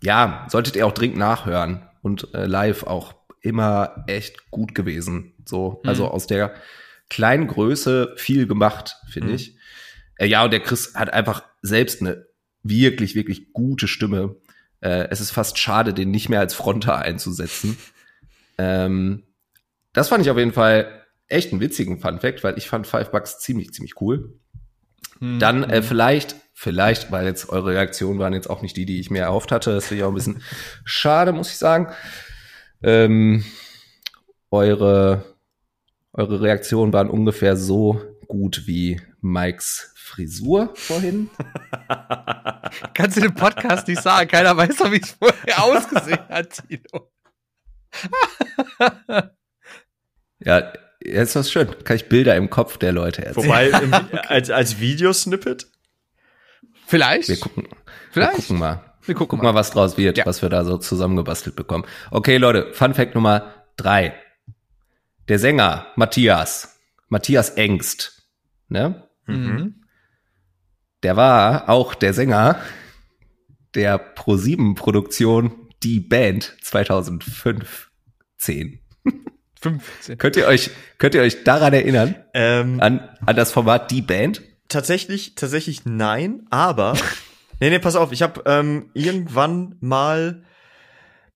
[0.00, 1.88] Ja, solltet ihr auch dringend nachhören.
[2.00, 3.14] Und äh, live auch
[3.44, 5.34] immer echt gut gewesen.
[5.44, 5.88] So, mhm.
[5.88, 6.54] also aus der
[7.10, 9.34] kleinen Größe viel gemacht, finde mhm.
[9.34, 9.56] ich.
[10.16, 12.26] Äh, ja, und der Chris hat einfach selbst eine
[12.62, 14.36] wirklich, wirklich gute Stimme.
[14.80, 17.76] Äh, es ist fast schade, den nicht mehr als Fronter einzusetzen.
[18.58, 19.24] ähm,
[19.92, 23.10] das fand ich auf jeden Fall echt einen witzigen Fun Fact, weil ich fand Five
[23.10, 24.38] Bucks ziemlich, ziemlich cool.
[25.20, 25.38] Mhm.
[25.38, 29.10] Dann äh, vielleicht, vielleicht, weil jetzt eure Reaktionen waren jetzt auch nicht die, die ich
[29.10, 29.74] mir erhofft hatte.
[29.74, 30.42] Das finde ich auch ein bisschen
[30.86, 31.92] schade, muss ich sagen.
[32.84, 33.44] Ähm,
[34.50, 35.24] eure,
[36.12, 41.30] eure Reaktionen waren ungefähr so gut wie Mikes Frisur vorhin.
[42.94, 44.28] Kannst du den Podcast nicht sagen?
[44.28, 47.10] Keiner weiß doch, wie es vorher ausgesehen hat, Tino.
[50.40, 51.74] ja, jetzt was schön.
[51.84, 53.46] Kann ich Bilder im Kopf der Leute erzählen.
[53.46, 53.94] Wobei, im,
[54.28, 55.66] als, als Videosnippet?
[56.86, 57.28] Vielleicht.
[57.28, 57.66] Wir gucken,
[58.10, 58.36] Vielleicht.
[58.36, 58.93] Wir gucken mal.
[59.06, 59.54] Wir gucken, mal.
[59.54, 60.26] was draus wird, ja.
[60.26, 61.84] was wir da so zusammengebastelt bekommen.
[62.10, 64.14] Okay, Leute, Fun Fact Nummer drei.
[65.28, 66.78] Der Sänger Matthias,
[67.08, 68.22] Matthias Engst,
[68.68, 69.08] ne?
[69.26, 69.84] Mhm.
[71.02, 72.58] Der war auch der Sänger
[73.74, 75.52] der Pro7 Produktion
[75.82, 77.90] Die Band 2005
[78.38, 78.80] 10.
[79.60, 80.18] 15.
[80.18, 82.14] Könnt ihr euch, könnt ihr euch daran erinnern?
[82.34, 84.42] Ähm, an, an das Format Die Band?
[84.68, 86.94] Tatsächlich, tatsächlich nein, aber.
[87.60, 90.44] nee, nee, pass auf, ich habe ähm, irgendwann mal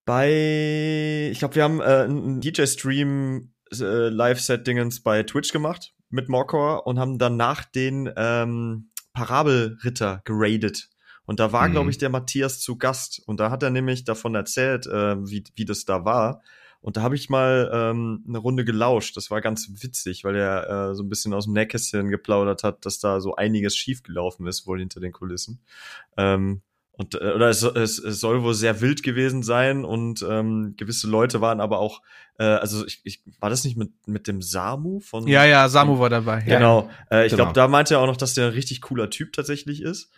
[0.05, 6.87] bei, ich glaube, wir haben äh, einen DJ-Stream äh, Live-Set-Dingens bei Twitch gemacht mit Morcor
[6.87, 10.89] und haben danach den ähm, Parabelritter geradet.
[11.27, 11.73] Und da war, mhm.
[11.73, 13.21] glaube ich, der Matthias zu Gast.
[13.27, 16.41] Und da hat er nämlich davon erzählt, äh, wie, wie das da war.
[16.81, 19.17] Und da habe ich mal ähm, eine Runde gelauscht.
[19.17, 22.87] Das war ganz witzig, weil er äh, so ein bisschen aus dem Nähkästchen geplaudert hat,
[22.87, 25.61] dass da so einiges schiefgelaufen ist, wohl hinter den Kulissen.
[26.17, 26.63] Ähm,
[26.99, 31.09] und äh, oder es, es, es soll wohl sehr wild gewesen sein und ähm, gewisse
[31.09, 32.03] Leute waren aber auch,
[32.39, 36.01] äh, also ich, ich war das nicht mit mit dem Samu von Ja, ja, Samu
[36.01, 36.43] war dabei.
[36.43, 36.91] Genau.
[37.11, 37.19] Ja.
[37.19, 37.45] Äh, ich genau.
[37.45, 40.11] glaube, da meinte er auch noch, dass der ein richtig cooler Typ tatsächlich ist.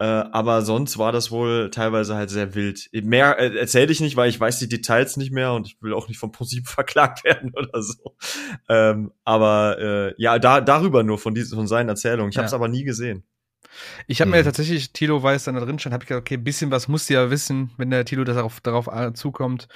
[0.00, 2.88] Äh, aber sonst war das wohl teilweise halt sehr wild.
[2.92, 5.94] Mehr äh, erzähle ich nicht, weil ich weiß die Details nicht mehr und ich will
[5.94, 8.16] auch nicht vom ProSieben verklagt werden oder so.
[8.68, 12.30] Ähm, aber äh, ja, da darüber nur von diesen von seinen Erzählungen.
[12.30, 12.40] Ich ja.
[12.40, 13.24] habe es aber nie gesehen.
[14.06, 14.36] Ich habe mhm.
[14.36, 16.88] mir tatsächlich, Tilo weiß dann da drin stand, habe ich gedacht, okay, ein bisschen was
[16.88, 19.68] musst du ja wissen, wenn der Tilo darauf, darauf zukommt.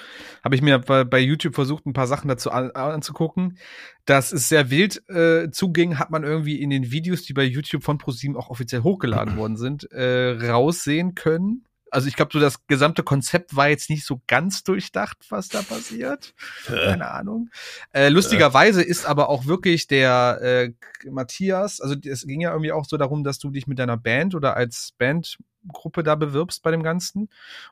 [0.44, 3.58] Habe ich mir bei, bei, YouTube versucht, ein paar Sachen dazu an, anzugucken.
[4.04, 7.84] Das ist sehr wild äh, zuging, hat man irgendwie in den Videos, die bei YouTube
[7.84, 12.66] von ProSieben auch offiziell hochgeladen worden sind, äh, raussehen können also ich glaube, so das
[12.66, 16.34] gesamte Konzept war jetzt nicht so ganz durchdacht, was da passiert.
[16.66, 17.50] Keine Ahnung.
[17.92, 20.72] Äh, lustigerweise ist aber auch wirklich der äh,
[21.10, 24.34] Matthias, also es ging ja irgendwie auch so darum, dass du dich mit deiner Band
[24.34, 27.28] oder als Bandgruppe da bewirbst bei dem Ganzen.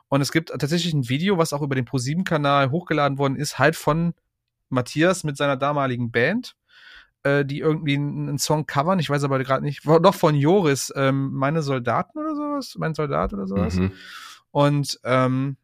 [0.07, 3.75] Und es gibt tatsächlich ein Video, was auch über den Pro7-Kanal hochgeladen worden ist, halt
[3.75, 4.13] von
[4.69, 6.55] Matthias mit seiner damaligen Band
[7.23, 8.99] äh, die irgendwie einen Song covern.
[8.99, 9.85] Ich weiß aber gerade nicht.
[9.85, 13.75] Doch von Joris, ähm, meine Soldaten oder sowas, mein Soldat oder sowas.
[13.75, 13.91] Mhm.
[14.51, 15.57] Und ähm,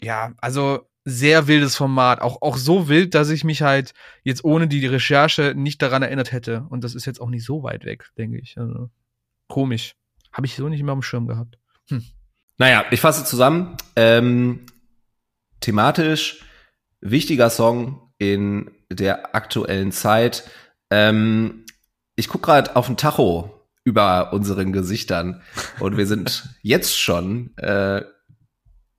[0.00, 2.20] ja, also sehr wildes Format.
[2.20, 6.32] Auch, auch so wild, dass ich mich halt jetzt ohne die Recherche nicht daran erinnert
[6.32, 6.66] hätte.
[6.68, 8.58] Und das ist jetzt auch nicht so weit weg, denke ich.
[8.58, 8.90] Also,
[9.48, 9.94] komisch.
[10.32, 11.58] Habe ich so nicht mehr am Schirm gehabt.
[11.88, 12.04] Hm.
[12.58, 13.76] Naja, ich fasse zusammen.
[13.96, 14.66] Ähm,
[15.60, 16.44] thematisch
[17.00, 20.44] wichtiger Song in der aktuellen Zeit.
[20.90, 21.64] Ähm,
[22.16, 25.42] ich gucke gerade auf den Tacho über unseren Gesichtern
[25.80, 28.02] und wir sind jetzt schon äh,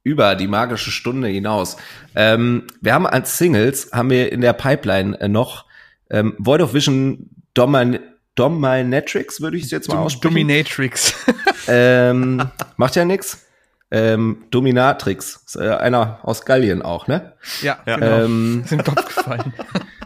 [0.03, 1.77] über die magische Stunde hinaus.
[2.15, 5.65] Ähm, wir haben als Singles, haben wir in der Pipeline äh, noch
[6.09, 7.99] ähm, Void of Vision Domin
[8.35, 10.33] Dominatrix, würde ich es jetzt mal aussprechen.
[10.33, 11.13] Dominatrix.
[11.67, 13.45] ähm, macht ja nix.
[13.91, 17.33] Ähm, Dominatrix, äh, einer aus Gallien auch, ne?
[17.61, 17.97] Ja, ja.
[17.97, 18.23] genau.
[18.23, 19.53] Ähm, ist Kopf gefallen.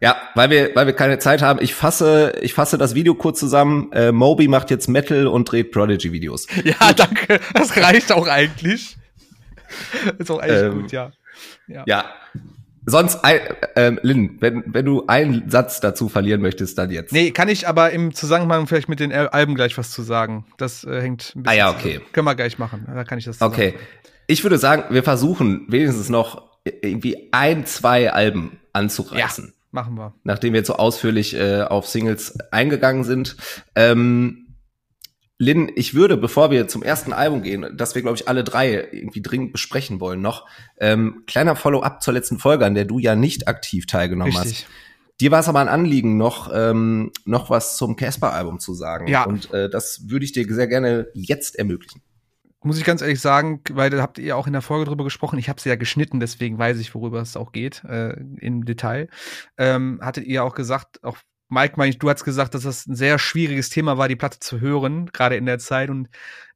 [0.00, 1.60] Ja, weil wir, weil wir keine Zeit haben.
[1.62, 3.92] Ich fasse, ich fasse das Video kurz zusammen.
[3.92, 6.46] Äh, Moby macht jetzt Metal und dreht Prodigy-Videos.
[6.64, 7.40] Ja, danke.
[7.54, 8.96] Das reicht auch eigentlich.
[10.18, 11.12] Ist auch echt ähm, gut, ja.
[11.68, 11.84] ja.
[11.86, 12.04] Ja.
[12.86, 17.12] Sonst, äh, Lynn, wenn, wenn du einen Satz dazu verlieren möchtest, dann jetzt.
[17.12, 20.46] Nee, kann ich aber im Zusammenhang vielleicht mit den Alben gleich was zu sagen.
[20.56, 21.46] Das äh, hängt ein bisschen.
[21.46, 21.94] Ah ja, okay.
[21.94, 22.12] Zusammen.
[22.12, 22.86] Können wir gleich machen.
[22.92, 23.72] Da kann ich das Okay.
[23.72, 23.84] Sagen.
[24.26, 29.46] Ich würde sagen, wir versuchen wenigstens noch irgendwie ein, zwei Alben anzureißen.
[29.46, 29.59] Ja.
[29.70, 30.14] Machen wir.
[30.24, 33.36] Nachdem wir jetzt so ausführlich äh, auf Singles eingegangen sind.
[33.74, 34.56] Ähm,
[35.38, 38.88] Lynn, ich würde, bevor wir zum ersten Album gehen, das wir, glaube ich, alle drei
[38.92, 40.46] irgendwie dringend besprechen wollen noch,
[40.78, 44.66] ähm, kleiner Follow-up zur letzten Folge, an der du ja nicht aktiv teilgenommen Richtig.
[44.66, 44.66] hast.
[45.20, 49.06] Dir war es aber ein Anliegen, noch, ähm, noch was zum Casper-Album zu sagen.
[49.06, 49.24] Ja.
[49.24, 52.02] Und äh, das würde ich dir sehr gerne jetzt ermöglichen
[52.62, 55.38] muss ich ganz ehrlich sagen, weil da habt ihr auch in der Folge drüber gesprochen,
[55.38, 59.08] ich habe sie ja geschnitten, deswegen weiß ich, worüber es auch geht, äh, im Detail.
[59.56, 61.16] Ähm, hattet ihr auch gesagt, auch
[61.48, 64.60] Mike, mein, du hast gesagt, dass das ein sehr schwieriges Thema war, die Platte zu
[64.60, 65.90] hören, gerade in der Zeit.
[65.90, 66.08] Und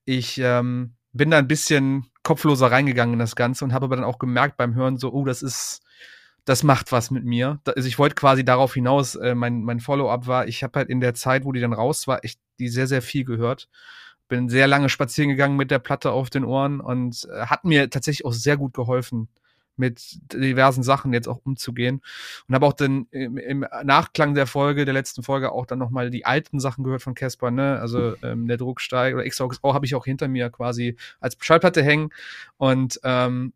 [0.04, 4.04] ich ähm, bin da ein bisschen kopfloser reingegangen in das Ganze und habe aber dann
[4.04, 5.80] auch gemerkt beim Hören so, oh, das ist,
[6.44, 7.60] das macht was mit mir.
[7.64, 11.00] Also ich wollte quasi darauf hinaus, äh, mein, mein Follow-up war, ich habe halt in
[11.00, 13.68] der Zeit, wo die dann raus war, echt die sehr, sehr viel gehört
[14.28, 17.90] bin sehr lange spazieren gegangen mit der Platte auf den Ohren und äh, hat mir
[17.90, 19.28] tatsächlich auch sehr gut geholfen,
[19.76, 22.00] mit diversen Sachen jetzt auch umzugehen.
[22.48, 26.10] Und habe auch dann im, im, Nachklang der Folge, der letzten Folge, auch dann nochmal
[26.10, 27.78] die alten Sachen gehört von Casper, ne?
[27.80, 31.82] Also ähm, der Druck steigt oder XOXO habe ich auch hinter mir quasi als Schallplatte
[31.82, 32.10] hängen
[32.56, 33.52] und ähm,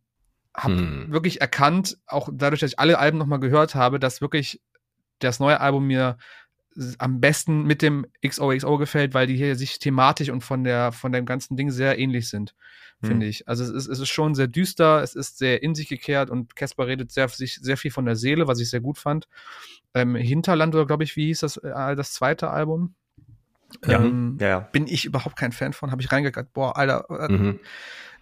[0.54, 1.12] habe hm.
[1.12, 4.60] wirklich erkannt, auch dadurch, dass ich alle Alben nochmal gehört habe, dass wirklich
[5.20, 6.18] das neue Album mir
[6.98, 11.12] am besten mit dem XOXO gefällt, weil die hier sich thematisch und von der von
[11.12, 12.54] dem ganzen Ding sehr ähnlich sind,
[13.00, 13.08] hm.
[13.08, 13.48] finde ich.
[13.48, 16.56] Also es ist, es ist schon sehr düster, es ist sehr in sich gekehrt und
[16.56, 19.28] Casper redet sehr, sich sehr viel von der Seele, was ich sehr gut fand.
[19.94, 22.94] Ähm, Hinterland oder glaube ich, wie hieß das äh, das zweite Album?
[23.86, 26.52] Ja, ähm, ja, ja, Bin ich überhaupt kein Fan von, habe ich reingekackt.
[26.52, 27.06] Boah, Alter.
[27.10, 27.60] Äh, mhm.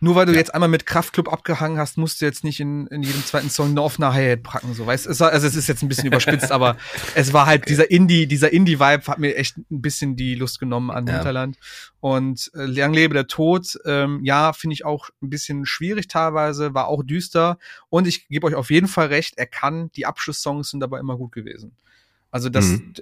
[0.01, 0.39] Nur weil du ja.
[0.39, 3.71] jetzt einmal mit Kraftclub abgehangen hast, musst du jetzt nicht in, in jedem zweiten Song
[3.71, 6.77] eine offene Hi-Hat packen, so, weißt es Also, es ist jetzt ein bisschen überspitzt, aber
[7.15, 10.91] es war halt dieser Indie, dieser Indie-Vibe hat mir echt ein bisschen die Lust genommen
[10.91, 11.15] an ja.
[11.15, 11.57] Hinterland.
[12.01, 16.75] Und äh, Lang lebe der Tod, ähm, ja, finde ich auch ein bisschen schwierig teilweise,
[16.75, 17.59] war auch düster.
[17.89, 21.17] Und ich gebe euch auf jeden Fall recht, er kann, die Abschlusssongs sind dabei immer
[21.17, 21.77] gut gewesen.
[22.37, 22.93] Also das, mhm.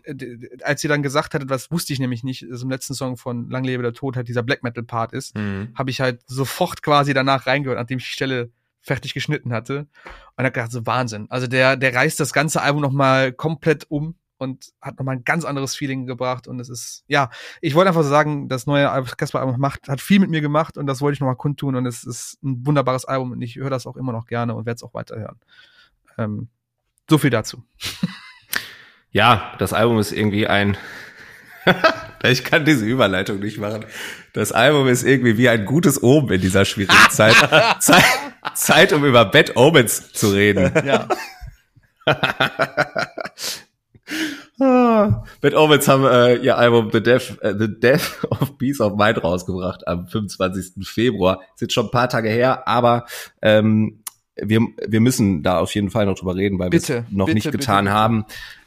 [0.62, 3.50] als sie dann gesagt hatte, das wusste ich nämlich nicht, dass im letzten Song von
[3.50, 5.72] Lang lebe der Tod halt dieser Black Metal Part ist, mhm.
[5.74, 9.88] habe ich halt sofort quasi danach reingehört, nachdem ich die Stelle fertig geschnitten hatte.
[10.36, 11.26] Und hab gedacht, so Wahnsinn.
[11.30, 15.44] Also der, der reißt das ganze Album nochmal komplett um und hat nochmal ein ganz
[15.44, 16.46] anderes Feeling gebracht.
[16.46, 17.30] Und es ist, ja,
[17.60, 20.86] ich wollte einfach so sagen, das neue Casper-Album macht, hat viel mit mir gemacht und
[20.86, 21.74] das wollte ich nochmal kundtun.
[21.74, 24.64] Und es ist ein wunderbares Album und ich höre das auch immer noch gerne und
[24.64, 25.40] werde es auch weiterhören.
[26.18, 26.50] Ähm,
[27.10, 27.64] so viel dazu.
[29.14, 30.76] Ja, das Album ist irgendwie ein.
[32.24, 33.84] ich kann diese Überleitung nicht machen.
[34.32, 37.36] Das Album ist irgendwie wie ein gutes Omen in dieser schwierigen Zeit.
[37.78, 38.02] Zeit,
[38.54, 40.72] Zeit, um über Bad Omens zu reden.
[40.84, 41.06] Ja.
[45.40, 49.22] Bad Omens haben äh, ihr Album The Death, äh, The Death of Peace of Mind
[49.22, 50.84] rausgebracht am 25.
[50.88, 51.40] Februar.
[51.54, 53.06] Ist jetzt schon ein paar Tage her, aber
[53.42, 54.02] ähm,
[54.34, 57.34] wir, wir müssen da auf jeden Fall noch drüber reden, weil wir es noch bitte,
[57.34, 57.96] nicht getan bitte.
[57.96, 58.24] haben.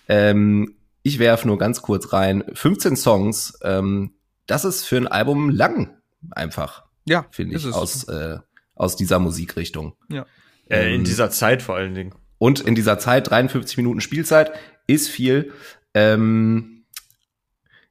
[0.07, 2.43] Ähm, ich werfe nur ganz kurz rein.
[2.53, 4.13] 15 Songs, ähm,
[4.45, 5.97] das ist für ein Album lang
[6.31, 6.85] einfach.
[7.05, 8.37] Ja, finde ich, aus, äh,
[8.75, 9.95] aus dieser Musikrichtung.
[10.09, 10.25] Ja.
[10.69, 12.13] Äh, in ähm, dieser Zeit vor allen Dingen.
[12.37, 14.51] Und in dieser Zeit, 53 Minuten Spielzeit,
[14.85, 15.53] ist viel.
[15.93, 16.85] Ähm,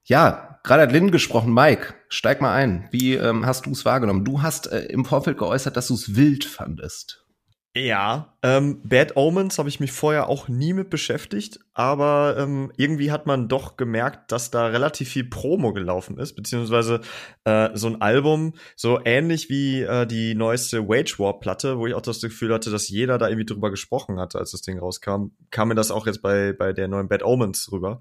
[0.04, 1.52] ja, gerade hat Lynn gesprochen.
[1.52, 2.88] Mike, steig mal ein.
[2.90, 4.24] Wie ähm, hast du es wahrgenommen?
[4.24, 7.25] Du hast äh, im Vorfeld geäußert, dass du es wild fandest.
[7.78, 13.12] Ja, ähm, Bad Omens habe ich mich vorher auch nie mit beschäftigt, aber ähm, irgendwie
[13.12, 17.02] hat man doch gemerkt, dass da relativ viel Promo gelaufen ist, beziehungsweise
[17.44, 21.92] äh, so ein Album, so ähnlich wie äh, die neueste Wage War Platte, wo ich
[21.92, 25.32] auch das Gefühl hatte, dass jeder da irgendwie drüber gesprochen hatte, als das Ding rauskam,
[25.50, 28.00] kam mir das auch jetzt bei, bei der neuen Bad Omens rüber.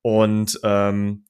[0.00, 1.26] Und ähm,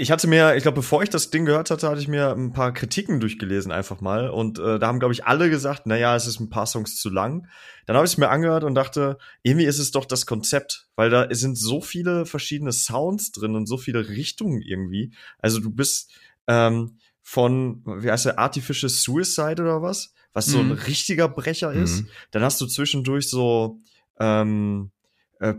[0.00, 2.52] ich hatte mir, ich glaube, bevor ich das Ding gehört hatte, hatte ich mir ein
[2.52, 4.30] paar Kritiken durchgelesen einfach mal.
[4.30, 7.00] Und äh, da haben, glaube ich, alle gesagt, na ja, es ist ein paar Songs
[7.00, 7.48] zu lang.
[7.84, 11.10] Dann habe ich es mir angehört und dachte, irgendwie ist es doch das Konzept, weil
[11.10, 15.12] da sind so viele verschiedene Sounds drin und so viele Richtungen irgendwie.
[15.40, 16.12] Also du bist
[16.46, 20.14] ähm, von, wie heißt der, Artificial Suicide oder was?
[20.32, 20.52] Was mhm.
[20.52, 20.72] so ein mhm.
[20.74, 22.02] richtiger Brecher ist.
[22.02, 22.08] Mhm.
[22.30, 23.80] Dann hast du zwischendurch so
[24.20, 24.92] ähm,
[25.40, 25.54] äh,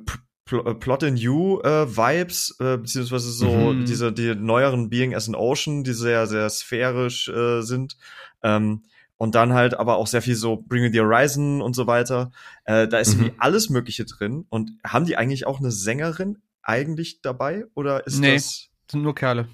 [0.52, 3.86] äh, Plot in You äh, Vibes, äh, beziehungsweise so mhm.
[3.86, 7.98] diese die neueren Being as an Ocean, die sehr, sehr sphärisch äh, sind.
[8.44, 8.84] Ähm,
[9.18, 12.32] und dann halt aber auch sehr viel so Bring Me the Horizon und so weiter.
[12.64, 13.24] Äh, da ist mhm.
[13.24, 14.46] irgendwie alles Mögliche drin.
[14.50, 17.66] Und haben die eigentlich auch eine Sängerin eigentlich dabei?
[17.76, 18.70] Oder ist nee, das.
[18.90, 19.50] sind nur Kerle.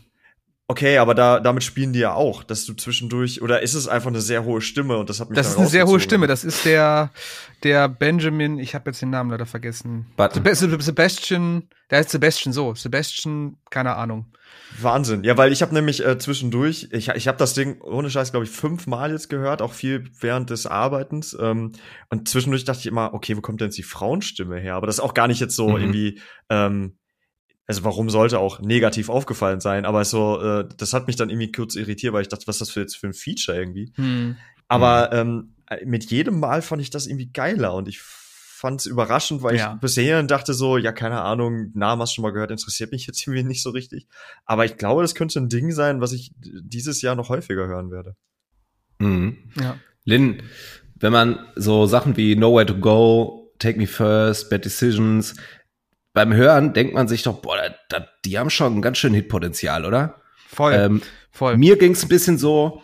[0.68, 4.10] Okay, aber da, damit spielen die ja auch, dass du zwischendurch, oder ist es einfach
[4.10, 6.44] eine sehr hohe Stimme und das hat mich Das ist eine sehr hohe Stimme, das
[6.44, 7.12] ist der,
[7.62, 10.08] der Benjamin, ich habe jetzt den Namen leider vergessen.
[10.18, 10.44] Button.
[10.82, 14.26] Sebastian, der heißt Sebastian so, Sebastian, keine Ahnung.
[14.82, 18.32] Wahnsinn, ja, weil ich habe nämlich äh, zwischendurch, ich, ich habe das Ding ohne Scheiß,
[18.32, 21.38] glaube ich, fünfmal jetzt gehört, auch viel während des Arbeitens.
[21.40, 21.74] Ähm,
[22.10, 24.76] und zwischendurch dachte ich immer, okay, wo kommt denn jetzt die Frauenstimme her?
[24.76, 25.78] Aber das ist auch gar nicht jetzt so mhm.
[25.78, 26.20] irgendwie
[26.50, 26.98] ähm,
[27.68, 31.52] also warum sollte auch negativ aufgefallen sein, aber so, äh, das hat mich dann irgendwie
[31.52, 33.92] kurz irritiert, weil ich dachte, was ist das für jetzt für ein Feature irgendwie.
[33.96, 34.38] Hm.
[34.68, 35.20] Aber hm.
[35.20, 35.52] Ähm,
[35.86, 39.74] mit jedem Mal fand ich das irgendwie geiler und ich fand es überraschend, weil ja.
[39.74, 43.06] ich bisher dachte so, ja, keine Ahnung, Namen hast du schon mal gehört, interessiert mich
[43.06, 44.08] jetzt irgendwie nicht so richtig.
[44.46, 47.92] Aber ich glaube, das könnte ein Ding sein, was ich dieses Jahr noch häufiger hören
[47.92, 48.16] werde.
[49.00, 49.38] Mhm.
[49.60, 49.78] Ja.
[50.06, 50.42] Lynn,
[50.96, 55.36] wenn man so Sachen wie Nowhere to Go, Take Me First, Bad Decisions,
[56.16, 59.14] beim Hören denkt man sich doch, boah, da, da, die haben schon ein ganz schön
[59.14, 60.22] Hitpotenzial, oder?
[60.48, 60.74] Voll.
[60.74, 61.58] Ähm, voll.
[61.58, 62.82] Mir ging es ein bisschen so,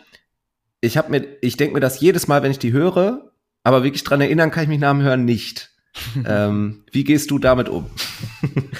[0.82, 3.32] ich habe mir, ich denke mir das jedes Mal, wenn ich die höre,
[3.64, 5.70] aber wirklich dran erinnern kann ich mich nach dem Hören nicht.
[6.26, 7.90] ähm, wie gehst du damit um?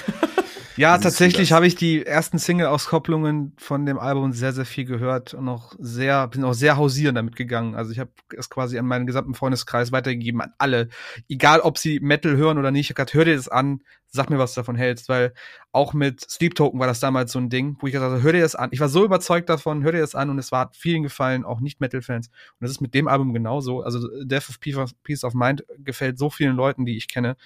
[0.75, 5.47] Ja, tatsächlich habe ich die ersten Single-Auskopplungen von dem Album sehr, sehr viel gehört und
[5.47, 7.75] auch sehr, bin auch sehr hausierend damit gegangen.
[7.75, 10.89] Also ich habe es quasi an meinen gesamten Freundeskreis weitergegeben, an alle.
[11.29, 12.85] Egal, ob sie Metal hören oder nicht.
[12.85, 13.81] Ich hab gesagt, hör dir das an,
[14.13, 15.33] sag mir, was du davon hältst, weil
[15.71, 18.31] auch mit Sleep Token war das damals so ein Ding, wo ich gesagt habe, hör
[18.31, 18.69] dir das an.
[18.71, 21.59] Ich war so überzeugt davon, hör dir das an und es war vielen gefallen, auch
[21.59, 22.27] nicht Metal-Fans.
[22.27, 23.81] Und das ist mit dem Album genauso.
[23.81, 27.37] Also Death of Peace of Mind gefällt so vielen Leuten, die ich kenne.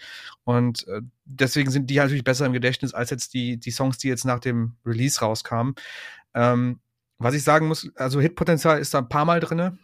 [0.44, 3.98] Und äh, deswegen sind die halt natürlich besser im Gedächtnis als jetzt die, die Songs,
[3.98, 5.76] die jetzt nach dem Release rauskamen.
[6.34, 6.82] Ähm,
[7.18, 9.78] was ich sagen muss, also Hitpotenzial ist da ein paar Mal drinne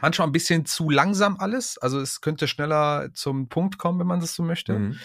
[0.00, 1.78] manchmal ein bisschen zu langsam alles.
[1.78, 4.78] Also es könnte schneller zum Punkt kommen, wenn man das so möchte.
[4.78, 4.98] Mhm.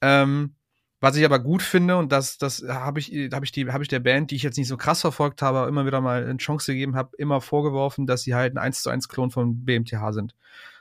[0.00, 0.54] Ähm,
[1.00, 3.88] Was ich aber gut finde, und das, das habe ich, habe ich die, habe ich
[3.88, 6.72] der Band, die ich jetzt nicht so krass verfolgt habe, immer wieder mal eine Chance
[6.72, 10.34] gegeben habe, immer vorgeworfen, dass sie halt ein 1 zu 1 Klon von BMTH sind.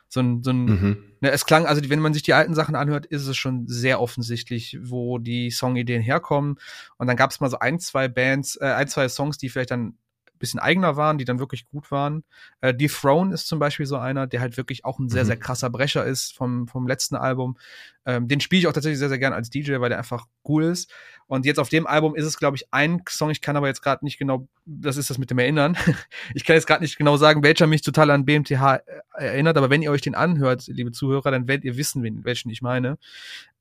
[0.09, 1.03] So ein, so ein, mhm.
[1.21, 4.01] ne, es klang, also wenn man sich die alten Sachen anhört, ist es schon sehr
[4.01, 6.57] offensichtlich, wo die Songideen herkommen.
[6.97, 9.71] Und dann gab es mal so ein, zwei Bands, äh, ein, zwei Songs, die vielleicht
[9.71, 9.97] dann
[10.39, 12.23] bisschen eigener waren, die dann wirklich gut waren.
[12.61, 15.27] Äh, Throne ist zum Beispiel so einer, der halt wirklich auch ein sehr, mhm.
[15.27, 17.57] sehr krasser Brecher ist vom, vom letzten Album.
[18.05, 20.63] Ähm, den spiele ich auch tatsächlich sehr, sehr gern als DJ, weil der einfach cool
[20.63, 20.91] ist.
[21.27, 23.83] Und jetzt auf dem Album ist es, glaube ich, ein Song, ich kann aber jetzt
[23.83, 25.77] gerade nicht genau, das ist das mit dem Erinnern.
[26.33, 28.81] ich kann jetzt gerade nicht genau sagen, welcher mich total an BMTH äh,
[29.13, 32.61] erinnert, aber wenn ihr euch den anhört, liebe Zuhörer, dann werdet ihr wissen, welchen ich
[32.61, 32.97] meine.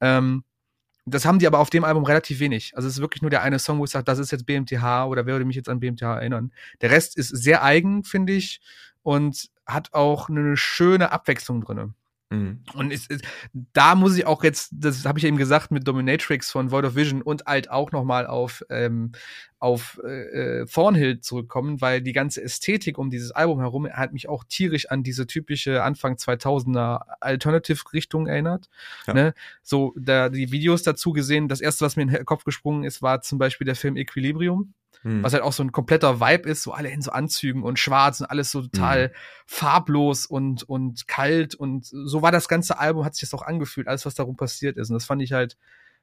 [0.00, 0.44] Ähm,
[1.14, 2.72] das haben die aber auf dem Album relativ wenig.
[2.76, 5.06] Also es ist wirklich nur der eine Song, wo ich sage, das ist jetzt BMTH
[5.06, 6.52] oder wer würde mich jetzt an BMTH erinnern.
[6.80, 8.60] Der Rest ist sehr eigen, finde ich,
[9.02, 11.94] und hat auch eine schöne Abwechslung drinne.
[12.30, 12.62] Mhm.
[12.74, 13.22] Und es, es,
[13.72, 16.94] da muss ich auch jetzt, das habe ich eben gesagt, mit Dominatrix von Void of
[16.94, 19.12] Vision und halt auch nochmal auf, ähm,
[19.59, 24.28] auf äh, äh, Thornhill zurückkommen, weil die ganze Ästhetik um dieses Album herum hat mich
[24.28, 28.68] auch tierisch an diese typische Anfang 2000er Alternative-Richtung erinnert.
[29.06, 29.14] Ja.
[29.14, 29.34] Ne?
[29.62, 33.00] So, da die Videos dazu gesehen, das erste, was mir in den Kopf gesprungen ist,
[33.00, 35.22] war zum Beispiel der Film Equilibrium Mhm.
[35.22, 38.20] Was halt auch so ein kompletter Vibe ist, so alle in so Anzügen und schwarz
[38.20, 39.12] und alles so total mhm.
[39.46, 43.88] farblos und, und kalt und so war das ganze Album, hat sich das auch angefühlt,
[43.88, 44.90] alles, was darum passiert ist.
[44.90, 45.56] Und das fand ich halt,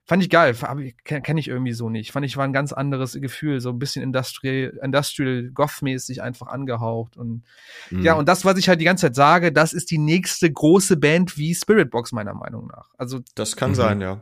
[0.05, 0.55] fand ich geil,
[1.03, 2.11] kenne ich irgendwie so nicht.
[2.11, 7.17] Fand ich war ein ganz anderes Gefühl, so ein bisschen Industrial, Industrial Goth-mäßig einfach angehaucht
[7.17, 7.43] und
[7.89, 8.03] mhm.
[8.03, 10.97] ja, und das, was ich halt die ganze Zeit sage, das ist die nächste große
[10.97, 12.89] Band wie Spiritbox meiner Meinung nach.
[12.97, 13.75] Also das kann mhm.
[13.75, 14.21] sein, ja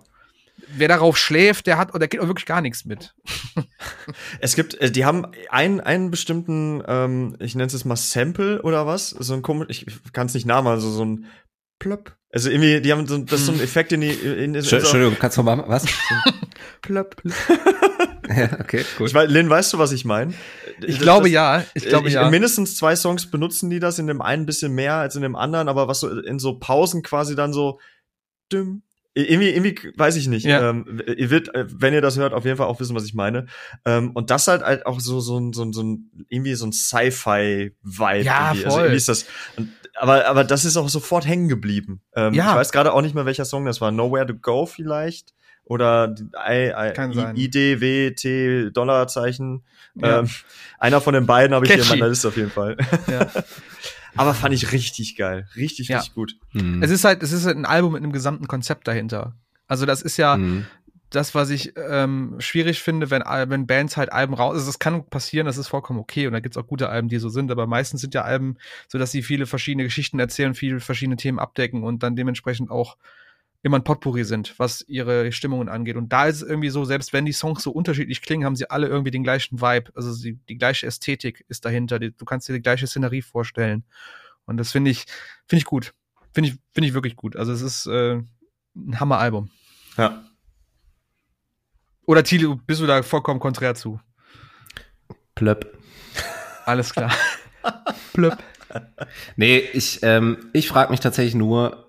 [0.67, 3.13] wer darauf schläft, der hat oder geht auch wirklich gar nichts mit.
[4.39, 8.85] es gibt, äh, die haben einen, einen bestimmten, ähm, ich nenne es mal Sample oder
[8.85, 11.25] was, so ein komisch, ich kann es nicht namen, also so ein
[11.79, 12.15] Plöpp.
[12.31, 13.63] Also irgendwie, die haben so, das ist so ein hm.
[13.63, 14.09] Effekt in die.
[14.09, 15.85] In, in, in Entschuldigung, kannst du mal was?
[16.81, 17.21] Plöpp.
[18.35, 19.07] ja, okay, gut.
[19.07, 20.33] Ich weiß, Lynn, weißt du, was ich meine?
[20.81, 21.63] Ich das, glaube das, ja.
[21.75, 22.25] Ich glaube ich, ja.
[22.25, 25.21] In mindestens zwei Songs benutzen die das, in dem einen ein bisschen mehr als in
[25.21, 27.79] dem anderen, aber was so in so Pausen quasi dann so
[28.51, 28.81] düm,
[29.15, 30.45] irgendwie, irgendwie weiß ich nicht.
[30.45, 30.69] Ja.
[30.69, 33.13] Ähm, ihr wird, äh, wenn ihr das hört, auf jeden Fall auch wissen, was ich
[33.13, 33.45] meine.
[33.85, 36.71] Ähm, und das halt halt auch so so ein so so ein irgendwie so ein
[36.71, 38.23] Sci-Fi-Vibe.
[38.23, 38.65] Ja, irgendwie.
[38.65, 38.69] Also voll.
[38.69, 39.25] Also irgendwie ist das.
[39.95, 42.01] Aber aber das ist auch sofort hängen geblieben.
[42.15, 42.51] Ähm, ja.
[42.51, 43.91] Ich weiß gerade auch nicht mehr, welcher Song das war.
[43.91, 45.33] Nowhere to Go vielleicht
[45.65, 46.13] oder
[46.49, 49.63] I, I, IDWT Dollarzeichen.
[49.95, 50.19] Ja.
[50.19, 50.29] Ähm,
[50.79, 52.77] einer von den beiden habe ich hier in meiner Liste auf jeden Fall.
[53.07, 53.29] Ja.
[54.15, 55.47] Aber fand ich richtig geil.
[55.55, 55.97] Richtig, ja.
[55.97, 56.37] richtig gut.
[56.53, 56.81] Mhm.
[56.83, 59.35] Es ist halt, es ist halt ein Album mit einem gesamten Konzept dahinter.
[59.67, 60.65] Also das ist ja mhm.
[61.09, 64.53] das, was ich ähm, schwierig finde, wenn, wenn Bands halt Alben raus.
[64.53, 66.27] Also das kann passieren, das ist vollkommen okay.
[66.27, 68.57] Und da gibt's auch gute Alben, die so sind, aber meistens sind ja Alben,
[68.87, 72.97] so dass sie viele verschiedene Geschichten erzählen, viele verschiedene Themen abdecken und dann dementsprechend auch
[73.63, 75.95] immer ein Potpourri sind, was ihre Stimmungen angeht.
[75.95, 78.69] Und da ist es irgendwie so, selbst wenn die Songs so unterschiedlich klingen, haben sie
[78.69, 79.91] alle irgendwie den gleichen Vibe.
[79.95, 81.97] Also die, die gleiche Ästhetik ist dahinter.
[81.97, 83.85] Die, du kannst dir die gleiche Szenerie vorstellen.
[84.45, 85.05] Und das finde ich,
[85.47, 85.93] finde ich gut.
[86.33, 87.37] Finde ich, finde ich wirklich gut.
[87.37, 88.21] Also es ist äh,
[88.75, 89.49] ein Hammer-Album.
[89.97, 90.23] Ja.
[92.05, 93.99] Oder Thiel, bist du da vollkommen konträr zu?
[95.35, 95.77] Plöpp.
[96.65, 97.11] Alles klar.
[98.13, 98.37] Plöpp.
[99.35, 101.82] Nee, ich, ähm, ich frage mich tatsächlich nur,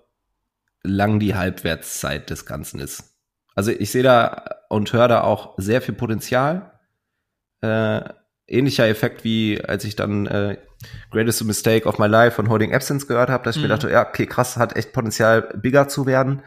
[0.85, 3.15] lang die Halbwertszeit des Ganzen ist.
[3.55, 6.79] Also ich sehe da und höre da auch sehr viel Potenzial.
[7.61, 8.03] Äh,
[8.47, 10.59] ähnlicher Effekt wie als ich dann äh,
[11.11, 13.69] Greatest Mistake of My Life von Holding Absence gehört habe, dass ich mhm.
[13.69, 16.43] mir dachte, ja, okay, krass, hat echt Potenzial, bigger zu werden.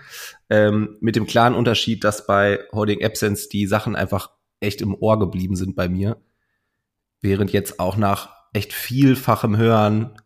[0.49, 5.17] Ähm, mit dem klaren Unterschied, dass bei Holding Absence die Sachen einfach echt im Ohr
[5.17, 6.17] geblieben sind bei mir.
[7.21, 10.21] Während jetzt auch nach echt vielfachem Hören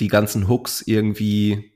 [0.00, 1.73] die ganzen Hooks irgendwie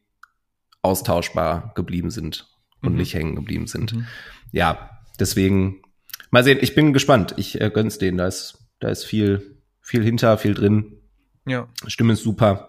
[0.82, 2.48] austauschbar geblieben sind
[2.82, 2.98] und mhm.
[2.98, 3.94] nicht hängen geblieben sind.
[3.94, 4.06] Mhm.
[4.52, 5.82] Ja, deswegen
[6.30, 6.58] mal sehen.
[6.60, 7.34] Ich bin gespannt.
[7.36, 8.18] Ich äh, gönn's denen.
[8.18, 11.00] Da ist, da ist viel, viel hinter, viel drin.
[11.46, 11.68] Ja.
[11.86, 12.68] Stimme ist super.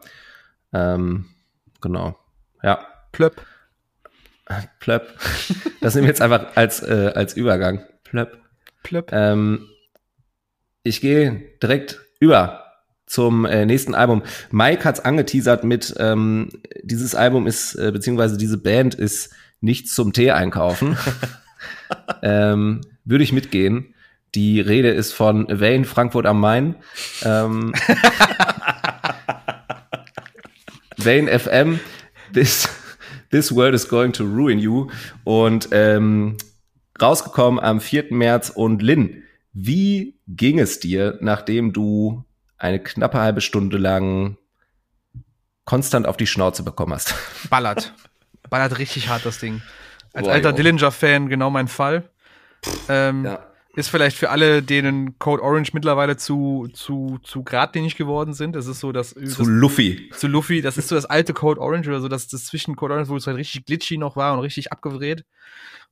[0.73, 1.25] Ähm,
[1.81, 2.17] genau.
[2.63, 2.85] Ja.
[3.11, 3.45] Plöpp.
[4.79, 5.19] Plöpp.
[5.81, 7.85] Das nehmen wir jetzt einfach als, äh, als Übergang.
[8.03, 8.39] Plöpp.
[8.83, 9.11] Plöpp.
[9.11, 9.67] Ähm,
[10.83, 12.68] ich gehe direkt über
[13.09, 14.21] zum äh, nächsten Album.
[14.51, 16.49] Mike hat's angeteasert mit, ähm,
[16.83, 19.31] dieses Album ist, äh, beziehungsweise diese Band ist
[19.61, 20.95] nichts zum Tee einkaufen.
[22.21, 23.95] ähm, Würde ich mitgehen.
[24.35, 26.75] Die Rede ist von Wayne Frankfurt am Main.
[27.23, 27.73] Ähm,
[30.97, 31.79] Wayne FM,
[32.33, 32.69] this,
[33.31, 34.87] this world is going to ruin you.
[35.23, 36.37] Und ähm,
[37.01, 38.05] rausgekommen am 4.
[38.11, 38.51] März.
[38.51, 42.23] Und Lynn, wie ging es dir, nachdem du
[42.59, 44.37] eine knappe halbe Stunde lang
[45.65, 47.15] konstant auf die Schnauze bekommen hast.
[47.49, 47.93] Ballert.
[48.49, 49.61] Ballert richtig hart das Ding.
[50.13, 52.09] Als Boah, alter Dillinger-Fan genau mein Fall.
[52.87, 53.45] Ähm, ja.
[53.75, 58.55] Ist vielleicht für alle, denen Code Orange mittlerweile zu, zu, zu geradlinig geworden sind.
[58.55, 59.11] Das ist so das.
[59.11, 60.09] Zu das, Luffy.
[60.11, 60.61] Zu Luffy.
[60.61, 63.15] Das ist so das alte Code Orange oder so, das, das zwischen Code Orange, wo
[63.15, 65.23] es halt richtig glitchy noch war und richtig abgedreht.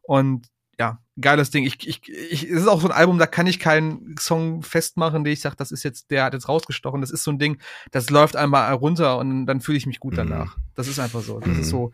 [0.01, 0.47] Und
[0.79, 1.65] ja, geiles Ding.
[1.65, 5.23] Ich, ich, ich, es ist auch so ein Album, da kann ich keinen Song festmachen,
[5.23, 7.01] den ich sage, das ist jetzt, der hat jetzt rausgestochen.
[7.01, 7.57] Das ist so ein Ding,
[7.91, 10.17] das läuft einmal runter und dann fühle ich mich gut mhm.
[10.17, 10.57] danach.
[10.75, 11.39] Das ist einfach so.
[11.39, 11.59] Das mhm.
[11.61, 11.91] ist so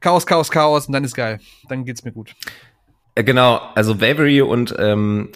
[0.00, 1.40] Chaos, Chaos, Chaos und dann ist geil.
[1.68, 2.34] Dann geht's mir gut.
[3.14, 5.32] Äh, genau, also Wavery und ähm,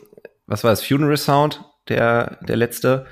[0.46, 3.06] was war das, Funeral Sound, der, der letzte.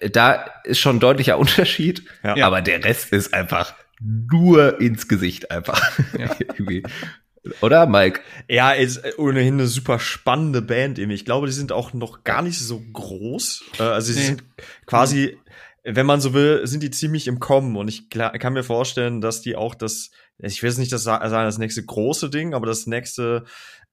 [0.00, 2.46] Äh, da ist schon ein deutlicher Unterschied, ja.
[2.46, 5.80] aber der Rest ist einfach nur ins Gesicht einfach.
[6.18, 6.36] Ja.
[7.60, 8.20] Oder, Mike?
[8.48, 11.10] Ja, ist ohnehin eine super spannende Band eben.
[11.10, 13.64] Ich glaube, die sind auch noch gar nicht so groß.
[13.78, 14.26] Äh, also sie nee.
[14.26, 14.44] sind
[14.86, 15.38] quasi,
[15.82, 17.76] wenn man so will, sind die ziemlich im Kommen.
[17.76, 21.30] Und ich kann mir vorstellen, dass die auch das, ich will es nicht das sagen,
[21.30, 23.44] das nächste große Ding, aber das nächste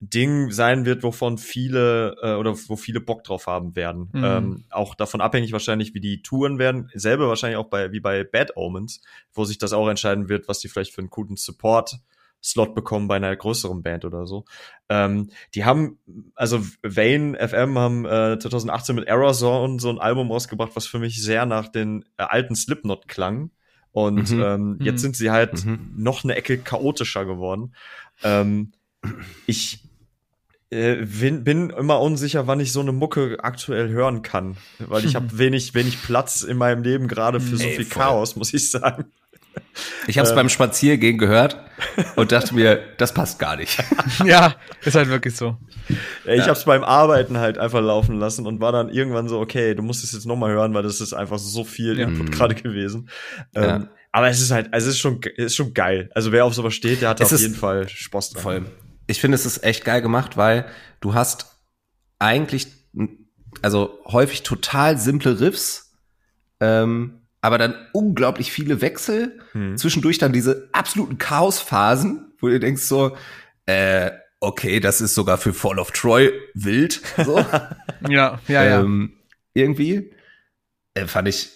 [0.04, 4.10] Ding sein wird, wovon viele äh, oder wo viele Bock drauf haben werden.
[4.14, 4.24] Mhm.
[4.24, 6.90] Ähm, auch davon abhängig wahrscheinlich, wie die Touren werden.
[6.96, 9.02] Selber wahrscheinlich auch bei wie bei Bad Omens,
[9.32, 12.00] wo sich das auch entscheiden wird, was die vielleicht für einen guten Support
[12.44, 14.46] Slot bekommen bei einer größeren Band oder so.
[14.90, 16.00] Ähm, die haben,
[16.36, 21.00] also Vane FM haben äh, 2018 mit Error Zone so ein Album rausgebracht, was für
[21.00, 23.52] mich sehr nach den äh, alten Slipknot klang.
[23.92, 24.42] Und mhm.
[24.42, 25.02] ähm, jetzt mhm.
[25.02, 25.92] sind sie halt mhm.
[25.96, 27.76] noch eine Ecke chaotischer geworden.
[28.24, 28.72] Ähm,
[29.46, 29.84] ich
[30.70, 35.16] äh, bin, bin immer unsicher, wann ich so eine Mucke aktuell hören kann, weil ich
[35.16, 38.04] habe wenig wenig Platz in meinem Leben gerade für so viel voll.
[38.04, 39.06] Chaos, muss ich sagen.
[40.08, 40.36] Ich habe es ähm.
[40.36, 41.58] beim Spaziergehen gehört
[42.16, 43.84] und dachte mir, das passt gar nicht.
[44.26, 45.58] ja, ist halt wirklich so.
[46.26, 46.42] Ja, ich ja.
[46.44, 49.84] habe es beim Arbeiten halt einfach laufen lassen und war dann irgendwann so, okay, du
[49.84, 52.08] musst es jetzt nochmal hören, weil das ist einfach so viel ja.
[52.08, 52.32] Input mhm.
[52.32, 53.10] gerade gewesen.
[53.56, 53.88] Ähm, ja.
[54.12, 56.10] aber es ist halt, also es ist schon, es ist schon geil.
[56.14, 58.44] Also wer auf sowas steht, der hat es auf jeden Fall Spaß dran.
[58.44, 58.66] Voll.
[59.08, 60.66] Ich finde, es ist echt geil gemacht, weil
[61.00, 61.58] du hast
[62.20, 62.68] eigentlich,
[63.62, 65.94] also häufig total simple Riffs,
[66.60, 69.76] ähm, aber dann unglaublich viele Wechsel, hm.
[69.76, 73.18] zwischendurch dann diese absoluten Chaosphasen, wo du denkst so,
[73.66, 77.02] äh, okay, das ist sogar für Fall of Troy wild.
[77.18, 77.38] So.
[78.10, 79.64] ja, ja, ähm, ja.
[79.64, 80.12] Irgendwie
[80.94, 81.50] äh, fand ich,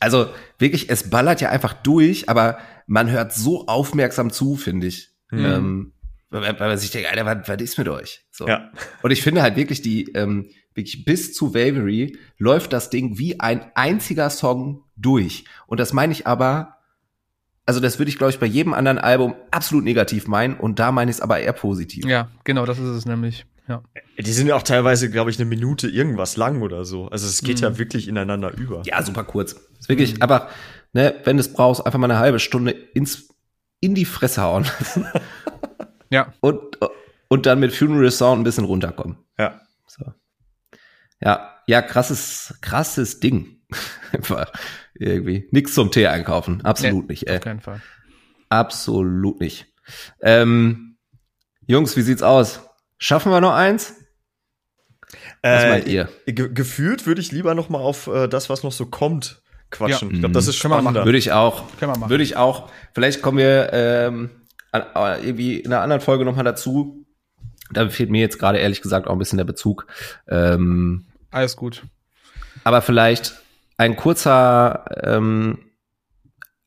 [0.00, 5.10] also wirklich, es ballert ja einfach durch, aber man hört so aufmerksam zu, finde ich.
[5.30, 5.44] Mhm.
[5.44, 5.92] Ähm,
[6.30, 8.24] weil, weil man sich denkt, Alter, was, was ist mit euch?
[8.30, 8.46] So.
[8.46, 8.72] Ja.
[9.02, 13.40] Und ich finde halt wirklich die, ähm, wirklich bis zu Wavery läuft das Ding wie
[13.40, 15.44] ein einziger Song durch.
[15.66, 16.78] Und das meine ich aber,
[17.66, 20.92] also das würde ich, glaube ich, bei jedem anderen Album absolut negativ meinen und da
[20.92, 22.04] meine ich es aber eher positiv.
[22.04, 23.46] Ja, genau, das ist es nämlich.
[23.68, 23.82] Ja.
[24.18, 27.08] Die sind ja auch teilweise, glaube ich, eine Minute irgendwas lang oder so.
[27.08, 27.62] Also es geht mhm.
[27.62, 28.82] ja wirklich ineinander über.
[28.84, 29.56] Ja, super kurz.
[29.78, 30.22] ist wirklich mhm.
[30.22, 30.48] einfach,
[30.92, 33.28] ne, wenn du es brauchst, einfach mal eine halbe Stunde ins,
[33.80, 35.06] in die Fresse hauen lassen.
[36.10, 36.32] ja.
[36.40, 36.78] Und,
[37.28, 39.16] und dann mit Funeral Sound ein bisschen runterkommen.
[39.38, 39.60] Ja.
[39.86, 40.04] So.
[41.24, 43.62] Ja, ja, krasses, krasses Ding.
[44.12, 44.52] Einfach
[44.94, 45.48] irgendwie.
[45.50, 46.64] Nix zum Tee einkaufen.
[46.64, 47.38] Absolut nee, nicht, ey.
[47.38, 47.80] Auf keinen Fall.
[48.48, 49.66] Absolut nicht.
[50.20, 50.96] Ähm,
[51.66, 52.60] Jungs, wie sieht's aus?
[52.98, 53.94] Schaffen wir noch eins?
[55.42, 56.08] Was äh, meint ihr?
[56.26, 60.08] Ge gefühlt würde ich lieber noch mal auf äh, das, was noch so kommt, quatschen.
[60.08, 60.14] Ja.
[60.14, 61.04] Ich glaube, das ist spannender.
[61.04, 61.64] Würde ich auch.
[61.80, 62.70] Würde ich auch.
[62.94, 64.30] Vielleicht kommen wir ähm,
[64.72, 67.06] irgendwie in einer anderen Folge noch mal dazu.
[67.70, 69.86] Da fehlt mir jetzt gerade ehrlich gesagt auch ein bisschen der Bezug.
[70.28, 71.82] Ähm, Alles gut.
[72.62, 73.34] Aber vielleicht
[73.76, 75.58] ein kurzer, ähm,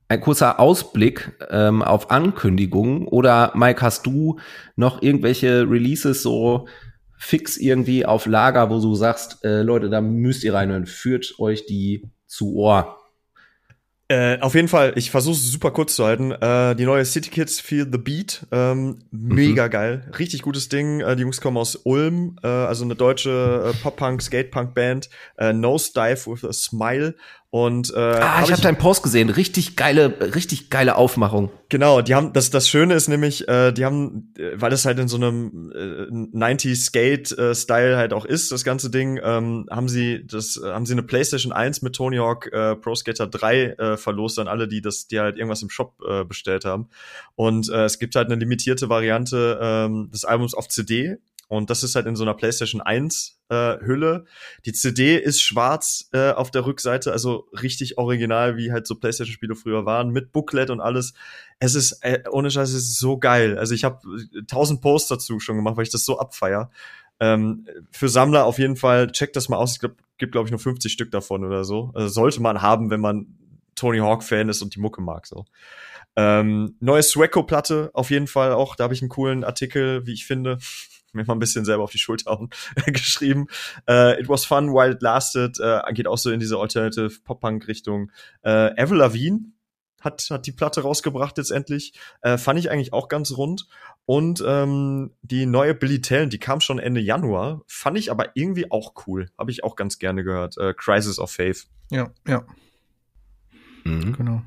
[0.09, 4.39] ein kurzer Ausblick ähm, auf Ankündigungen oder Mike, hast du
[4.75, 6.67] noch irgendwelche Releases so
[7.17, 11.65] fix irgendwie auf Lager, wo du sagst, äh, Leute, da müsst ihr reinhören, führt euch
[11.65, 12.96] die zu Ohr.
[14.09, 16.31] Äh, auf jeden Fall, ich versuche es super kurz zu halten.
[16.31, 19.71] Äh, die neue City Kids Feel the Beat, ähm, mega mhm.
[19.71, 21.01] geil, richtig gutes Ding.
[21.01, 25.09] Äh, die Jungs kommen aus Ulm, äh, also eine deutsche äh, Pop-Punk, Skate-Punk-Band.
[25.37, 27.15] Äh, Nose Dive with a Smile
[27.49, 31.49] und äh, ah, hab ich habe deinen Post gesehen, richtig geile, richtig geile Aufmachung.
[31.69, 34.99] Genau, die haben das das Schöne ist nämlich, äh, die haben, äh, weil es halt
[34.99, 39.65] in so einem äh, 90s Skate äh, Style halt auch ist, das ganze Ding, ähm,
[39.71, 43.27] haben sie das äh, haben sie eine PlayStation 1 mit Tony Hawk äh, Pro Skater
[43.27, 46.89] 3 äh, verlost an alle, die das die halt irgendwas im Shop äh, bestellt haben.
[47.35, 51.17] Und äh, es gibt halt eine limitierte Variante ähm, des Albums auf CD
[51.47, 54.25] und das ist halt in so einer PlayStation 1 äh, Hülle.
[54.65, 59.55] Die CD ist schwarz äh, auf der Rückseite, also richtig original, wie halt so PlayStation-Spiele
[59.55, 61.13] früher waren, mit Booklet und alles.
[61.59, 63.57] Es ist, äh, ohne Scheiß, es ist so geil.
[63.57, 63.99] Also ich habe
[64.47, 66.69] tausend Posts dazu schon gemacht, weil ich das so abfeier.
[67.19, 69.71] Ähm, für Sammler auf jeden Fall, checkt das mal aus.
[69.71, 71.91] Es gibt, gibt glaube ich, nur 50 Stück davon oder so.
[71.93, 73.37] Also sollte man haben, wenn man
[73.75, 75.25] Tony Hawk-Fan ist und die Mucke mag.
[75.25, 75.45] so.
[76.17, 78.75] Ähm, neue Swecco-Platte auf jeden Fall auch.
[78.75, 80.57] Da habe ich einen coolen Artikel, wie ich finde
[81.17, 82.49] mir mal ein bisschen selber auf die Schulter hauen,
[82.87, 83.47] geschrieben.
[83.87, 88.11] Äh, It was fun while it lasted, äh, geht auch so in diese Alternative Pop-Punk-Richtung.
[88.43, 89.39] Äh, Avril Lavigne
[90.01, 91.93] hat, hat die Platte rausgebracht jetzt endlich.
[92.21, 93.67] Äh, fand ich eigentlich auch ganz rund.
[94.05, 98.71] Und ähm, die neue Billy Talent, die kam schon Ende Januar, fand ich aber irgendwie
[98.71, 99.29] auch cool.
[99.37, 100.57] Habe ich auch ganz gerne gehört.
[100.57, 101.65] Äh, Crisis of Faith.
[101.91, 102.45] Ja, ja.
[103.83, 104.13] Mhm.
[104.13, 104.41] Genau.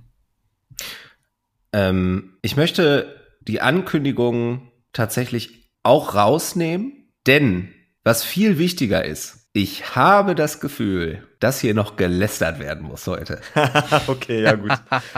[1.73, 7.69] Ähm, ich möchte die Ankündigung tatsächlich auch rausnehmen, denn
[8.05, 13.41] was viel wichtiger ist, ich habe das Gefühl, dass hier noch gelästert werden muss heute.
[14.07, 14.71] okay, ja gut.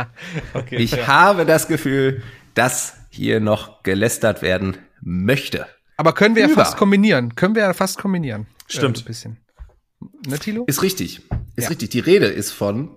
[0.55, 1.06] okay, ich ja.
[1.06, 2.22] habe das Gefühl,
[2.55, 5.66] dass hier noch gelästert werden möchte.
[5.98, 6.52] Aber können wir Über.
[6.52, 7.34] ja fast kombinieren.
[7.34, 8.47] Können wir ja fast kombinieren.
[8.66, 8.98] Stimmt.
[8.98, 9.36] Äh, ein bisschen.
[10.26, 10.64] Ne, Thilo?
[10.66, 11.20] Ist richtig.
[11.56, 11.68] Ist ja.
[11.68, 11.90] richtig.
[11.90, 12.90] Die Rede ist von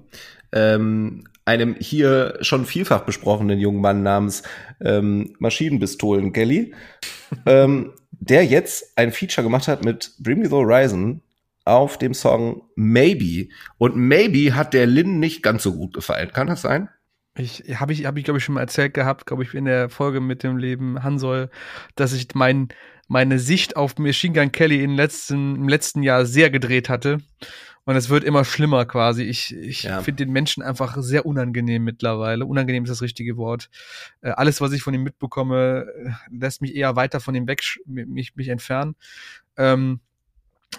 [0.54, 4.44] ähm, einem hier schon vielfach besprochenen jungen Mann namens
[4.82, 6.74] ähm, Maschinenpistolen Kelly,
[7.46, 11.22] ähm, der jetzt ein Feature gemacht hat mit Bring Me the Horizon
[11.64, 13.50] auf dem Song Maybe.
[13.78, 16.32] Und Maybe hat der Lynn nicht ganz so gut gefallen.
[16.32, 16.90] Kann das sein?
[17.38, 19.90] Ich habe ich habe ich glaube ich schon mal erzählt gehabt, glaube ich in der
[19.90, 21.50] Folge mit dem Leben Hansol,
[21.96, 22.70] dass ich mein
[23.08, 27.20] meine Sicht auf Machine Gun Kelly in letzten, im letzten Jahr sehr gedreht hatte
[27.86, 29.24] und es wird immer schlimmer quasi.
[29.24, 30.02] Ich, ich ja.
[30.02, 32.46] finde den Menschen einfach sehr unangenehm mittlerweile.
[32.46, 33.70] Unangenehm ist das richtige Wort.
[34.22, 37.62] Äh, alles, was ich von ihm mitbekomme, äh, lässt mich eher weiter von ihm weg,
[37.86, 38.96] mich, mich entfernen.
[39.56, 40.00] Ähm,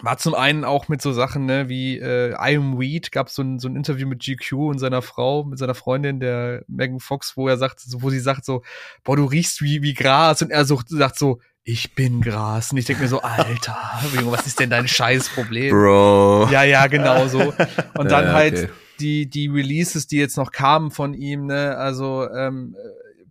[0.01, 3.41] war zum einen auch mit so Sachen, ne, wie äh, I am Weed, gab so
[3.41, 7.37] ein, so ein Interview mit GQ und seiner Frau, mit seiner Freundin, der Megan Fox,
[7.37, 8.63] wo er sagt, wo sie sagt so,
[9.03, 12.71] boah, du riechst wie, wie Gras und er so, sagt so, ich bin Gras.
[12.71, 13.75] Und ich denke mir so, Alter,
[14.23, 15.71] was ist denn dein Scheißproblem?
[15.71, 16.47] Bro.
[16.49, 17.39] Ja, ja, genau so.
[17.97, 18.69] Und dann ja, halt okay.
[19.01, 22.73] die, die Releases, die jetzt noch kamen von ihm, ne, also ähm,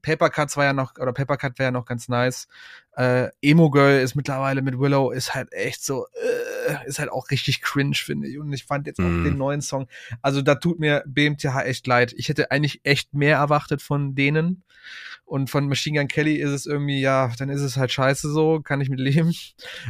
[0.03, 2.47] Paper Cuts war ja noch, oder Paper Cut wäre ja noch ganz nice.
[2.93, 6.07] Äh, Emo Girl ist mittlerweile mit Willow, ist halt echt so,
[6.69, 8.39] äh, ist halt auch richtig cringe, finde ich.
[8.39, 9.25] Und ich fand jetzt auch mm.
[9.25, 9.89] den neuen Song.
[10.21, 12.13] Also da tut mir BMTH echt leid.
[12.17, 14.63] Ich hätte eigentlich echt mehr erwartet von denen.
[15.27, 18.61] Und von Machine Gun Kelly ist es irgendwie, ja, dann ist es halt scheiße so,
[18.61, 19.35] kann ich mit leben.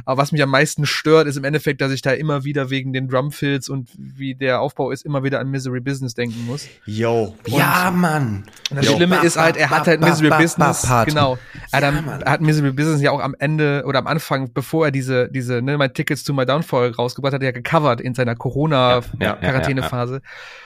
[0.06, 2.94] Aber was mich am meisten stört, ist im Endeffekt, dass ich da immer wieder wegen
[2.94, 6.66] den Drumfills und wie der Aufbau ist, immer wieder an Misery Business denken muss.
[6.86, 7.34] Yo.
[7.46, 8.44] Und ja, Mann.
[8.70, 8.96] Und das Yo.
[8.96, 11.36] Schlimme ist halt, er hat halt Misery Business, genau.
[11.70, 15.28] Er hat, er Misery Business ja auch am Ende oder am Anfang, bevor er diese,
[15.28, 20.14] diese, ne, My Tickets to My Downfall rausgebracht hat, er ja gecovert in seiner Corona-Quarantänephase.
[20.14, 20.65] Ja, ja,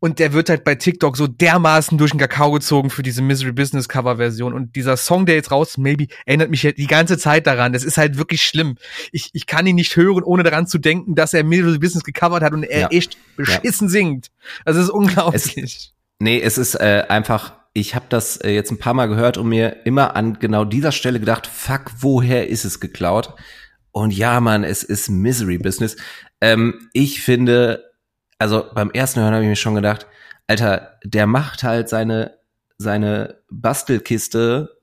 [0.00, 3.52] und der wird halt bei TikTok so dermaßen durch den Kakao gezogen für diese Misery
[3.52, 4.54] Business Cover Version.
[4.54, 7.74] Und dieser Song, der jetzt raus, maybe, erinnert mich halt die ganze Zeit daran.
[7.74, 8.76] Das ist halt wirklich schlimm.
[9.12, 12.42] Ich, ich kann ihn nicht hören, ohne daran zu denken, dass er Misery Business gecovert
[12.42, 12.88] hat und er ja.
[12.88, 13.92] echt beschissen ja.
[13.92, 14.28] singt.
[14.64, 15.56] Also es ist unglaublich.
[15.56, 19.36] Es, nee, es ist äh, einfach, ich habe das äh, jetzt ein paar Mal gehört
[19.36, 23.34] und mir immer an genau dieser Stelle gedacht, fuck, woher ist es geklaut?
[23.92, 25.96] Und ja, man, es ist Misery Business.
[26.40, 27.89] Ähm, ich finde,
[28.40, 30.06] also beim ersten Hören habe ich mir schon gedacht,
[30.46, 32.38] Alter, der macht halt seine,
[32.78, 34.80] seine Bastelkiste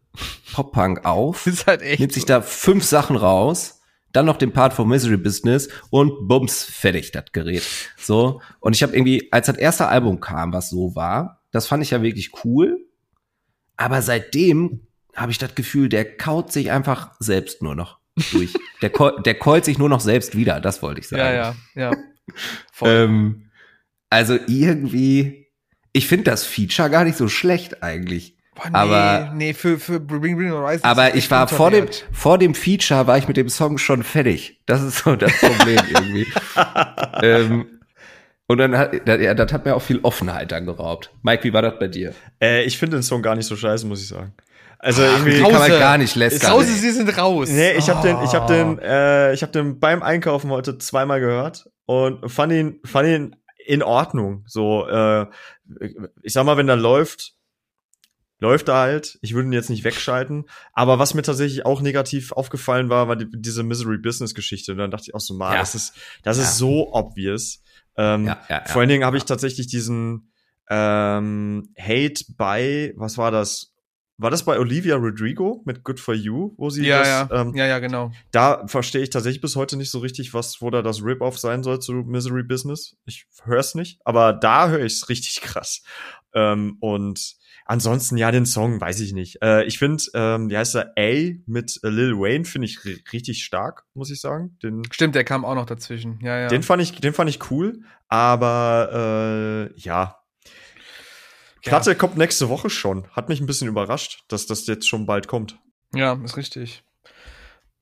[0.53, 3.81] Pop-Punk auf, ist halt echt nimmt sich da fünf Sachen raus,
[4.13, 7.63] dann noch den Part von Misery Business und bums, fertig, das Gerät.
[7.97, 8.41] So.
[8.59, 11.89] Und ich habe irgendwie, als das erste Album kam, was so war, das fand ich
[11.89, 12.77] ja wirklich cool.
[13.75, 17.97] Aber seitdem habe ich das Gefühl, der kaut sich einfach selbst nur noch
[18.31, 18.53] durch.
[18.83, 18.91] der,
[19.25, 21.21] der keult sich nur noch selbst wieder, das wollte ich sagen.
[21.23, 21.91] Ja, ja,
[22.81, 22.87] ja.
[22.87, 23.46] ähm,
[24.09, 25.47] also irgendwie,
[25.93, 28.37] ich finde das Feature gar nicht so schlecht eigentlich.
[28.55, 30.83] Boah, nee, aber nee, für für Bring Bring Horizon.
[30.83, 34.61] Aber ich war vor dem vor dem Feature war ich mit dem Song schon fertig.
[34.65, 36.27] Das ist so das Problem irgendwie.
[37.21, 37.65] ähm,
[38.47, 41.11] und dann hat, ja, das hat mir auch viel Offenheit dann geraubt.
[41.21, 42.13] Mike, wie war das bei dir?
[42.41, 44.33] Äh, ich finde den Song gar nicht so scheiße, muss ich sagen.
[44.79, 46.51] Also Ach, irgendwie kann man gar nicht lästern.
[46.51, 47.49] Hause, sie sind raus.
[47.49, 51.19] Nee, ich habe den, ich habe den, äh, ich habe den beim Einkaufen heute zweimal
[51.19, 53.35] gehört und fand ihn, fand ihn
[53.67, 54.43] in Ordnung.
[54.47, 55.27] So, äh,
[56.21, 57.33] ich sag mal, wenn er läuft,
[58.39, 59.19] läuft er halt.
[59.21, 60.45] Ich würde ihn jetzt nicht wegschalten.
[60.73, 64.71] Aber was mir tatsächlich auch negativ aufgefallen war, war die, diese Misery Business Geschichte.
[64.71, 65.59] Und dann dachte ich auch so, mal, ja.
[65.59, 66.43] das ist, das ja.
[66.43, 67.61] ist so obvious.
[67.97, 70.31] Ähm, ja, vor allen Dingen habe ich tatsächlich diesen
[70.69, 73.73] ähm, Hate bei, was war das?
[74.19, 77.29] War das bei Olivia Rodrigo mit Good for You, wo sie ja, das, ja.
[77.31, 78.11] Ähm, ja, ja, genau.
[78.31, 81.61] Da verstehe ich tatsächlich bis heute nicht so richtig, was, wo da das Rip-Off sein
[81.61, 82.97] soll zu Misery Business.
[83.05, 85.83] Ich höre es nicht, aber da höre ich es richtig krass.
[86.33, 87.35] Ähm, und
[87.65, 89.41] ansonsten, ja, den Song, weiß ich nicht.
[89.43, 92.79] Äh, ich finde, ähm, wie heißt er, A mit Lil Wayne, finde ich
[93.13, 94.57] richtig stark, muss ich sagen.
[94.63, 96.19] Den, Stimmt, der kam auch noch dazwischen.
[96.23, 96.47] Ja, ja.
[96.47, 100.16] Den fand ich, den fand ich cool, aber äh, ja,
[101.67, 101.95] Platte ja.
[101.95, 103.07] kommt nächste Woche schon.
[103.11, 105.59] Hat mich ein bisschen überrascht, dass das jetzt schon bald kommt.
[105.93, 106.83] Ja, ist richtig.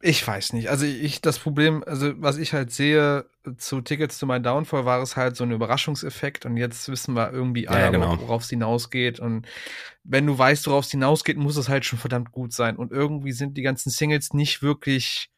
[0.01, 0.69] Ich weiß nicht.
[0.69, 3.25] Also ich, das Problem, also was ich halt sehe
[3.57, 7.31] zu Tickets to My Downfall war es halt so ein Überraschungseffekt und jetzt wissen wir
[7.31, 8.19] irgendwie alle, ja, genau.
[8.19, 9.47] worauf es hinausgeht und
[10.03, 13.31] wenn du weißt, worauf es hinausgeht, muss es halt schon verdammt gut sein und irgendwie
[13.31, 15.31] sind die ganzen Singles nicht wirklich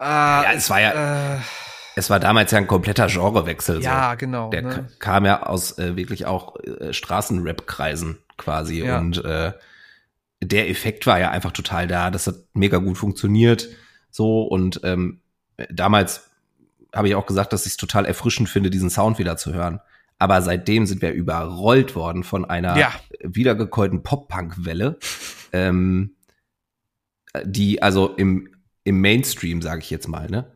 [0.00, 1.40] äh, ja, es war ja äh,
[1.96, 3.82] es war damals ja ein kompletter Genrewechsel.
[3.82, 4.16] Ja, so.
[4.18, 4.50] genau.
[4.50, 4.88] Der ne?
[4.98, 8.98] kam ja aus äh, wirklich auch äh, Straßenrap-Kreisen quasi ja.
[8.98, 9.52] und äh,
[10.42, 12.10] der Effekt war ja einfach total da.
[12.10, 13.68] Das hat mega gut funktioniert.
[14.10, 15.20] So und ähm,
[15.70, 16.30] damals
[16.94, 19.80] habe ich auch gesagt, dass ich es total erfrischend finde, diesen Sound wieder zu hören.
[20.18, 22.92] Aber seitdem sind wir überrollt worden von einer ja.
[23.20, 24.98] wiedergekäuten Pop-Punk-Welle,
[25.52, 26.14] ähm,
[27.44, 28.48] die also im,
[28.84, 30.53] im Mainstream, sage ich jetzt mal, ne?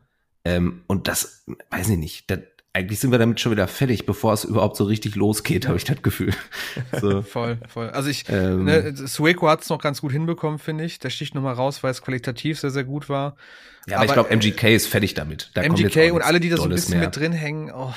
[0.49, 2.39] Ähm, und das, weiß ich nicht, das,
[2.73, 5.83] eigentlich sind wir damit schon wieder fertig, bevor es überhaupt so richtig losgeht, habe ich
[5.83, 6.33] das Gefühl.
[6.99, 7.21] So.
[7.21, 7.89] voll, voll.
[7.89, 10.99] Also ich, ähm, ne, Sueco hat es noch ganz gut hinbekommen, finde ich.
[10.99, 13.35] Der sticht nochmal raus, weil es qualitativ sehr, sehr gut war.
[13.87, 15.51] Ja, aber, aber ich glaube, MGK ist fertig damit.
[15.53, 17.07] Da MGK und alle, die da so ein bisschen mehr.
[17.07, 17.93] mit drin hängen, oh.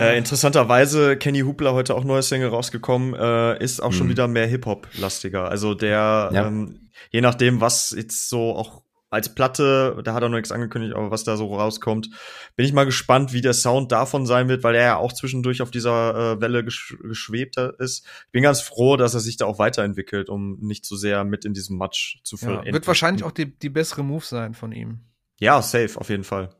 [0.00, 4.10] Äh, interessanterweise, Kenny Hubler heute auch neues Single rausgekommen, äh, ist auch schon hm.
[4.10, 5.48] wieder mehr Hip-Hop-lastiger.
[5.48, 6.46] Also der, ja.
[6.46, 8.83] ähm, je nachdem, was jetzt so auch
[9.14, 12.10] als Platte, da hat er noch nichts angekündigt, aber was da so rauskommt,
[12.56, 15.62] bin ich mal gespannt, wie der Sound davon sein wird, weil er ja auch zwischendurch
[15.62, 18.04] auf dieser äh, Welle gesch geschwebt ist.
[18.26, 21.22] Ich bin ganz froh, dass er sich da auch weiterentwickelt, um nicht zu so sehr
[21.22, 24.72] mit in diesem Match zu ja, Wird wahrscheinlich auch die, die bessere Move sein von
[24.72, 24.98] ihm.
[25.38, 26.50] Ja, safe, auf jeden Fall.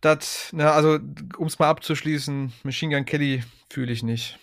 [0.00, 1.00] Das, na, also,
[1.36, 4.38] um es mal abzuschließen, Machine Gun Kelly fühle ich nicht.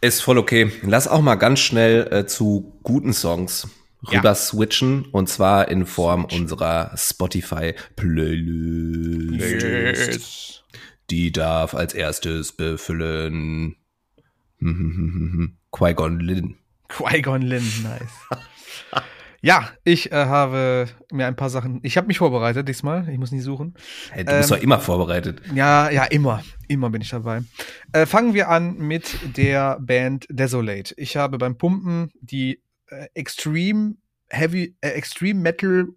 [0.00, 0.72] Ist voll okay.
[0.82, 3.68] Lass auch mal ganz schnell äh, zu guten Songs
[4.10, 4.34] rüber ja.
[4.34, 6.40] switchen und zwar in Form Switch.
[6.40, 9.58] unserer Spotify Playlist.
[9.58, 10.64] Playlist.
[11.10, 13.76] Die darf als erstes befüllen
[15.70, 16.56] Qui-Gon Lin.
[16.88, 18.42] Qui-Gon Lin, nice.
[19.42, 21.80] ja, ich äh, habe mir ein paar Sachen.
[21.82, 23.08] Ich habe mich vorbereitet diesmal.
[23.08, 23.74] Ich muss nie suchen.
[24.10, 25.42] Hey, du bist ähm, doch immer vorbereitet.
[25.54, 26.42] Ja, ja, immer.
[26.68, 27.42] Immer bin ich dabei.
[27.92, 30.94] Äh, fangen wir an mit der Band Desolate.
[30.96, 33.96] Ich habe beim Pumpen die äh, Extreme
[34.28, 35.88] Heavy, äh, Extreme Metal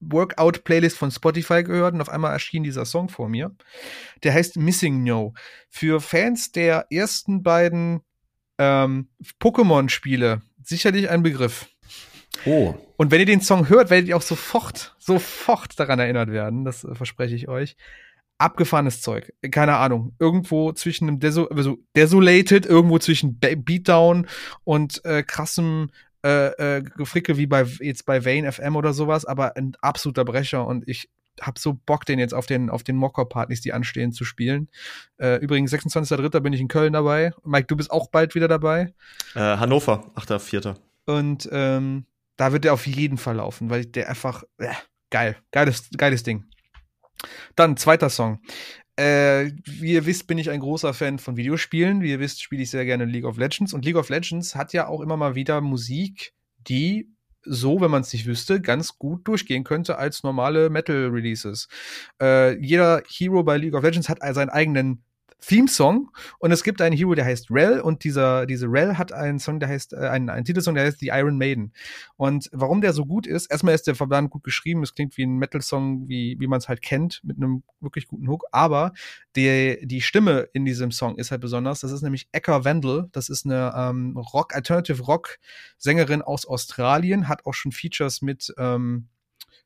[0.00, 3.54] Workout Playlist von Spotify gehört und auf einmal erschien dieser Song vor mir.
[4.22, 5.34] Der heißt Missing No.
[5.68, 8.00] Für Fans der ersten beiden
[8.58, 9.08] ähm,
[9.40, 11.68] Pokémon-Spiele sicherlich ein Begriff.
[12.46, 12.74] Oh.
[12.96, 16.64] Und wenn ihr den Song hört, werdet ihr auch sofort, sofort daran erinnert werden.
[16.64, 17.76] Das äh, verspreche ich euch.
[18.38, 19.34] Abgefahrenes Zeug.
[19.50, 20.14] Keine Ahnung.
[20.18, 24.26] Irgendwo zwischen einem Deso also Desolated, irgendwo zwischen Beatdown
[24.64, 25.90] und äh, krassem
[26.24, 30.66] äh, äh, Gefrickel wie bei jetzt bei Vane FM oder sowas, aber ein absoluter Brecher
[30.66, 31.08] und ich
[31.40, 34.68] hab so Bock, den jetzt auf den, auf den Mocker-Partys, die anstehen, zu spielen.
[35.18, 36.40] Äh, übrigens, 26.03.
[36.40, 37.32] bin ich in Köln dabei.
[37.44, 38.92] Mike, du bist auch bald wieder dabei.
[39.34, 40.76] Äh, Hannover, 8.04.
[41.06, 42.04] Und ähm,
[42.36, 44.68] da wird der auf jeden Fall laufen, weil der einfach äh,
[45.10, 46.44] geil, geiles, geiles Ding.
[47.56, 48.40] Dann zweiter Song.
[49.00, 52.02] Äh, wie ihr wisst, bin ich ein großer Fan von Videospielen.
[52.02, 53.72] Wie ihr wisst, spiele ich sehr gerne League of Legends.
[53.72, 57.08] Und League of Legends hat ja auch immer mal wieder Musik, die
[57.42, 61.68] so, wenn man es nicht wüsste, ganz gut durchgehen könnte als normale Metal-Releases.
[62.20, 65.02] Äh, jeder Hero bei League of Legends hat seinen eigenen
[65.40, 66.10] Theme-Song.
[66.38, 67.80] Und es gibt einen Hero, der heißt Rel.
[67.80, 71.00] Und dieser, diese Rel hat einen Song, der heißt, äh, einen, einen Titelsong, der heißt
[71.00, 71.72] The Iron Maiden.
[72.16, 75.24] Und warum der so gut ist, erstmal ist der verdammt gut geschrieben, es klingt wie
[75.24, 78.92] ein Metal-Song, wie, wie man es halt kennt, mit einem wirklich guten Hook, aber
[79.36, 83.28] die, die Stimme in diesem Song ist halt besonders, das ist nämlich Eka Vandal, das
[83.28, 85.38] ist eine ähm, Rock, Alternative Rock
[85.78, 89.08] Sängerin aus Australien, hat auch schon Features mit, ähm,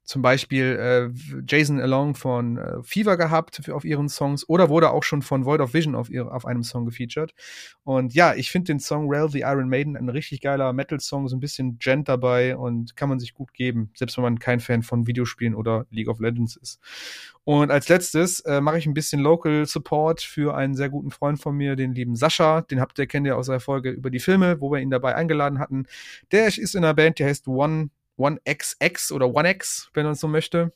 [0.04, 4.90] zum Beispiel äh, Jason Along von äh, Fever gehabt für, auf ihren Songs oder wurde
[4.90, 7.34] auch schon von Void of Vision auf, ihr, auf einem Song gefeatured.
[7.84, 11.36] Und ja, ich finde den Song Rail the Iron Maiden ein richtig geiler Metal-Song, so
[11.36, 14.82] ein bisschen Gent dabei und kann man sich gut geben, selbst wenn man kein Fan
[14.82, 16.80] von Videospielen oder League of Legends ist.
[17.44, 21.40] Und als letztes äh, mache ich ein bisschen Local Support für einen sehr guten Freund
[21.40, 22.62] von mir, den lieben Sascha.
[22.62, 25.14] Den habt ihr, kennt ihr aus der Folge über die Filme, wo wir ihn dabei
[25.14, 25.86] eingeladen hatten.
[26.32, 30.14] Der ist in einer Band, die heißt One One XX oder One X, wenn man
[30.14, 30.72] so möchte.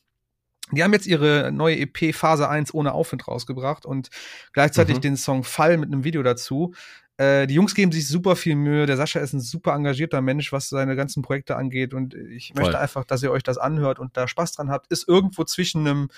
[0.73, 4.11] Die haben jetzt ihre neue EP Phase 1 ohne Aufwind rausgebracht und
[4.53, 5.01] gleichzeitig mhm.
[5.01, 6.75] den Song Fall mit einem Video dazu.
[7.17, 8.87] Äh, die Jungs geben sich super viel Mühe.
[8.87, 11.93] Der Sascha ist ein super engagierter Mensch, was seine ganzen Projekte angeht.
[11.93, 12.63] Und ich Voll.
[12.63, 14.87] möchte einfach, dass ihr euch das anhört und da Spaß dran habt.
[14.93, 16.09] Ist irgendwo zwischen einem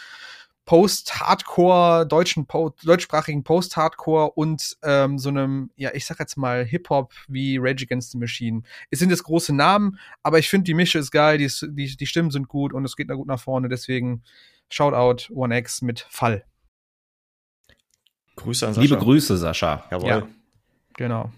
[0.71, 7.13] Post-Hardcore, deutschen po deutschsprachigen Post-Hardcore und ähm, so einem, ja, ich sag jetzt mal Hip-Hop
[7.27, 8.63] wie Rage Against the Machine.
[8.89, 12.07] Es sind jetzt große Namen, aber ich finde die Mische ist geil, die, die, die
[12.07, 14.23] Stimmen sind gut und es geht da gut nach vorne, deswegen
[14.69, 16.45] Shoutout One X mit Fall.
[18.37, 18.83] Grüße an Sascha.
[18.85, 19.89] Liebe Grüße, Sascha.
[19.91, 20.09] Jawohl.
[20.09, 20.29] Ja,
[20.95, 21.33] genau.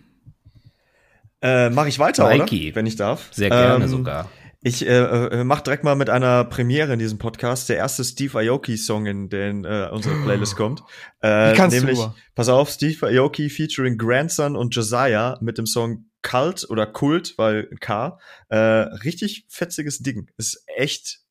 [1.40, 2.66] Äh, Mache ich weiter, Mikey.
[2.66, 2.76] oder?
[2.76, 3.32] Wenn ich darf.
[3.32, 4.28] Sehr gerne ähm, sogar.
[4.64, 7.68] Ich äh, äh, mach direkt mal mit einer Premiere in diesem Podcast.
[7.68, 10.84] Der erste Steve Aoki-Song, in den äh, unsere Playlist kommt.
[11.20, 12.14] Äh, nämlich, du?
[12.36, 17.66] pass auf, Steve Aoki featuring Grandson und Josiah mit dem Song Cult oder Kult, weil
[17.80, 18.20] K.
[18.50, 20.30] Äh, richtig fetziges Ding.
[20.36, 21.22] Ist echt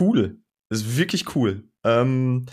[0.00, 0.38] cool.
[0.70, 1.64] Ist wirklich cool.
[1.84, 2.46] Ähm,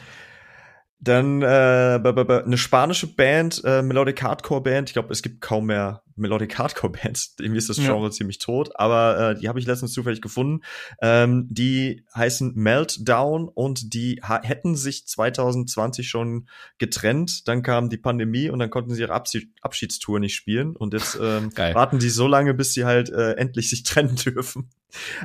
[1.00, 4.90] dann äh, eine spanische Band, äh, Melodic Hardcore Band.
[4.90, 7.36] Ich glaube, es gibt kaum mehr Melodic Hardcore Bands.
[7.40, 8.12] Irgendwie ist das Genre ja.
[8.12, 10.62] ziemlich tot, aber äh, die habe ich letztens zufällig gefunden.
[11.02, 16.48] Ähm, die heißen Meltdown und die hätten sich 2020 schon
[16.78, 17.48] getrennt.
[17.48, 21.16] Dann kam die Pandemie und dann konnten sie ihre Abschied Abschiedstour nicht spielen und jetzt
[21.22, 24.70] ähm, warten die so lange, bis sie halt äh, endlich sich trennen dürfen.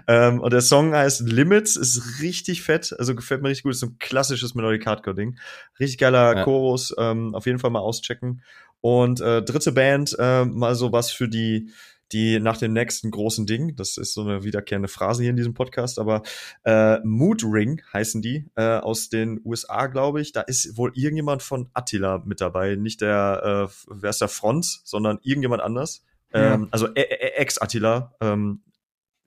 [0.06, 3.80] Ähm, und der Song heißt Limits, ist richtig fett, also gefällt mir richtig gut, ist
[3.80, 5.38] so ein klassisches Melodic Hardcore Ding.
[5.78, 6.44] Richtig geiler ja.
[6.44, 8.42] Chorus, ähm, auf jeden Fall mal auschecken.
[8.80, 11.70] Und äh, dritte Band, äh, mal so was für die,
[12.12, 15.54] die nach dem nächsten großen Ding, das ist so eine wiederkehrende Phrase hier in diesem
[15.54, 16.22] Podcast, aber
[16.64, 20.32] äh, Mood Ring heißen die, äh, aus den USA, glaube ich.
[20.32, 24.80] Da ist wohl irgendjemand von Attila mit dabei, nicht der, äh, wer ist der Front,
[24.84, 26.04] sondern irgendjemand anders.
[26.32, 26.54] Ja.
[26.54, 28.62] Ähm, also e, Ex-Attila, ähm,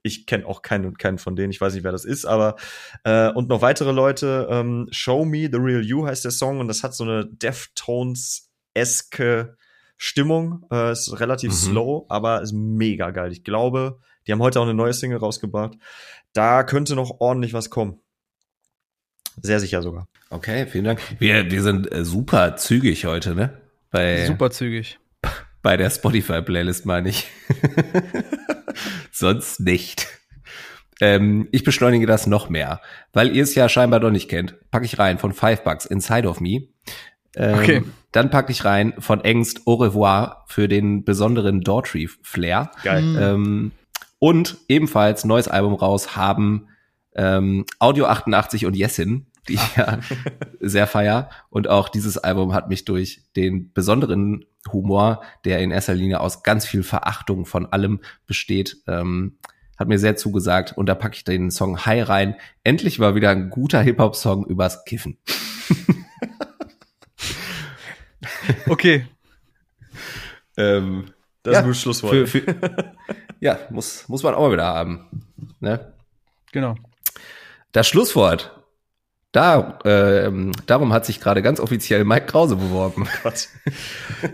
[0.03, 2.57] ich kenne auch keinen und keinen von denen, ich weiß nicht, wer das ist, aber
[3.05, 4.47] äh, und noch weitere Leute.
[4.49, 8.52] Ähm, Show Me the Real You heißt der Song und das hat so eine Deftones
[8.73, 9.57] eske
[9.97, 10.65] Stimmung.
[10.71, 11.55] Äh, ist relativ mhm.
[11.55, 13.31] slow, aber ist mega geil.
[13.31, 15.73] Ich glaube, die haben heute auch eine neue Single rausgebracht.
[16.33, 17.99] Da könnte noch ordentlich was kommen.
[19.41, 20.07] Sehr sicher sogar.
[20.29, 21.01] Okay, vielen Dank.
[21.19, 23.61] Wir, wir sind äh, super zügig heute, ne?
[23.91, 24.99] Bei, super zügig.
[25.61, 27.27] Bei der Spotify-Playlist meine ich.
[29.11, 30.07] Sonst nicht.
[31.01, 32.81] Ähm, ich beschleunige das noch mehr,
[33.13, 34.55] weil ihr es ja scheinbar noch nicht kennt.
[34.71, 36.67] Packe ich rein von Five Bucks Inside of Me.
[37.35, 37.83] Ähm, okay.
[38.13, 42.71] Dann packe ich rein von Engst Au revoir für den besonderen Daughtry Flair.
[42.83, 43.01] Geil.
[43.01, 43.17] Mhm.
[43.19, 43.71] Ähm,
[44.19, 46.67] und ebenfalls neues Album raus haben
[47.15, 49.99] ähm, Audio 88 und Jessin, die ich ja
[50.59, 51.29] sehr feier.
[51.49, 56.43] Und auch dieses Album hat mich durch den besonderen Humor, der in erster Linie aus
[56.43, 59.37] ganz viel Verachtung von allem besteht, ähm,
[59.77, 60.77] hat mir sehr zugesagt.
[60.77, 62.35] Und da packe ich den Song High rein.
[62.63, 65.17] Endlich war wieder ein guter Hip-Hop-Song übers Kiffen.
[68.67, 69.07] Okay.
[70.57, 71.05] ähm,
[71.43, 72.13] das ja, ist ein gutes Schlusswort.
[72.13, 72.93] Für, für,
[73.39, 75.25] ja, muss, muss man auch mal wieder haben.
[75.59, 75.93] Ne?
[76.51, 76.75] Genau.
[77.73, 78.51] Das Schlusswort.
[79.33, 80.31] Da, äh,
[80.67, 83.07] darum hat sich gerade ganz offiziell Mike Krause beworben.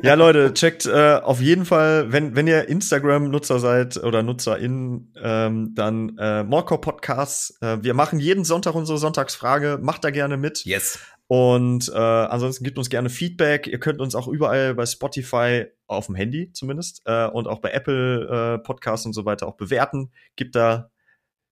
[0.03, 5.73] ja, Leute, checkt äh, auf jeden Fall, wenn, wenn ihr Instagram-Nutzer seid oder NutzerInnen, ähm,
[5.73, 7.57] dann äh, Morco Podcasts.
[7.61, 9.79] Äh, wir machen jeden Sonntag unsere Sonntagsfrage.
[9.81, 10.65] Macht da gerne mit.
[10.65, 10.99] Yes.
[11.29, 13.67] Und äh, ansonsten gebt uns gerne Feedback.
[13.67, 17.69] Ihr könnt uns auch überall bei Spotify auf dem Handy zumindest äh, und auch bei
[17.69, 20.09] Apple äh, Podcasts und so weiter auch bewerten.
[20.35, 20.89] Gibt da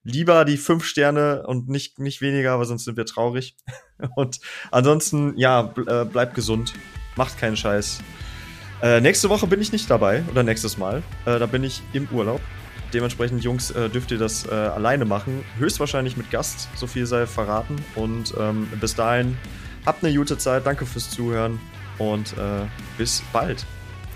[0.02, 3.56] lieber die fünf Sterne und nicht nicht weniger, weil sonst sind wir traurig.
[4.16, 4.40] und
[4.72, 6.74] ansonsten ja, äh, bleibt gesund,
[7.16, 8.00] macht keinen Scheiß.
[8.82, 11.04] Äh, nächste Woche bin ich nicht dabei oder nächstes Mal.
[11.28, 12.42] Äh, da bin ich im Urlaub.
[12.96, 15.46] Dementsprechend, Jungs, äh, dürft ihr das äh, alleine machen.
[15.60, 17.76] Höchstwahrscheinlich mit Gast, so viel sei verraten.
[17.94, 19.38] Und ähm, bis dahin
[19.88, 20.66] Habt eine gute Zeit.
[20.66, 21.62] Danke fürs Zuhören
[21.98, 23.66] und äh, bis bald.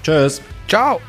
[0.04, 0.42] Tschüss.
[0.68, 1.00] Ciao.